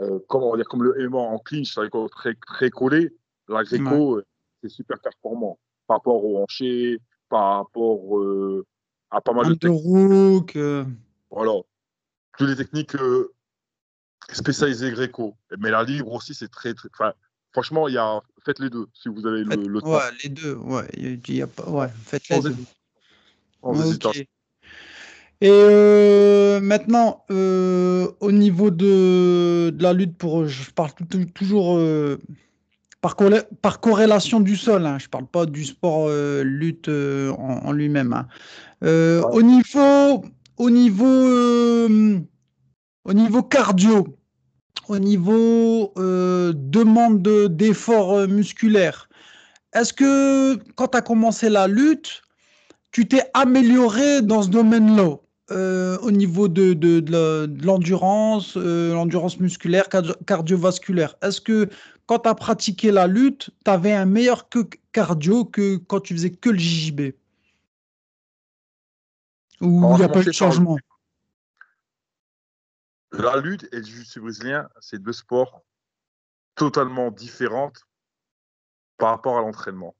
euh, 0.00 0.20
comment 0.28 0.48
on 0.48 0.50
va 0.52 0.56
dire, 0.58 0.68
comme 0.68 0.84
le 0.84 1.00
aimant 1.00 1.32
en 1.32 1.38
clinch, 1.38 1.76
être 1.78 2.08
très, 2.10 2.34
très 2.46 2.70
collé, 2.70 3.12
la 3.48 3.64
gréco, 3.64 4.18
euh, 4.18 4.24
c'est 4.62 4.68
super 4.68 5.00
performant 5.00 5.58
par 5.86 5.96
rapport 5.96 6.24
au 6.24 6.38
hanché, 6.42 7.00
par 7.28 7.58
rapport 7.58 8.18
euh, 8.20 8.64
à 9.10 9.20
pas 9.20 9.32
mal 9.32 9.48
de 9.48 9.54
techniques. 9.54 10.56
Underhook, 10.56 10.86
Voilà. 11.30 11.52
Toutes 12.36 12.48
les 12.50 12.56
techniques 12.56 12.94
euh, 12.94 13.32
spécialisées 14.32 14.90
gréco. 14.90 15.36
Mais 15.58 15.70
la 15.70 15.82
libre 15.84 16.12
aussi, 16.12 16.34
c'est 16.34 16.50
très, 16.50 16.74
très. 16.74 16.88
Enfin, 16.92 17.12
franchement, 17.52 17.88
il 17.88 17.94
y 17.94 17.98
a... 17.98 18.20
faites 18.44 18.58
les 18.58 18.70
deux 18.70 18.86
si 18.94 19.08
vous 19.08 19.26
avez 19.26 19.44
le, 19.44 19.50
faites- 19.50 19.66
le 19.66 19.80
temps. 19.80 19.94
ouais, 19.94 20.00
les 20.22 20.28
deux, 20.30 20.54
ouais, 20.54 20.86
y 21.28 21.42
a 21.42 21.46
pas, 21.46 21.68
ouais, 21.68 21.88
faites 22.04 22.28
les 22.28 22.40
deux. 22.40 22.54
sans 23.62 23.72
Ok. 23.74 23.86
hésitation. 23.86 24.24
Et 25.40 25.50
euh, 25.52 26.60
maintenant, 26.60 27.24
euh, 27.30 28.08
au 28.18 28.32
niveau 28.32 28.70
de, 28.70 29.70
de 29.70 29.82
la 29.82 29.92
lutte 29.92 30.16
pour, 30.18 30.48
je 30.48 30.70
parle 30.72 30.90
tout- 30.94 31.04
tout- 31.04 31.24
toujours 31.26 31.76
euh, 31.78 32.18
par, 33.00 33.16
par 33.62 33.78
corrélation 33.80 34.40
du 34.40 34.56
sol, 34.56 34.84
hein, 34.84 34.98
je 34.98 35.08
parle 35.08 35.26
pas 35.28 35.46
du 35.46 35.64
sport 35.64 36.06
euh, 36.08 36.42
lutte 36.42 36.88
en, 36.88 37.66
en 37.66 37.72
lui-même. 37.72 38.12
hein. 38.12 38.26
Ouais. 38.82 39.20
Au 39.32 39.42
niveau, 39.42 40.24
au 40.56 40.70
niveau, 40.70 41.06
au 43.08 43.14
niveau 43.14 43.42
cardio, 43.42 44.06
au 44.88 44.98
niveau 44.98 45.92
euh, 45.96 46.52
demande 46.54 47.22
de- 47.22 47.46
d'effort 47.46 48.12
euh, 48.12 48.26
musculaire, 48.26 49.08
est-ce 49.72 49.92
que 49.94 50.56
quand 50.74 50.88
tu 50.88 50.98
as 50.98 51.00
commencé 51.02 51.48
la 51.48 51.66
lutte, 51.68 52.22
tu 52.90 53.08
t'es 53.08 53.22
amélioré 53.32 54.20
dans 54.22 54.42
ce 54.42 54.48
domaine-là, 54.50 55.16
euh, 55.50 55.96
au 56.02 56.10
niveau 56.10 56.48
de, 56.48 56.74
de, 56.74 57.00
de 57.00 57.64
l'endurance, 57.64 58.56
euh, 58.58 58.92
l'endurance 58.92 59.40
musculaire, 59.40 59.88
cardio- 59.88 60.16
cardiovasculaire? 60.26 61.16
Est-ce 61.22 61.40
que 61.40 61.68
quand 62.06 62.18
tu 62.20 62.28
as 62.28 62.34
pratiqué 62.34 62.90
la 62.92 63.06
lutte, 63.06 63.50
tu 63.64 63.70
avais 63.70 63.92
un 63.92 64.04
meilleur 64.06 64.50
que 64.50 64.60
cardio 64.92 65.46
que 65.46 65.76
quand 65.76 66.00
tu 66.00 66.12
faisais 66.14 66.30
que 66.30 66.50
le 66.50 66.58
JJB? 66.58 67.00
Ou 69.62 69.92
il 69.94 69.96
n'y 69.98 70.04
a 70.04 70.08
pas 70.08 70.20
eu 70.20 70.24
de 70.24 70.32
changement? 70.32 70.76
La 73.12 73.36
lutte 73.38 73.64
et 73.72 73.76
le 73.78 73.82
jiu-jitsu 73.84 74.20
brésilien, 74.20 74.68
c'est 74.80 75.00
deux 75.02 75.12
sports 75.12 75.62
totalement 76.54 77.10
différentes 77.10 77.80
par 78.96 79.10
rapport 79.10 79.38
à 79.38 79.40
l'entraînement. 79.40 79.94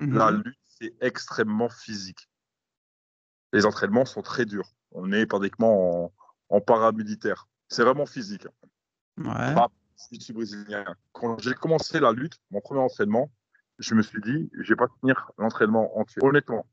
La 0.00 0.30
Mhm. 0.30 0.42
lutte, 0.42 0.58
c'est 0.66 0.94
extrêmement 1.00 1.68
physique. 1.68 2.28
Les 3.52 3.66
entraînements 3.66 4.04
sont 4.04 4.22
très 4.22 4.44
durs. 4.46 4.68
On 4.92 5.12
est 5.12 5.26
pratiquement 5.26 6.04
en, 6.06 6.12
en 6.48 6.60
paramilitaire. 6.60 7.48
C'est 7.68 7.82
vraiment 7.84 8.06
physique. 8.06 8.46
Ouais. 9.18 9.54
Je 10.12 10.18
suis 10.18 10.32
brésilien. 10.32 10.84
Quand 11.12 11.38
j'ai 11.40 11.54
commencé 11.54 12.00
la 12.00 12.12
lutte, 12.12 12.38
mon 12.50 12.60
premier 12.60 12.80
entraînement, 12.80 13.30
je 13.78 13.94
me 13.94 14.02
suis 14.02 14.20
dit, 14.22 14.50
je 14.58 14.68
vais 14.70 14.76
pas 14.76 14.88
tenir 15.00 15.30
l'entraînement 15.36 15.98
entier, 15.98 16.22
honnêtement. 16.24 16.66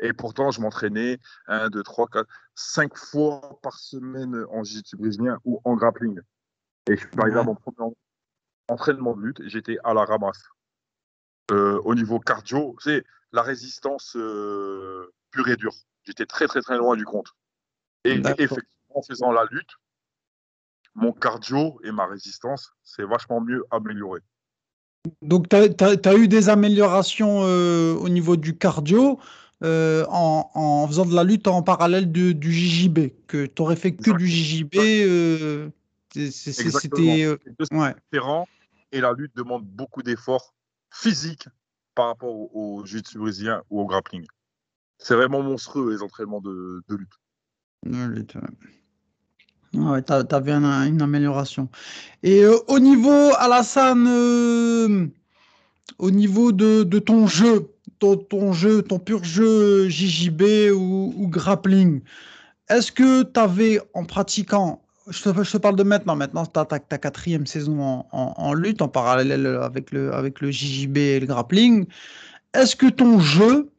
Et 0.00 0.12
pourtant, 0.12 0.50
je 0.50 0.60
m'entraînais 0.60 1.18
1, 1.46 1.70
2, 1.70 1.82
3, 1.82 2.08
4, 2.08 2.28
5 2.54 2.96
fois 2.96 3.58
par 3.62 3.78
semaine 3.78 4.44
en 4.50 4.64
jiu-jitsu 4.64 4.96
brésilien 4.96 5.38
ou 5.44 5.60
en 5.64 5.76
grappling. 5.76 6.20
Et 6.88 6.96
je 6.96 7.00
suis 7.00 7.20
arrivé 7.20 7.38
à 7.38 7.44
mon 7.44 7.54
premier 7.54 7.92
entraînement 8.68 9.14
de 9.14 9.22
lutte, 9.22 9.42
j'étais 9.46 9.78
à 9.84 9.94
la 9.94 10.04
ramasse. 10.04 10.42
Euh, 11.50 11.80
au 11.84 11.94
niveau 11.94 12.18
cardio, 12.18 12.74
c'est 12.80 13.04
la 13.32 13.42
résistance 13.42 14.16
euh, 14.16 15.12
pure 15.30 15.48
et 15.48 15.56
dure. 15.56 15.74
J'étais 16.04 16.26
très, 16.26 16.46
très, 16.46 16.60
très 16.60 16.76
loin 16.76 16.96
du 16.96 17.04
compte. 17.04 17.28
Et 18.04 18.12
effectivement, 18.38 18.94
en 18.94 19.02
faisant 19.02 19.32
la 19.32 19.44
lutte, 19.50 19.70
mon 20.94 21.12
cardio 21.12 21.80
et 21.84 21.90
ma 21.90 22.06
résistance, 22.06 22.72
c'est 22.82 23.04
vachement 23.04 23.40
mieux 23.40 23.64
amélioré. 23.70 24.20
Donc, 25.20 25.48
tu 25.48 25.56
as, 25.56 26.14
eu 26.14 26.28
des 26.28 26.48
améliorations 26.48 27.42
euh, 27.42 27.94
au 27.94 28.08
niveau 28.08 28.36
du 28.36 28.56
cardio 28.56 29.18
euh, 29.64 30.04
en, 30.10 30.50
en 30.54 30.86
faisant 30.86 31.06
de 31.06 31.14
la 31.14 31.24
lutte 31.24 31.46
en 31.48 31.62
parallèle 31.62 32.12
de- 32.12 32.32
du 32.32 32.52
JJB, 32.52 33.12
que 33.26 33.46
tu 33.46 33.62
aurais 33.62 33.76
fait 33.76 33.92
que 33.96 34.10
du 34.16 34.26
JJB. 34.28 34.74
euh. 34.76 35.68
C'était. 36.14 37.24
euh, 37.24 37.36
ouais. 37.72 37.94
différents 38.12 38.46
et 38.92 39.00
la 39.00 39.12
lutte 39.12 39.34
demande 39.34 39.64
beaucoup 39.64 40.02
d'efforts 40.02 40.54
physiques 40.92 41.48
par 41.94 42.06
rapport 42.08 42.30
au, 42.34 42.50
au 42.54 42.84
jiu-jitsu 42.86 43.18
brésilien 43.18 43.62
ou 43.70 43.80
au 43.80 43.86
grappling. 43.86 44.24
C'est 44.98 45.16
vraiment 45.16 45.42
monstrueux 45.42 45.92
les 45.92 46.02
entraînements 46.02 46.40
de, 46.40 46.82
de 46.88 46.94
lutte. 46.94 47.12
de 47.84 48.06
lutte, 48.06 48.34
ouais. 48.36 49.80
Ouais, 49.80 50.02
tu 50.02 50.12
as, 50.12 50.40
vu 50.40 50.52
un- 50.52 50.86
une 50.86 51.02
amélioration. 51.02 51.68
Et 52.22 52.44
euh, 52.44 52.56
au 52.68 52.78
niveau, 52.78 53.32
Alassane, 53.38 54.06
euh, 54.06 55.08
au 55.98 56.10
niveau 56.12 56.52
de, 56.52 56.84
de 56.84 56.98
ton 57.00 57.26
jeu, 57.26 57.73
ton, 57.98 58.52
jeu, 58.52 58.82
ton 58.82 58.98
pur 58.98 59.24
jeu 59.24 59.88
JJB 59.88 60.72
ou, 60.74 61.26
grappling, 61.28 62.02
est-ce 62.68 62.92
que 62.92 63.22
tu 63.22 63.40
avais, 63.40 63.80
en 63.94 64.04
pratiquant, 64.04 64.82
je 65.08 65.22
te, 65.22 65.56
parle 65.58 65.76
de 65.76 65.82
maintenant, 65.82 66.16
maintenant 66.16 66.46
tu 66.46 66.58
as 66.58 66.64
ta, 66.64 66.78
quatrième 66.78 67.46
saison 67.46 68.04
en, 68.10 68.54
lutte, 68.54 68.80
en 68.82 68.88
parallèle 68.88 69.46
avec 69.46 69.90
le, 69.90 70.12
avec 70.14 70.40
le 70.40 70.50
JJB 70.50 70.96
et 70.96 71.20
le 71.20 71.26
grappling, 71.26 71.86
est-ce 72.54 72.76
que 72.76 72.86
ton 72.86 73.18
jeu, 73.20 73.70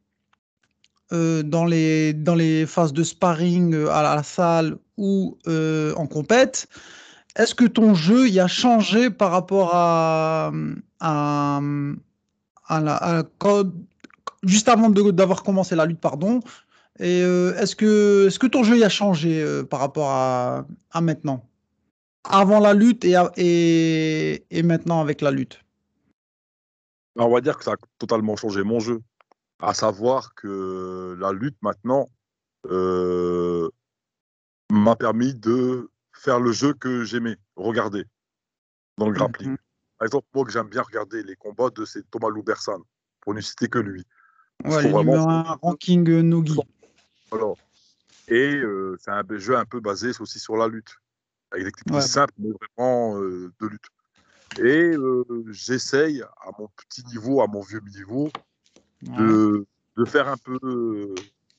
euh, 1.13 1.43
dans 1.43 1.65
les, 1.65 2.13
dans 2.13 2.35
les 2.35 2.65
phases 2.65 2.93
de 2.93 3.03
sparring 3.03 3.73
euh, 3.73 3.89
à 3.91 4.01
la 4.01 4.23
salle 4.23 4.77
ou 4.97 5.37
euh, 5.47 5.93
en 5.95 6.07
compète, 6.07 6.67
est-ce 7.35 7.53
que 7.53 7.65
ton 7.65 7.93
jeu 7.93 8.27
il 8.27 8.39
a 8.39 8.47
changé 8.47 9.09
par 9.09 9.31
rapport 9.31 9.71
à, 9.73 10.51
à, 10.99 11.61
à 12.67 12.81
la, 12.81 12.95
à- 12.95 13.23
quand- 13.37 13.71
juste 14.45 14.69
avant 14.69 14.89
d'avoir 14.89 15.43
commencé 15.43 15.75
la 15.75 15.85
lutte, 15.85 15.99
pardon, 15.99 16.39
et 16.99 17.21
euh, 17.21 17.53
est-ce 17.57 17.75
que, 17.75 18.27
est-ce 18.27 18.39
que 18.39 18.47
ton 18.47 18.63
jeu 18.63 18.77
il 18.77 18.83
a 18.83 18.89
changé 18.89 19.43
euh, 19.43 19.63
par 19.63 19.79
rapport 19.81 20.09
à, 20.09 20.65
à 20.91 21.01
maintenant? 21.01 21.45
Avant 22.23 22.59
la 22.59 22.73
lutte 22.73 23.05
et, 23.05 23.15
à- 23.15 23.31
et, 23.37 24.45
et 24.49 24.63
maintenant 24.63 25.01
avec 25.01 25.21
la 25.21 25.31
lutte? 25.31 25.59
On 27.17 27.29
va 27.29 27.41
dire 27.41 27.57
que 27.57 27.63
ça 27.63 27.73
a 27.73 27.75
totalement 27.97 28.35
changé 28.35 28.63
mon 28.63 28.79
jeu. 28.79 29.01
À 29.59 29.73
savoir 29.73 30.35
que 30.35 31.15
la 31.19 31.31
lutte 31.31 31.57
maintenant 31.61 32.07
euh, 32.69 33.69
m'a 34.69 34.95
permis 34.95 35.33
de 35.33 35.89
faire 36.13 36.39
le 36.39 36.51
jeu 36.51 36.73
que 36.73 37.03
j'aimais 37.03 37.37
regarder 37.55 38.05
dans 38.97 39.07
le 39.07 39.13
grappling. 39.13 39.51
Mhm. 39.51 39.57
Par 39.97 40.05
exemple, 40.07 40.27
moi 40.33 40.43
que 40.45 40.51
j'aime 40.51 40.67
bien 40.67 40.81
regarder 40.81 41.23
les 41.23 41.35
combats 41.35 41.69
de 41.69 41.85
c'est 41.85 42.09
Thomas 42.09 42.29
Loubersan, 42.29 42.81
pour 43.21 43.33
ne 43.33 43.41
citer 43.41 43.69
que 43.69 43.79
lui. 43.79 44.03
Ouais, 44.63 44.81
vraiment- 44.89 45.03
numéro 45.03 45.29
un 45.29 45.43
ranking 45.61 46.09
euh, 46.09 46.21
Nogi. 46.21 46.57
Voilà. 47.29 47.53
Et 48.27 48.55
euh, 48.55 48.97
c'est 48.99 49.11
un 49.11 49.23
jeu 49.37 49.55
un 49.57 49.65
peu 49.65 49.79
basé 49.79 50.11
aussi 50.19 50.39
sur 50.39 50.55
la 50.57 50.67
lutte, 50.67 50.95
avec 51.51 51.65
des 51.65 51.71
techniques 51.71 51.95
Ouais. 51.95 52.01
simples, 52.01 52.33
mais 52.39 52.49
vraiment 52.51 53.19
euh, 53.19 53.51
de 53.59 53.67
lutte. 53.67 53.85
Et 54.63 54.93
j'essaye, 55.51 56.21
à 56.21 56.49
mon 56.57 56.69
petit 56.77 57.03
niveau, 57.07 57.41
à 57.41 57.47
mon 57.47 57.61
vieux 57.61 57.81
niveau, 57.93 58.29
Ouais. 59.07 59.17
de, 59.17 59.65
de 59.97 60.05
faire 60.05 60.27
un 60.29 60.37
peu 60.37 60.57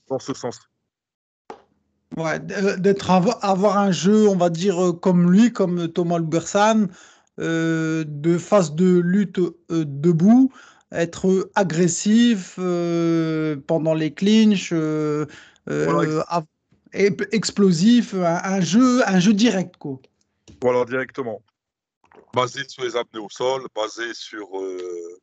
dans 0.09 0.19
ce 0.19 0.33
sens. 0.33 0.59
Ouais, 2.17 2.39
d'être 2.39 3.09
avo- 3.11 3.37
avoir 3.41 3.77
un 3.77 3.91
jeu, 3.91 4.27
on 4.27 4.35
va 4.35 4.49
dire 4.49 4.93
comme 5.01 5.31
lui, 5.31 5.53
comme 5.53 5.87
Thomas 5.89 6.17
Lubersan, 6.17 6.87
de 7.37 8.37
phase 8.39 8.73
de 8.73 8.97
lutte 8.99 9.39
debout, 9.69 10.51
être 10.91 11.49
agressif 11.55 12.55
euh, 12.59 13.57
pendant 13.67 13.93
les 13.93 14.13
clinches, 14.13 14.71
euh, 14.73 15.25
euh, 15.69 15.85
Voilà, 15.85 16.45
explosif, 16.93 18.13
un, 18.13 18.41
un 18.43 18.61
jeu, 18.61 19.07
un 19.07 19.19
jeu 19.19 19.33
direct 19.33 19.77
quoi. 19.77 19.99
Voilà, 20.61 20.85
directement. 20.85 21.41
Basé 22.33 22.67
sur 22.67 22.83
les 22.83 22.95
apnées 22.95 23.19
au 23.19 23.29
sol, 23.29 23.67
basé 23.75 24.13
sur 24.13 24.47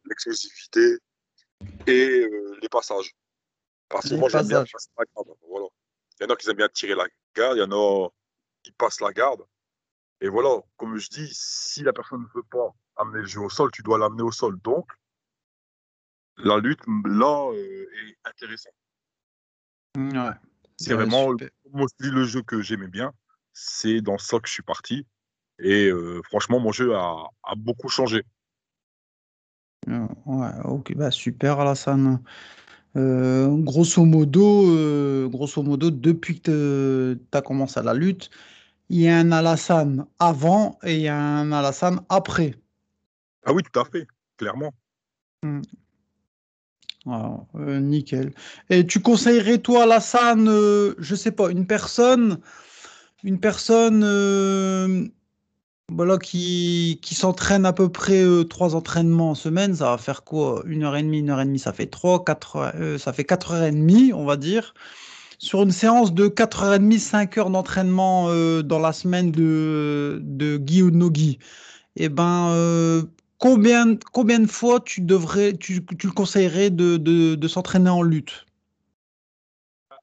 l'explosivité 0.04 0.98
et 1.86 2.26
les 2.60 2.68
passages. 2.68 3.14
Parce 3.88 4.08
que 4.08 4.14
moi, 4.14 4.28
j'aime 4.28 4.48
bien 4.48 4.64
passer 4.64 4.90
la 4.98 5.04
garde. 5.14 5.28
Voilà. 5.48 5.66
Il 6.18 6.24
y 6.24 6.26
en 6.26 6.34
a 6.34 6.36
qui 6.36 6.48
aiment 6.48 6.56
bien 6.56 6.68
tirer 6.68 6.94
la 6.94 7.06
garde, 7.34 7.56
il 7.56 7.60
y 7.60 7.62
en 7.62 7.72
a 7.72 8.08
qui 8.62 8.72
passent 8.72 9.00
la 9.00 9.12
garde. 9.12 9.42
Et 10.20 10.28
voilà, 10.28 10.60
comme 10.76 10.96
je 10.96 11.08
dis, 11.10 11.28
si 11.32 11.82
la 11.82 11.92
personne 11.92 12.22
ne 12.22 12.26
veut 12.34 12.46
pas 12.50 12.74
amener 12.96 13.20
le 13.20 13.26
jeu 13.26 13.40
au 13.40 13.50
sol, 13.50 13.70
tu 13.72 13.82
dois 13.82 13.98
l'amener 13.98 14.22
au 14.22 14.32
sol. 14.32 14.58
Donc, 14.62 14.86
la 16.38 16.58
lutte, 16.58 16.80
là, 16.86 17.50
euh, 17.52 17.86
est 18.08 18.28
intéressante. 18.28 18.72
Ouais. 19.96 20.34
C'est 20.76 20.94
vraiment 20.94 21.32
moi 21.70 21.86
le 22.00 22.24
jeu 22.24 22.42
que 22.42 22.60
j'aimais 22.60 22.88
bien. 22.88 23.12
C'est 23.52 24.00
dans 24.00 24.18
ça 24.18 24.40
que 24.40 24.48
je 24.48 24.52
suis 24.52 24.62
parti. 24.62 25.06
Et 25.60 25.88
euh, 25.88 26.20
franchement, 26.24 26.58
mon 26.58 26.72
jeu 26.72 26.94
a, 26.96 27.28
a 27.44 27.54
beaucoup 27.54 27.88
changé. 27.88 28.24
Euh, 29.88 30.08
Ouais, 30.26 30.50
ok, 30.64 30.96
bah 30.96 31.10
super 31.10 31.60
Alassane. 31.60 32.22
Euh, 32.96 33.48
grosso 33.62 34.04
modo, 34.04 34.70
euh, 34.70 35.28
grosso 35.28 35.62
modo, 35.62 35.90
depuis 35.90 36.40
que 36.40 37.18
tu 37.30 37.38
as 37.38 37.42
commencé 37.42 37.82
la 37.82 37.92
lutte, 37.92 38.30
il 38.88 39.00
y 39.00 39.08
a 39.08 39.18
un 39.18 39.32
Alassane 39.32 40.06
avant 40.18 40.78
et 40.82 40.96
il 40.96 41.02
y 41.02 41.08
a 41.08 41.18
un 41.18 41.52
Alassane 41.52 42.00
après. 42.08 42.54
Ah 43.44 43.52
oui, 43.52 43.62
tout 43.62 43.78
à 43.78 43.84
fait, 43.84 44.06
clairement. 44.36 44.72
Voilà, 47.04 47.46
euh, 47.56 47.80
nickel. 47.80 48.32
Et 48.70 48.86
tu 48.86 49.00
conseillerais 49.00 49.58
toi 49.58 49.82
Alassane, 49.82 50.48
euh, 50.48 50.94
je 50.98 51.14
sais 51.14 51.32
pas, 51.32 51.50
une 51.50 51.66
personne, 51.66 52.40
une 53.24 53.40
personne 53.40 54.02
euh, 54.04 55.06
voilà, 55.90 56.18
qui, 56.18 56.98
qui 57.02 57.14
s'entraîne 57.14 57.66
à 57.66 57.72
peu 57.74 57.90
près 57.90 58.22
euh, 58.24 58.44
trois 58.44 58.74
entraînements 58.74 59.30
en 59.32 59.34
semaine, 59.34 59.74
ça 59.76 59.90
va 59.90 59.98
faire 59.98 60.24
quoi? 60.24 60.62
Une 60.66 60.84
heure 60.84 60.96
et 60.96 61.02
demie, 61.02 61.20
une 61.20 61.30
heure 61.30 61.40
et 61.40 61.44
demie, 61.44 61.58
ça 61.58 61.72
fait 61.74 61.86
trois, 61.86 62.24
quatre, 62.24 62.72
euh, 62.76 62.98
ça 62.98 63.12
fait 63.12 63.24
quatre 63.24 63.52
heures 63.52 63.64
et 63.64 63.72
demie, 63.72 64.12
on 64.14 64.24
va 64.24 64.36
dire. 64.36 64.74
Sur 65.38 65.62
une 65.62 65.72
séance 65.72 66.14
de 66.14 66.28
4h30, 66.28 66.98
5 66.98 67.38
heures 67.38 67.50
d'entraînement 67.50 68.28
euh, 68.30 68.62
dans 68.62 68.78
la 68.78 68.92
semaine 68.92 69.30
de, 69.32 70.20
de 70.22 70.56
Guy 70.58 70.82
ou 70.82 70.90
no 70.90 71.10
Guy, 71.10 71.38
eh 71.96 72.08
ben, 72.08 72.50
combien, 73.38 73.96
combien 74.12 74.40
de 74.40 74.46
fois 74.46 74.80
tu 74.80 75.00
devrais, 75.00 75.52
tu, 75.56 75.84
tu 75.84 76.06
le 76.06 76.12
conseillerais 76.12 76.70
de, 76.70 76.96
de, 76.96 77.34
de 77.34 77.48
s'entraîner 77.48 77.90
en 77.90 78.02
lutte? 78.02 78.46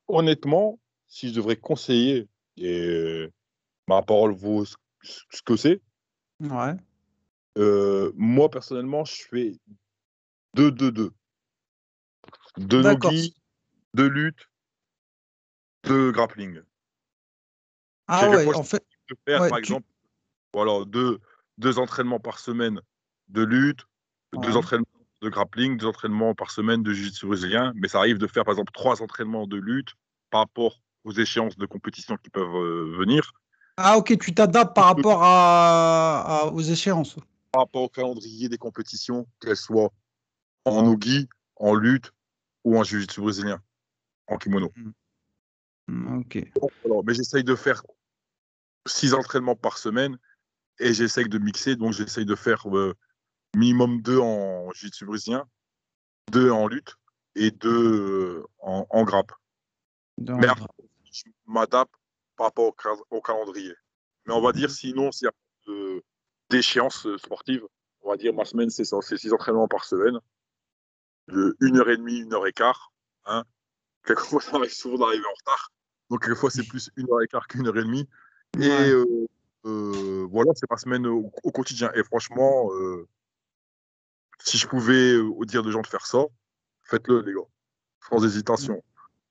Honnêtement, 0.08 0.80
si 1.08 1.30
je 1.30 1.36
devrais 1.36 1.56
conseiller, 1.56 2.28
et 2.58 3.30
ma 3.88 4.02
parole 4.02 4.34
vaut 4.34 4.66
ce, 4.66 4.76
que 5.46 5.56
c'est, 5.56 5.82
Ouais. 6.42 6.76
euh, 7.58 8.12
moi 8.16 8.50
personnellement, 8.50 9.06
je 9.06 9.24
fais 9.30 9.58
2-2-2. 10.56 11.12
De 12.58 12.82
D'accord. 12.82 13.12
nogi, 13.12 13.34
de 13.94 14.04
lutte, 14.04 14.50
de 15.84 16.12
grappling. 16.12 16.62
Ah 18.08 18.30
ouais, 18.30 18.54
en 18.54 18.64
fait, 18.64 18.84
peux 19.08 19.16
faire, 19.26 19.42
Ouais, 19.42 19.50
par 19.50 19.58
tu- 19.58 19.64
exemple, 19.64 19.88
voilà, 20.54 20.84
deux, 20.86 21.20
deux 21.58 21.80
entraînements 21.80 22.20
par 22.20 22.40
semaine 22.40 22.82
de 23.32 23.44
lutte, 23.44 23.82
deux 24.34 24.56
entraînements 24.56 24.86
de 25.22 25.30
grappling, 25.30 25.78
deux 25.78 25.88
entraînements 25.88 26.34
par 26.36 26.52
semaine 26.52 26.84
de 26.84 26.94
jiu-jitsu 26.94 27.26
brésilien, 27.28 27.74
mais 27.76 27.88
ça 27.88 28.00
arrive 28.00 28.18
de 28.18 28.28
faire 28.28 28.44
par 28.46 28.54
exemple 28.54 28.72
trois 28.74 29.02
entraînements 29.02 29.48
de 29.48 29.58
lutte 29.58 29.90
par 30.30 30.42
rapport 30.42 30.82
aux 31.04 31.12
échéances 31.12 31.58
de 31.58 31.66
compétition 31.66 32.16
qui 32.18 32.30
peuvent 32.30 32.56
euh, 32.56 32.96
venir, 32.98 33.32
ah 33.78 33.98
ok, 33.98 34.18
tu 34.20 34.34
t'adaptes 34.36 34.76
par 34.76 34.86
rapport 34.86 35.24
à, 35.24 36.42
à- 36.42 36.46
aux 36.48 36.60
échéances. 36.62 37.16
par 37.52 37.62
rapport 37.64 37.82
au 37.84 37.90
calendrier 37.90 38.50
des 38.50 38.58
compétitions, 38.58 39.28
qu'elles 39.40 39.56
soient 39.58 39.92
en 40.66 40.84
nogi, 40.84 41.28
en 41.56 41.74
lutte 41.74 42.12
ou 42.64 42.78
en 42.78 42.84
jiu-jitsu 42.84 43.22
brésilien, 43.22 43.62
en 44.28 44.38
kimono. 44.38 44.72
Mm, 45.88 46.20
Ok. 46.20 46.38
Voilà. 46.86 47.02
Mais 47.06 47.14
j'essaye 47.14 47.44
de 47.44 47.56
faire 47.56 47.82
six 48.88 49.14
entraînements 49.14 49.56
par 49.56 49.78
semaine 49.78 50.18
et 50.80 50.94
j'essaye 50.94 51.28
de 51.28 51.38
mixer. 51.38 51.76
Donc, 51.76 51.94
j'essaye 51.94 52.26
de 52.26 52.36
faire 52.36 52.64
euh, 52.76 52.94
minimum 53.56 54.02
deux 54.02 54.20
en 54.20 54.72
jiu-jitsu 54.72 55.06
brésilien, 55.06 55.46
deux 56.32 56.52
en 56.52 56.68
lutte 56.68 56.96
et 57.36 57.52
deux 57.52 58.40
euh, 58.40 58.48
en, 58.60 58.86
en 58.90 59.04
grappe. 59.04 59.32
Mais 60.18 60.48
après, 60.48 60.68
je 61.12 61.24
m'adapte 61.46 61.94
par 62.38 62.48
rapport 62.48 62.66
au, 62.66 62.72
cal- 62.72 63.04
au 63.10 63.22
calendrier. 63.22 63.74
Mais 64.26 64.34
on 64.34 64.42
va 64.42 64.52
dire, 64.52 64.70
sinon, 64.70 65.12
s'il 65.12 65.26
y 65.26 65.30
a 65.30 66.00
d'échéance 66.50 67.06
euh, 67.08 67.18
sportive, 67.18 67.66
on 68.02 68.10
va 68.10 68.18
dire 68.18 68.34
ma 68.34 68.46
semaine, 68.46 68.70
c'est 68.70 68.86
ça, 68.86 68.98
c'est 69.02 69.18
six 69.18 69.34
entraînements 69.34 69.68
par 69.68 69.86
semaine, 69.86 70.20
de 71.28 71.56
une 71.62 71.78
heure 71.78 71.90
et 71.90 71.98
demie, 71.98 72.20
une 72.20 72.34
heure 72.34 72.48
et 72.48 72.54
quart. 72.54 72.92
Hein. 73.26 73.44
Quelquefois, 74.06 74.42
ça 74.42 74.56
arrive 74.56 74.74
souvent 74.74 74.98
d'arriver 74.98 75.26
en 75.26 75.34
retard. 75.38 75.72
Donc, 76.10 76.24
quelquefois, 76.24 76.50
c'est 76.50 76.68
plus 76.68 76.90
une 76.98 77.08
heure 77.12 77.22
et 77.22 77.28
quart 77.28 77.48
qu'une 77.48 77.68
heure 77.68 77.78
et 77.78 77.84
demie. 77.84 78.08
Et 78.60 78.68
Ouais. 78.68 78.90
euh, 78.90 79.28
euh, 79.66 80.28
voilà, 80.30 80.52
c'est 80.56 80.70
ma 80.70 80.78
semaine 80.78 81.06
au, 81.08 81.32
au 81.44 81.52
quotidien. 81.52 81.92
Et 81.94 82.04
franchement, 82.04 82.72
euh, 82.74 83.08
si 84.44 84.58
je 84.58 84.68
pouvais 84.68 85.14
euh, 85.14 85.24
au 85.24 85.46
dire 85.46 85.64
de 85.64 85.72
gens 85.72 85.82
de 85.82 85.88
faire 85.88 86.06
ça, 86.06 86.20
faites-le, 86.84 87.22
les 87.22 87.34
gars. 87.34 87.40
Sans 88.10 88.24
hésitation. 88.26 88.82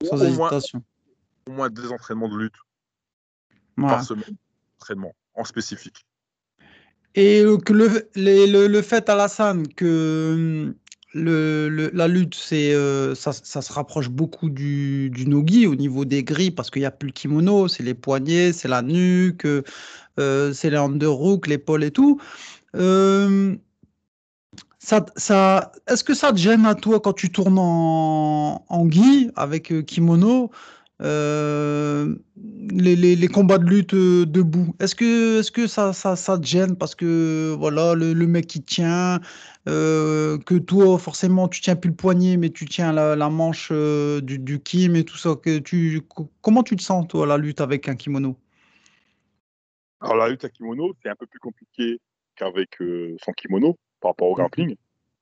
sans 0.05 0.23
au, 0.23 0.31
moins, 0.35 0.51
hésitation. 0.51 0.83
au 1.47 1.53
moins 1.53 1.69
deux 1.69 1.91
entraînements 1.93 2.29
de 2.29 2.39
lutte 2.39 2.55
Ouais. 3.77 3.89
par 3.89 4.05
semaine. 4.05 4.37
Entraînement 4.79 5.15
en 5.35 5.45
spécifique. 5.45 6.05
Et 7.15 7.45
que 7.65 7.73
le, 7.73 8.09
les- 8.15 8.47
le, 8.47 8.67
le 8.67 8.83
fait, 8.83 9.09
Alassane, 9.09 9.67
que 9.69 10.75
le, 11.15 11.69
le- 11.69 11.91
la 11.93 12.07
lutte, 12.07 12.35
c'est, 12.35 12.75
euh, 12.75 13.15
ça, 13.15 13.33
ça 13.33 13.63
se 13.63 13.73
rapproche 13.73 14.09
beaucoup 14.09 14.49
du, 14.51 15.11
du 15.11 15.27
nogi 15.27 15.67
au 15.67 15.75
niveau 15.75 16.05
des 16.05 16.23
grilles, 16.23 16.51
parce 16.53 16.71
qu'il 16.71 16.83
n'y 16.83 16.87
a 16.87 16.91
plus 16.91 17.09
le 17.09 17.13
kimono, 17.13 17.69
c'est 17.69 17.83
les 17.83 17.95
poignets, 17.95 18.53
c'est 18.53 18.69
la 18.69 18.83
nuque, 18.83 19.45
euh, 19.45 20.53
c'est 20.53 20.71
les 20.71 20.77
underhooks, 20.77 21.47
l'épaule 21.47 21.83
et 21.85 21.91
tout. 21.91 22.21
Euh, 22.77 23.57
est-ce 24.83 26.05
que 26.05 26.15
ça 26.15 26.33
te 26.33 26.39
gêne 26.39 26.65
à 26.67 26.75
toi 26.75 27.01
quand 27.01 27.13
tu 27.13 27.31
tournes 27.31 27.59
en, 27.59 28.65
en 28.69 28.91
gi 28.91 29.31
avec 29.37 29.73
euh, 29.73 29.83
kimono 29.83 30.51
euh, 31.03 32.15
les, 32.73 32.97
les- 32.97 33.29
combats 33.29 33.59
de 33.59 33.65
lutte 33.65 33.95
euh, 33.95 34.27
debout? 34.27 34.75
Est-ce 34.81 34.95
que, 34.95 35.41
est-ce 35.41 35.51
que 35.51 35.67
ça, 35.67 35.93
ça, 35.93 36.17
ça 36.17 36.39
te 36.39 36.47
gêne 36.47 36.77
parce 36.77 36.95
que 36.95 37.55
voilà 37.59 37.95
le, 37.95 38.13
le 38.15 38.27
mec 38.27 38.47
qui 38.47 38.63
tient, 38.63 39.21
que 39.67 40.59
toi 40.59 40.99
forcément 40.99 41.49
tu 41.49 41.61
tiens 41.61 41.77
plus 41.77 41.91
le 41.91 41.97
poignet 41.97 42.37
mais 42.37 42.51
tu 42.51 42.65
tiens 42.67 42.93
la, 42.93 43.29
manche 43.31 43.73
du, 43.73 44.61
kim 44.61 44.97
et 44.97 45.05
tout 45.05 45.17
ça, 45.19 45.35
que 45.37 45.59
tu, 45.59 46.03
co- 46.09 46.31
comment 46.41 46.63
tu 46.63 46.77
te 46.77 46.83
sens 46.83 47.07
toi 47.07 47.27
la 47.27 47.37
lutte 47.37 47.61
avec 47.61 47.89
un 47.89 47.97
kimono? 47.97 48.37
Alors, 50.01 50.17
la 50.17 50.29
lutte 50.29 50.45
à 50.45 50.49
kimono, 50.49 50.95
c'est 51.03 51.11
un 51.11 51.17
peu 51.17 51.27
plus 51.27 51.39
compliqué 51.39 52.01
qu'avec 52.37 52.77
son 53.23 53.33
kimono 53.33 53.77
par 54.01 54.11
rapport 54.13 54.29
au 54.29 54.35
grappling. 54.35 54.77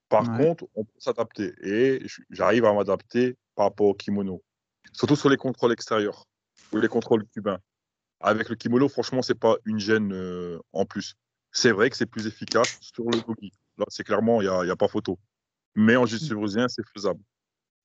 Par 0.08 0.28
Ouais. 0.28 0.46
contre, 0.46 0.64
on 0.74 0.84
peut 0.84 0.98
s'adapter. 0.98 1.52
Et 1.62 2.02
j'arrive 2.30 2.64
à 2.64 2.72
m'adapter 2.72 3.36
par 3.54 3.66
rapport 3.66 3.88
au 3.88 3.94
kimono. 3.94 4.42
Surtout 4.92 5.16
sur 5.16 5.28
les 5.28 5.36
contrôles 5.36 5.72
extérieurs 5.72 6.24
ou 6.72 6.78
les 6.78 6.88
contrôles 6.88 7.26
cubains. 7.26 7.58
Avec 8.20 8.48
le 8.48 8.56
kimono, 8.56 8.88
franchement, 8.88 9.22
c'est 9.22 9.38
pas 9.38 9.56
une 9.64 9.78
gêne 9.78 10.12
euh, 10.12 10.58
en 10.72 10.86
plus. 10.86 11.14
C'est 11.52 11.72
vrai 11.72 11.90
que 11.90 11.96
c'est 11.96 12.06
plus 12.06 12.26
efficace 12.26 12.78
sur 12.80 13.04
le 13.04 13.20
boogie. 13.20 13.52
Là, 13.76 13.84
c'est 13.88 14.04
clairement, 14.04 14.40
il 14.40 14.48
n'y 14.48 14.54
a, 14.54 14.64
y 14.64 14.70
a 14.70 14.76
pas 14.76 14.88
photo. 14.88 15.18
Mais 15.74 15.96
en 15.96 16.06
jiu-jitsu 16.06 16.34
brésilien, 16.34 16.68
c'est 16.68 16.82
faisable. 16.94 17.20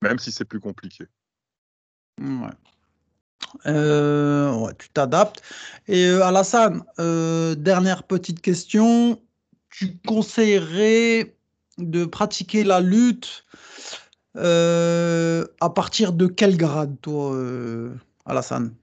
Même 0.01 0.17
si 0.19 0.31
c'est 0.31 0.45
plus 0.45 0.59
compliqué. 0.59 1.05
Ouais. 2.19 2.49
Euh, 3.67 4.53
ouais, 4.55 4.73
tu 4.79 4.89
t'adaptes. 4.89 5.41
Et 5.87 6.05
euh, 6.07 6.23
Alassane, 6.23 6.83
dernière 7.57 8.03
petite 8.03 8.41
question. 8.41 9.21
Tu 9.73 9.97
conseillerais 10.05 11.35
de 11.79 12.05
pratiquer 12.05 12.63
la 12.63 12.79
lutte 12.79 13.43
euh, 14.35 15.45
à 15.59 15.69
partir 15.71 16.13
de 16.13 16.27
quel 16.27 16.57
grade, 16.57 16.95
toi, 17.01 17.33
euh, 17.33 17.95
Alassane? 18.25 18.75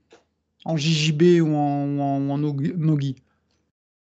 En 0.65 0.75
JJB 0.75 1.41
ou 1.41 1.55
en, 1.55 1.85
ou 1.85 2.01
en, 2.01 2.21
ou 2.21 2.31
en 2.31 2.37
Nogi? 2.37 3.15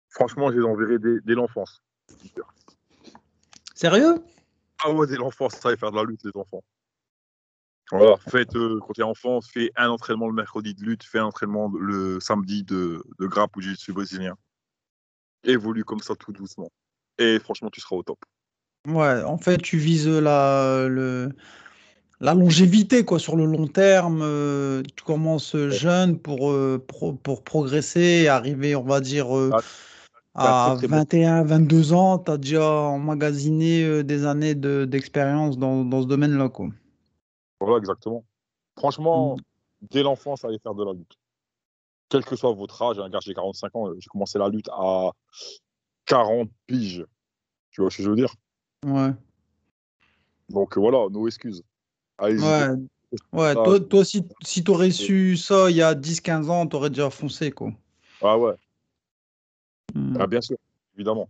Franchement, 0.09 0.51
je 0.51 0.57
les 0.57 0.64
enverrai 0.64 0.99
dès, 0.99 1.20
dès 1.20 1.35
l'enfance. 1.35 1.83
Sérieux? 3.74 4.16
Ah 4.83 4.91
ouais, 4.91 5.07
dès 5.07 5.16
l'enfance, 5.16 5.55
ça 5.55 5.68
va 5.68 5.76
faire 5.76 5.91
de 5.91 5.97
la 5.97 6.05
lutte, 6.05 6.24
les 6.24 6.33
enfants. 6.35 6.64
Voilà, 7.93 8.16
faites, 8.16 8.57
euh, 8.57 8.78
quand 8.81 8.95
t'es 8.95 9.03
enfant, 9.03 9.41
fais 9.43 9.70
un 9.76 9.91
entraînement 9.91 10.28
le 10.28 10.35
mercredi 10.35 10.74
de 10.74 10.83
lutte, 10.83 11.05
fais 11.05 11.18
un 11.18 11.26
entraînement 11.26 11.70
le 11.78 12.20
samedi 12.20 12.62
de, 12.64 13.05
de 13.18 13.26
grappe 13.26 13.55
ou 13.57 13.61
jiu-jitsu 13.61 13.93
brésilien. 13.93 14.37
Évolue 15.45 15.84
comme 15.84 16.01
ça 16.01 16.14
tout 16.14 16.32
doucement. 16.32 16.70
Et 17.18 17.38
franchement, 17.38 17.70
tu 17.72 17.80
seras 17.80 17.97
au 17.97 18.03
top. 18.03 18.18
Ouais, 18.88 19.22
en 19.22 19.38
fait, 19.38 19.59
tu 19.59 19.76
vises 19.78 20.09
la, 20.09 20.86
le, 20.88 21.30
la 22.20 22.34
longévité, 22.34 23.05
quoi, 23.05 23.18
sur 23.18 23.36
le 23.36 23.45
long 23.45 23.66
terme. 23.66 24.20
euh, 24.22 24.82
tu 24.97 25.05
commences 25.05 25.57
jeune 25.68 26.18
pour, 26.18 26.51
euh, 26.51 26.82
pro- 26.86 27.12
pour 27.12 27.43
progresser 27.45 28.22
et 28.24 28.28
arriver, 28.28 28.74
on 28.76 28.84
va 28.84 29.01
dire, 29.01 29.36
euh, 29.36 29.51
Ah, 30.34 30.68
à 30.68 30.76
très, 30.76 30.86
très 30.86 30.88
bon. 30.88 30.97
21, 30.97 31.43
22 31.45 31.93
ans, 31.93 32.18
tu 32.18 32.30
as 32.30 32.38
déjà 32.38 32.70
emmagasiné 32.70 34.03
des 34.05 34.24
années 34.24 34.55
de- 34.55 34.84
d'expérience 34.84 35.59
dans, 35.59 35.84
dans 35.84 36.03
ce 36.03 36.07
domaine-là. 36.07 36.51
Voilà, 37.61 37.78
exactement. 37.78 38.24
Franchement, 38.78 39.36
dès 39.91 40.03
l'enfance, 40.03 40.45
allez 40.45 40.59
faire 40.59 40.74
de 40.74 40.84
la 40.84 40.93
lutte. 40.93 41.18
Quel 42.11 42.24
que 42.24 42.34
soit 42.36 42.52
votre 42.52 42.82
âge, 42.82 42.98
hein, 42.98 43.08
car 43.11 43.20
j'ai 43.20 43.32
45 43.32 43.74
ans, 43.76 43.92
j'ai 43.98 44.08
commencé 44.08 44.36
la 44.38 44.48
lutte 44.48 44.68
à 44.72 45.11
40 46.06 46.50
piges. 46.66 47.06
Tu 47.70 47.80
vois 47.80 47.90
ce 47.90 47.98
que 47.98 48.02
je 48.02 48.11
veux 48.11 48.16
dire? 48.16 48.34
Ouais, 48.84 49.12
Donc 50.48 50.76
euh, 50.76 50.80
voilà, 50.80 51.08
nos 51.08 51.26
excuses. 51.28 51.62
Allez-y. 52.18 52.42
ouais, 52.42 52.68
ouais. 53.32 53.54
Ah, 53.56 53.64
Toi, 53.64 53.80
toi 53.80 54.04
si, 54.04 54.24
si 54.42 54.64
tu 54.64 54.70
aurais 54.72 54.90
su 54.90 55.36
ça 55.36 55.70
il 55.70 55.76
y 55.76 55.82
a 55.82 55.94
10-15 55.94 56.50
ans, 56.50 56.66
tu 56.66 56.74
aurais 56.74 56.90
déjà 56.90 57.11
foncé, 57.11 57.52
quoi. 57.52 57.70
Ah 58.20 58.36
ouais, 58.36 58.54
Mm. 59.94 60.16
ah, 60.20 60.26
bien 60.26 60.40
sûr, 60.40 60.56
évidemment. 60.94 61.28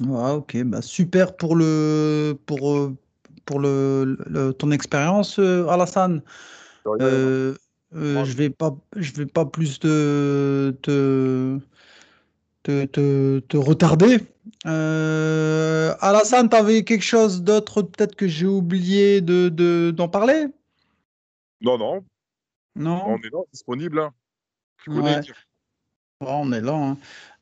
Ouais, 0.00 0.30
ok, 0.32 0.62
bah 0.64 0.80
super 0.80 1.36
pour 1.36 1.56
le 1.56 2.38
pour, 2.46 2.70
euh, 2.72 2.96
pour 3.44 3.60
le, 3.60 4.16
le- 4.26 4.52
ton 4.54 4.70
expérience, 4.70 5.38
euh, 5.38 5.66
Alassane. 5.68 6.22
Euh, 7.02 7.54
euh, 7.94 8.24
je 8.24 8.36
vais 8.36 8.50
pas 8.50 8.74
je 8.96 9.12
vais 9.12 9.26
pas 9.26 9.44
plus 9.44 9.78
te 9.80 10.70
te, 10.82 11.58
te, 12.62 12.84
te- 12.86 13.38
te 13.40 13.56
retarder. 13.56 14.20
Euh, 14.66 15.94
Alassane, 16.00 16.48
tu 16.48 16.56
avais 16.56 16.84
quelque 16.84 17.04
chose 17.04 17.42
d'autre 17.42 17.82
peut-être 17.82 18.14
que 18.14 18.28
j'ai 18.28 18.46
oublié 18.46 19.20
de, 19.20 19.48
de- 19.48 19.90
d'en 19.90 20.08
parler? 20.08 20.46
Non, 21.62 21.78
non, 21.78 22.04
Non? 22.76 23.02
on 23.06 23.16
est 23.18 23.30
là, 23.32 23.40
disponible. 23.52 23.98
Hein. 24.00 24.12
Tu 24.84 24.90
connais. 24.90 25.16
Ouais. 25.16 25.20
Ouais, 26.22 26.28
on 26.30 26.52
est 26.52 26.60
là. 26.60 26.74
hein. 26.74 26.98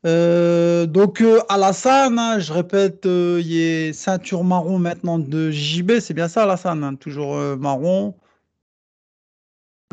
Euh, 0.07 0.87
donc, 0.87 1.21
euh, 1.21 1.41
Alassane, 1.49 2.19
hein, 2.19 2.39
je 2.39 2.53
répète, 2.53 3.05
euh, 3.07 3.41
il 3.45 3.53
est 3.57 3.93
ceinture 3.93 4.45
marron 4.45 4.79
maintenant 4.79 5.19
de 5.19 5.51
JB, 5.51 5.99
c'est 5.99 6.15
bien 6.15 6.29
ça, 6.29 6.45
Alassane, 6.45 6.85
hein, 6.85 6.95
toujours 6.95 7.35
marron. 7.59 8.15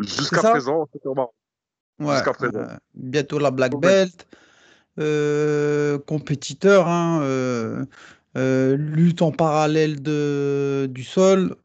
Jusqu'à 0.02 0.42
présent, 0.42 0.88
c'est 0.92 1.06
marrant. 1.06 1.34
Ouais, 2.00 2.16
Jusqu'à 2.16 2.34
présent. 2.34 2.60
euh, 2.60 2.78
bientôt 2.94 3.40
la 3.40 3.52
black 3.52 3.76
belt. 3.80 4.28
Euh, 4.98 6.00
compétiteur, 6.00 6.88
hein, 6.88 7.20
euh, 7.22 7.86
lutte 8.78 9.22
en 9.22 9.32
parallèle 9.32 10.02
de, 10.02 10.88
du 10.90 11.04
sol. 11.04 11.56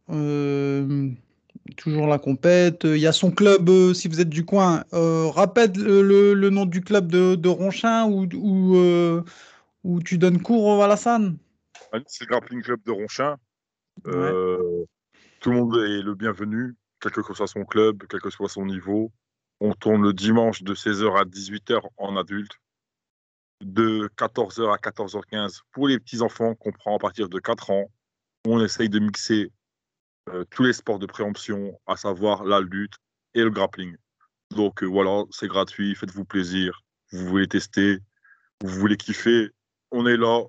toujours 1.77 2.07
la 2.07 2.19
compète. 2.19 2.83
Il 2.85 2.99
y 2.99 3.07
a 3.07 3.13
son 3.13 3.31
club, 3.31 3.71
si 3.95 4.09
vous 4.09 4.21
êtes 4.21 4.29
du 4.29 4.45
coin. 4.45 4.85
Rappelle 4.93 5.73
le, 5.77 6.51
nom 6.51 6.67
du 6.67 6.83
club 6.83 7.11
de, 7.11 7.35
de 7.37 7.49
Ronchin 7.49 8.07
où, 8.07 8.27
où, 8.35 9.23
où 9.85 10.03
tu 10.03 10.19
donnes 10.19 10.43
cours 10.43 10.81
à 10.81 10.85
Alassane? 10.85 11.37
C'est 12.07 12.25
le 12.25 12.31
Grappling 12.31 12.63
Club 12.63 12.81
de 12.85 12.93
Ronchin. 12.93 13.37
Ouais. 14.05 14.33
Tout 15.41 15.51
le 15.51 15.57
monde 15.57 15.77
est 15.77 16.03
le 16.03 16.15
bienvenu, 16.15 16.75
quel 17.01 17.13
que 17.13 17.35
soit 17.35 17.47
son 17.47 17.65
club, 17.65 18.05
quel 18.09 18.21
que 18.21 18.31
soit 18.31 18.49
son 18.49 18.67
niveau. 18.67 19.13
On 19.61 19.75
tourne 19.75 20.03
le 20.03 20.13
dimanche 20.13 20.63
de 20.63 20.75
16h 20.75 21.19
à 21.19 21.25
18h 21.25 21.81
en 21.97 22.17
adulte, 22.17 22.53
de 23.61 24.09
14h 24.17 24.73
à 24.73 24.77
14h15 24.77 25.61
pour 25.73 25.89
les 25.89 25.99
petits-enfants 25.99 26.55
qu'on 26.55 26.73
prend 26.73 26.97
à 26.97 26.99
partir 26.99 27.29
de 27.29 27.39
4 27.39 27.71
ans. 27.71 27.91
On 28.47 28.63
essaye 28.65 28.89
de 28.89 28.99
mixer 28.99 29.53
euh, 30.31 30.45
tous 30.51 30.63
les 30.63 30.73
sports 30.73 30.99
de 30.99 31.07
préemption, 31.07 31.79
à 31.87 31.97
savoir 31.97 32.45
la 32.45 32.61
lutte 32.61 32.95
et 33.35 33.43
le 33.43 33.51
grappling. 33.51 33.97
Donc 34.51 34.83
euh, 34.83 34.87
voilà, 34.87 35.25
c'est 35.31 35.49
gratuit, 35.49 35.95
faites-vous 35.95 36.25
plaisir. 36.25 36.83
Vous 37.13 37.27
voulez 37.27 37.47
tester, 37.47 37.99
vous 38.63 38.79
voulez 38.79 38.97
kiffer, 38.97 39.51
on 39.91 40.07
est 40.07 40.17
là. 40.17 40.45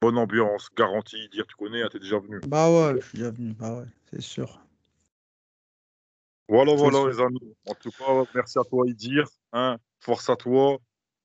bonne 0.00 0.18
ambiance, 0.18 0.68
garantie. 0.76 1.28
Dire, 1.30 1.46
tu 1.46 1.56
connais, 1.56 1.82
hein, 1.82 1.88
t'es 1.90 1.98
déjà 1.98 2.18
venu. 2.18 2.40
Bah 2.46 2.70
ouais, 2.70 3.00
je 3.00 3.06
suis 3.06 3.18
déjà 3.18 3.30
venu. 3.30 3.52
Bah 3.54 3.78
ouais, 3.78 3.86
c'est 4.10 4.22
sûr. 4.22 4.60
Voilà, 6.48 6.74
voilà, 6.74 7.10
les 7.10 7.20
amis. 7.20 7.54
En 7.66 7.74
tout 7.74 7.90
cas, 7.90 8.24
merci 8.34 8.58
à 8.58 8.62
toi, 8.64 8.84
Idir. 8.88 9.28
Hein, 9.52 9.76
force 10.00 10.30
à 10.30 10.36
toi. 10.36 10.78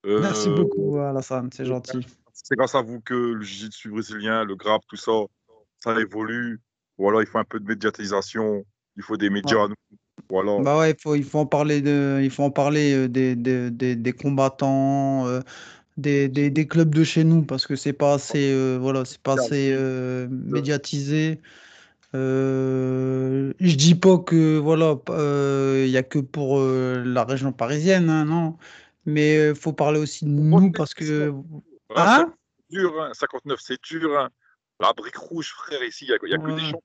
Euh, 0.05 0.19
Merci 0.19 0.49
beaucoup, 0.49 0.97
Alassane, 0.97 1.49
c'est 1.53 1.65
gentil. 1.65 2.05
C'est 2.33 2.55
grâce 2.55 2.75
à 2.75 2.81
vous 2.81 2.99
que 2.99 3.13
le 3.13 3.41
jiu-jitsu 3.41 3.89
brésilien, 3.89 4.43
le 4.43 4.55
grappe, 4.55 4.81
tout 4.89 4.97
ça, 4.97 5.13
ça 5.79 5.97
évolue. 5.99 6.59
Voilà, 6.97 7.21
il 7.21 7.27
faut 7.27 7.37
un 7.37 7.45
peu 7.45 7.59
de 7.59 7.65
médiatisation. 7.65 8.65
Il 8.97 9.03
faut 9.03 9.15
des 9.15 9.29
médias. 9.29 9.67
nous. 9.69 9.75
Voilà. 10.29 10.59
Bah 10.59 10.77
ouais, 10.77 10.91
il 10.91 10.97
faut, 11.01 11.15
il 11.15 11.23
faut 11.23 11.39
en 11.39 11.45
parler 11.45 11.81
de, 11.81 12.19
il 12.21 12.29
faut 12.29 12.43
en 12.43 12.51
parler 12.51 12.93
euh, 12.93 13.07
des, 13.07 13.35
des, 13.35 13.71
des, 13.71 13.95
des 13.95 14.13
combattants, 14.13 15.25
euh, 15.27 15.39
des, 15.97 16.27
des, 16.27 16.49
des 16.49 16.67
clubs 16.67 16.93
de 16.93 17.03
chez 17.03 17.23
nous, 17.23 17.43
parce 17.43 17.65
que 17.65 17.75
c'est 17.75 17.93
pas 17.93 18.13
assez, 18.15 18.51
euh, 18.51 18.77
voilà, 18.79 19.05
c'est 19.05 19.21
pas 19.21 19.33
assez 19.33 19.71
euh, 19.73 20.27
médiatisé. 20.29 21.39
Euh, 22.15 23.53
je 23.59 23.75
dis 23.75 23.95
pas 23.95 24.17
que 24.19 24.57
voilà, 24.57 24.95
p- 24.95 25.11
euh, 25.11 25.83
il 25.85 25.91
y 25.91 25.97
a 25.97 26.03
que 26.03 26.19
pour 26.19 26.59
euh, 26.59 27.03
la 27.05 27.23
région 27.23 27.51
parisienne, 27.51 28.09
hein, 28.09 28.25
non. 28.25 28.57
Mais 29.05 29.49
il 29.49 29.55
faut 29.55 29.73
parler 29.73 29.99
aussi 29.99 30.25
de 30.25 30.29
nous 30.29 30.71
parce 30.71 30.93
que, 30.93 31.33
Hein, 31.95 32.33
dur, 32.69 33.01
hein. 33.01 33.11
59, 33.13 33.59
c'est 33.61 33.81
dur. 33.83 34.17
hein. 34.17 34.29
La 34.79 34.93
brique 34.93 35.17
rouge, 35.17 35.51
frère, 35.53 35.83
ici, 35.83 36.05
il 36.05 36.09
n'y 36.09 36.13
a, 36.13 36.17
il 36.23 36.31
y 36.31 36.33
a 36.33 36.37
que 36.37 36.51
Ouais. 36.51 36.55
des 36.55 36.61
champs. 36.61 36.83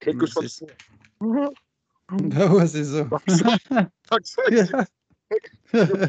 Quel 0.00 0.16
que 0.16 0.26
soit 0.26 0.42
le. 0.42 1.48
Bah 2.28 2.46
ouais, 2.52 2.66
c'est 2.66 2.84
ça. 2.84 3.08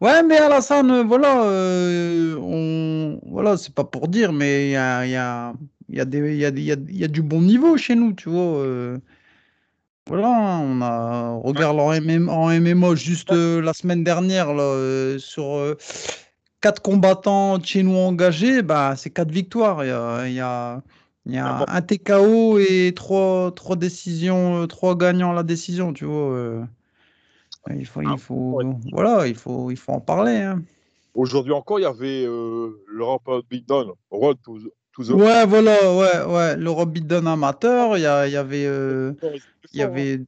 Ouais, 0.00 0.22
mais 0.22 0.38
Alassane, 0.38 0.90
euh, 0.90 1.02
voilà, 1.04 1.42
euh, 1.44 2.36
on, 2.36 3.20
voilà, 3.30 3.56
c'est 3.56 3.74
pas 3.74 3.84
pour 3.84 4.08
dire, 4.08 4.32
mais 4.32 4.68
il 4.68 4.70
y 4.72 4.76
a, 4.76 5.04
il 5.06 5.10
y 5.10 5.16
a, 5.16 5.52
il 5.77 5.77
y 5.96 6.00
a 6.00 6.04
des, 6.04 6.18
il 6.18 6.36
y 6.38 6.44
a, 6.44 6.50
des- 6.50 6.62
y 6.62 6.72
a, 6.72 6.76
y 6.88 7.04
a 7.04 7.08
du 7.08 7.22
bon 7.22 7.40
niveau 7.40 7.76
chez 7.76 7.94
nous, 7.94 8.12
tu 8.12 8.28
vois. 8.28 8.58
euh. 8.58 8.98
voilà, 10.06 10.28
on 10.62 10.80
a, 10.82 11.32
regarde 11.42 11.78
en, 11.78 11.92
en 12.28 12.48
MMO 12.60 12.94
juste 12.96 13.32
euh, 13.32 13.60
la 13.60 13.72
semaine 13.72 14.04
dernière, 14.04 14.54
là, 14.54 14.62
euh, 14.62 15.18
sur 15.18 15.76
quatre 16.60 16.82
combattants 16.82 17.62
chez 17.62 17.82
nous 17.82 17.96
engagés, 17.96 18.62
bah, 18.62 18.94
c'est 18.96 19.10
quatre 19.10 19.30
victoires. 19.30 19.84
Il 19.84 19.88
y 19.88 19.90
a, 19.90 20.28
y 20.28 20.40
a, 20.40 20.82
y 21.26 21.36
a 21.36 21.64
un 21.68 21.82
TKO 21.82 22.58
et 22.58 22.92
trois, 22.96 23.52
trois 23.54 23.76
décisions, 23.76 24.66
trois 24.66 24.96
gagnants 24.96 25.32
à 25.32 25.34
la 25.34 25.42
décision, 25.42 25.92
tu 25.92 26.04
vois. 26.04 26.66
Il 27.70 27.84
faut, 27.84 28.00
il 28.00 28.18
faut, 28.18 28.62
voilà, 28.92 29.26
il 29.26 29.34
faut, 29.34 29.70
il 29.70 29.76
faut 29.76 29.92
en 29.92 30.00
parler. 30.00 30.36
hein. 30.36 30.62
Aujourd'hui 31.14 31.52
encore, 31.52 31.78
il 31.78 31.82
y 31.82 31.86
avait 31.86 32.24
euh, 32.24 32.70
l'Europe 32.86 33.28
Big 33.50 33.66
Down, 33.66 33.90
Road 34.10 34.38
to, 34.42 34.58
Ouais, 34.98 35.46
voilà, 35.46 35.76
ouais, 35.96 36.34
ouais. 36.34 36.56
L'Europe 36.56 36.90
Beatdown 36.90 37.26
amateur, 37.28 37.96
il 37.96 38.02
y, 38.02 38.06
avait, 38.06 38.66
euh, 38.66 39.12
il 39.72 39.78
y 39.78 39.82
avait 39.82 40.20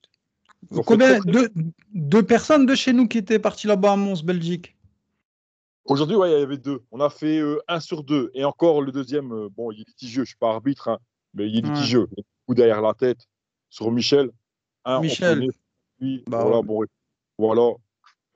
combien 0.85 1.19
deux, 1.21 1.49
deux 1.93 2.23
personnes 2.23 2.67
de 2.67 2.75
chez 2.77 2.93
nous 2.93 3.09
qui 3.09 3.19
étaient 3.19 3.41
parties 3.41 3.67
là-bas 3.67 3.93
à 3.93 3.97
Mons, 3.97 4.23
Belgique? 4.23 4.77
Aujourd'hui, 5.87 6.15
ouais, 6.15 6.31
il 6.31 6.39
y 6.39 6.43
avait 6.43 6.59
deux. 6.59 6.83
On 6.93 7.01
a 7.01 7.11
fait 7.11 7.41
euh, 7.41 7.59
un 7.67 7.81
sur 7.81 8.05
deux. 8.05 8.31
Et 8.35 8.45
encore 8.45 8.81
le 8.81 8.93
deuxième, 8.93 9.33
euh, 9.33 9.49
bon, 9.49 9.73
il 9.73 9.81
est 9.81 9.89
litigieux. 9.89 10.19
Je 10.19 10.21
ne 10.21 10.27
suis 10.27 10.37
pas 10.37 10.51
arbitre, 10.51 10.89
hein, 10.89 10.99
mais 11.35 11.49
il 11.49 11.57
est 11.57 11.63
Ouais. 11.63 11.75
litigieux. 11.75 12.07
Il 12.13 12.19
y 12.19 12.21
a 12.21 12.23
un 12.23 12.47
coup 12.47 12.55
derrière 12.55 12.81
la 12.81 12.95
tête 12.95 13.27
sur 13.71 13.91
Michel. 13.91 14.31
Un, 14.85 15.01
Michel. 15.01 15.39
prenait 15.39 15.53
lui, 16.01 16.25
Bah 16.29 16.43
voilà, 16.43 16.59
ouais. 16.59 16.65
bon, 16.65 16.85
voilà, 17.39 17.73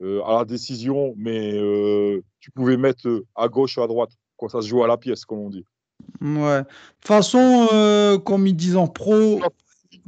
euh, 0.01 0.21
à 0.23 0.39
la 0.39 0.45
décision, 0.45 1.13
mais 1.15 1.53
tu 2.39 2.51
pouvais 2.51 2.75
mettre 2.75 3.23
à 3.35 3.47
gauche 3.47 3.77
ou 3.77 3.83
à 3.83 3.87
droite. 3.87 4.11
Quand 4.37 4.49
ça 4.49 4.61
se 4.61 4.67
joue 4.67 4.83
à 4.83 4.87
la 4.87 4.97
pièce, 4.97 5.23
comme 5.23 5.39
on 5.39 5.49
dit. 5.49 5.65
Ouais. 6.21 6.61
De 6.61 6.63
toute 6.63 7.07
façon, 7.07 7.67
euh, 7.73 8.17
comme 8.17 8.47
ils 8.47 8.55
disent 8.55 8.75
en 8.77 8.87
pro, 8.87 9.41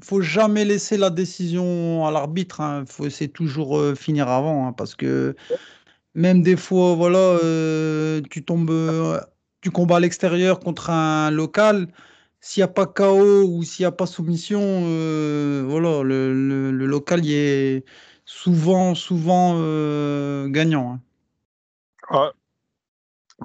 faut 0.03 0.21
jamais 0.21 0.65
laisser 0.65 0.97
la 0.97 1.09
décision 1.09 2.05
à 2.05 2.11
l'arbitre. 2.11 2.61
Hein. 2.61 2.85
Faut 2.87 3.05
essayer 3.05 3.29
toujours 3.29 3.77
euh, 3.77 3.95
finir 3.95 4.27
avant, 4.27 4.67
hein, 4.67 4.73
parce 4.73 4.95
que 4.95 5.35
même 6.15 6.41
des 6.41 6.55
fois, 6.57 6.95
voilà, 6.95 7.17
euh, 7.19 8.21
tu 8.29 8.43
tombes, 8.43 8.69
euh, 8.69 9.19
tu 9.61 9.71
combats 9.71 9.97
à 9.97 9.99
l'extérieur 9.99 10.59
contre 10.59 10.89
un 10.89 11.31
local. 11.31 11.87
S'il 12.39 12.61
n'y 12.61 12.65
a 12.65 12.67
pas 12.67 12.85
KO 12.85 13.43
ou 13.43 13.63
s'il 13.63 13.83
n'y 13.83 13.87
a 13.87 13.91
pas 13.91 14.05
soumission, 14.05 14.59
voilà, 15.67 16.03
le, 16.03 16.33
le- 16.33 16.71
le 16.71 16.85
local 16.85 17.25
il 17.25 17.31
est 17.33 17.85
souvent, 18.25 18.93
souvent 18.95 19.55
gagnant. 20.47 20.93
hein. 20.93 21.01
Ah. 22.09 22.31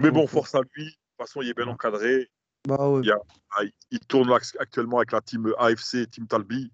Mais 0.00 0.10
bon, 0.10 0.26
force 0.26 0.54
à 0.54 0.60
lui. 0.60 0.84
De 0.84 0.90
toute 0.90 0.98
façon, 1.18 1.42
il 1.42 1.48
est 1.48 1.54
bien 1.54 1.68
encadré. 1.68 2.28
Bah 2.68 2.88
ouais. 2.88 3.00
Il, 3.02 3.08
y 3.08 3.10
a- 3.12 3.18
il- 3.62 3.72
il 3.90 4.00
tourne 4.00 4.32
actuellement 4.58 4.98
avec 4.98 5.12
la 5.12 5.20
team 5.20 5.52
AFC, 5.58 6.08
Team 6.10 6.26
Talbi, 6.26 6.70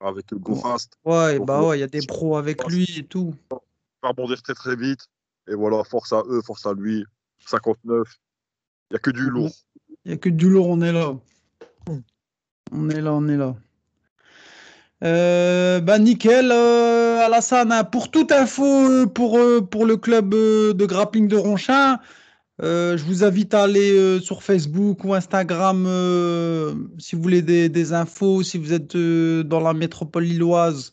avec 0.00 0.30
le 0.30 0.38
Go 0.38 0.56
Fast. 0.56 0.94
Ouais, 1.04 1.38
Donc, 1.38 1.46
bah 1.46 1.62
ouais. 1.62 1.78
il 1.78 1.80
y 1.80 1.84
a 1.84 1.86
des 1.88 2.04
pros 2.06 2.36
avec 2.36 2.66
lui 2.68 2.86
et 2.98 3.04
tout. 3.04 3.34
Il 3.52 3.56
va 4.02 4.08
rebondir 4.08 4.42
très 4.42 4.54
très 4.54 4.76
vite. 4.76 5.06
Et 5.48 5.54
voilà, 5.54 5.82
force 5.84 6.12
à 6.12 6.22
eux, 6.28 6.42
force 6.42 6.66
à 6.66 6.72
lui. 6.74 7.04
59. 7.46 8.06
Il 8.90 8.94
n'y 8.94 8.96
a 8.96 8.98
que 8.98 9.10
du 9.10 9.30
lourd. 9.30 9.50
Il 10.04 10.08
n'y 10.10 10.14
a 10.14 10.16
que 10.18 10.28
du 10.28 10.48
lourd, 10.50 10.68
on 10.68 10.80
est 10.82 10.92
là. 10.92 11.14
On 12.72 12.88
est 12.90 13.00
là, 13.00 13.12
on 13.14 13.26
est 13.28 13.36
là. 13.36 13.54
Euh, 15.02 15.80
bah 15.80 15.98
nickel, 15.98 16.50
euh, 16.52 17.24
Alassane. 17.24 17.72
Pour 17.90 18.10
toute 18.10 18.32
info 18.32 18.64
euh, 18.64 19.06
pour, 19.06 19.38
pour 19.70 19.86
le 19.86 19.96
club 19.96 20.30
de 20.30 20.84
grappling 20.86 21.26
de 21.26 21.36
Ronchin, 21.36 21.98
euh, 22.62 22.96
je 22.96 23.04
vous 23.04 23.24
invite 23.24 23.54
à 23.54 23.62
aller 23.62 23.92
euh, 23.92 24.20
sur 24.20 24.42
Facebook 24.42 25.04
ou 25.04 25.14
Instagram 25.14 25.84
euh, 25.86 26.74
si 26.98 27.16
vous 27.16 27.22
voulez 27.22 27.42
des, 27.42 27.68
des 27.68 27.92
infos, 27.92 28.42
si 28.42 28.58
vous 28.58 28.72
êtes 28.72 28.96
dans 28.96 29.60
la 29.60 29.72
métropole 29.72 30.24
lilloise, 30.24 30.92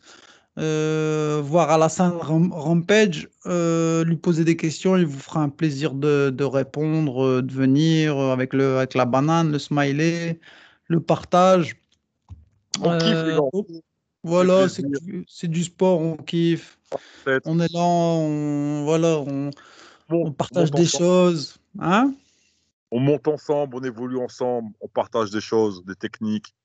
voir 0.55 1.69
Alassane 1.69 2.13
Ram- 2.19 2.53
Rampage, 2.53 3.27
lui 3.45 4.15
poser 4.15 4.43
des 4.43 4.55
questions, 4.55 4.97
il 4.97 5.05
vous 5.05 5.19
fera 5.19 5.41
un 5.41 5.49
plaisir 5.49 5.93
de, 5.93 6.29
de 6.29 6.43
répondre, 6.43 7.41
de 7.41 7.51
venir 7.51 8.17
avec, 8.17 8.53
le, 8.53 8.77
avec 8.77 8.93
la 8.95 9.05
banane, 9.05 9.51
le 9.51 9.59
smiley, 9.59 10.39
le 10.87 10.99
partage. 10.99 11.77
On 12.81 12.97
kiffe, 12.97 13.23
les 13.25 13.33
gars. 13.33 13.77
voilà, 14.23 14.67
c'est 14.69 15.47
du, 15.47 15.63
sport, 15.63 15.99
on 15.99 16.15
kiffe. 16.15 16.77
On 17.45 17.59
est 17.59 17.71
là, 17.73 17.81
on, 17.81 18.83
voilà, 18.83 19.17
on, 19.19 19.51
Bon, 20.09 20.27
on 20.27 20.31
partage 20.31 20.71
des 20.71 20.83
ensemble. 20.83 21.03
choses. 21.03 21.57
Hein? 21.79 22.13
On 22.91 22.99
monte 22.99 23.27
ensemble, 23.27 23.75
on 23.75 23.83
évolue 23.83 24.17
ensemble, 24.17 24.73
on 24.79 24.87
partage 24.87 25.29
des 25.31 25.41
choses, 25.41 25.83
des 25.85 25.95
techniques. 25.95 26.55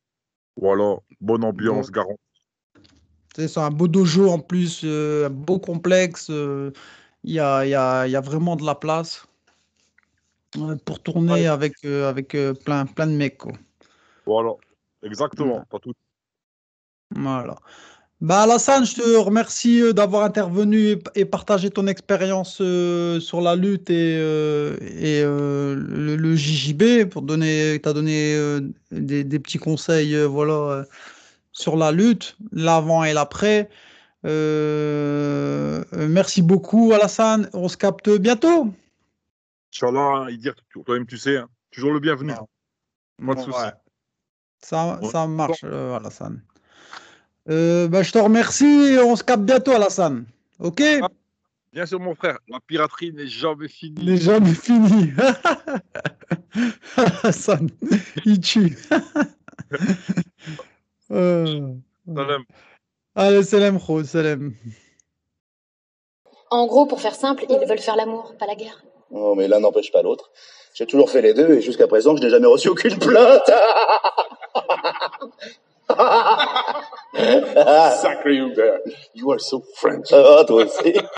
Voilà, 0.57 0.97
bonne 1.21 1.45
ambiance, 1.45 1.91
garantie. 1.91 2.21
C'est 3.35 3.59
un 3.59 3.71
beau 3.71 3.89
dojo 3.89 4.29
en 4.29 4.39
plus, 4.39 4.83
euh, 4.85 5.27
un 5.27 5.31
beau 5.31 5.59
complexe. 5.59 6.29
euh, 6.31 6.71
Il 7.25 7.33
y 7.33 7.41
a, 7.41 7.65
y 7.67 7.75
a, 7.75 8.07
y 8.07 8.15
a 8.15 8.21
vraiment 8.21 8.57
de 8.57 8.65
la 8.65 8.75
place 8.75 9.27
euh, 10.59 10.77
pour 10.85 11.03
tourner 11.03 11.33
Ouais. 11.33 11.47
avec, 11.47 11.85
avec 11.85 12.37
plein, 12.65 12.85
plein 12.87 13.07
de 13.07 13.13
mecs. 13.13 13.39
quoi. 13.39 13.53
Voilà, 14.27 14.53
exactement. 15.03 15.65
Pas 15.71 15.79
tout. 15.79 15.93
Voilà. 17.11 17.57
Bah, 18.23 18.43
Alassane, 18.43 18.87
je 18.87 18.95
te 18.95 19.17
remercie 19.17 19.83
euh, 19.83 19.93
d'avoir 19.93 20.23
intervenu 20.23 20.97
et, 21.17 21.25
partagé 21.25 21.71
ton 21.71 21.89
expérience 21.89 22.59
euh, 22.61 23.19
sur 23.19 23.41
la 23.41 23.57
lutte 23.57 23.91
et, 23.91 24.17
euh, 24.17 24.77
et 24.81 25.23
euh, 25.25 25.75
le, 25.75 26.15
le 26.15 26.37
JJB 26.37 27.09
pour 27.11 27.23
donner, 27.23 27.81
t'as 27.83 27.93
donné 27.93 28.39
des, 28.93 29.25
des 29.25 29.39
petits 29.41 29.59
conseils 29.59 30.17
voilà, 30.23 30.85
sur 31.51 31.77
la 31.77 31.91
lutte, 31.91 32.37
l'avant 32.53 33.03
et 33.03 33.13
l'après. 33.13 33.69
Merci 34.23 34.33
beaucoup, 36.43 36.93
Alassane. 36.93 37.51
On 37.55 37.67
se 37.67 37.77
capte 37.77 38.09
bientôt. 38.09 38.69
Inch'Allah, 39.73 40.29
dit, 40.31 40.49
toi-même, 40.71 41.07
tu 41.07 41.19
sais, 41.19 41.39
hein, 41.39 41.49
toujours 41.73 41.93
le 41.93 41.99
bienvenu. 41.99 42.35
Soucis. 43.37 43.49
Ouais. 43.49 43.73
Ça, 44.61 45.01
Ouais. 45.03 45.11
ça 45.11 45.27
marche, 45.27 45.65
Alassane. 45.65 46.41
Euh, 47.49 47.89
bah, 47.89 48.03
je 48.03 48.13
te 48.13 48.19
remercie. 48.19 48.97
On 49.03 49.17
se 49.17 49.25
capte 49.25 49.43
bientôt, 49.43 49.73
Alassane. 49.73 50.25
OK? 50.61 50.83
Bien 51.73 51.87
sûr, 51.87 51.99
mon 52.01 52.15
frère, 52.15 52.39
la 52.49 52.61
piraterie 52.61 53.13
n'est 53.13 53.27
jamais 53.27 53.69
finie. 53.69 54.05
N'est 54.05 54.19
jamais 54.19 54.55
fini. 54.55 55.11
Alassane, 56.97 57.71
il 58.25 58.41
tue. 58.41 58.77
Euh, 61.11 61.75
Salam. 62.07 62.45
Allez, 63.15 63.43
salam, 63.43 63.79
Kho, 63.79 64.03
salam. 64.03 64.55
En 66.51 66.67
gros, 66.67 66.87
pour 66.87 67.03
faire 67.03 67.15
simple, 67.15 67.45
ils 67.51 67.67
veulent 67.69 67.79
faire 67.79 67.97
l'amour, 67.97 68.35
pas 68.39 68.47
la 68.47 68.55
guerre. 68.55 68.83
Non, 69.11 69.35
mais 69.35 69.47
l'un 69.47 69.61
n'empêche 69.61 69.93
pas 69.93 70.01
l'autre. 70.01 70.31
J'ai 70.73 70.87
toujours 70.87 71.11
fait 71.11 71.21
les 71.21 71.35
deux 71.35 71.51
et 71.51 71.61
jusqu'à 71.61 71.87
présent, 71.87 72.17
je 72.17 72.23
n'ai 72.23 72.31
jamais 72.31 72.47
reçu 72.47 72.69
aucune 72.69 72.99
plainte. 72.99 73.51
Sacré 78.03 78.37
Hubert, 78.37 78.81
you 79.15 79.31
are 79.31 79.39
so 79.39 79.63
French. 79.77 80.13
Aussi. 80.13 81.03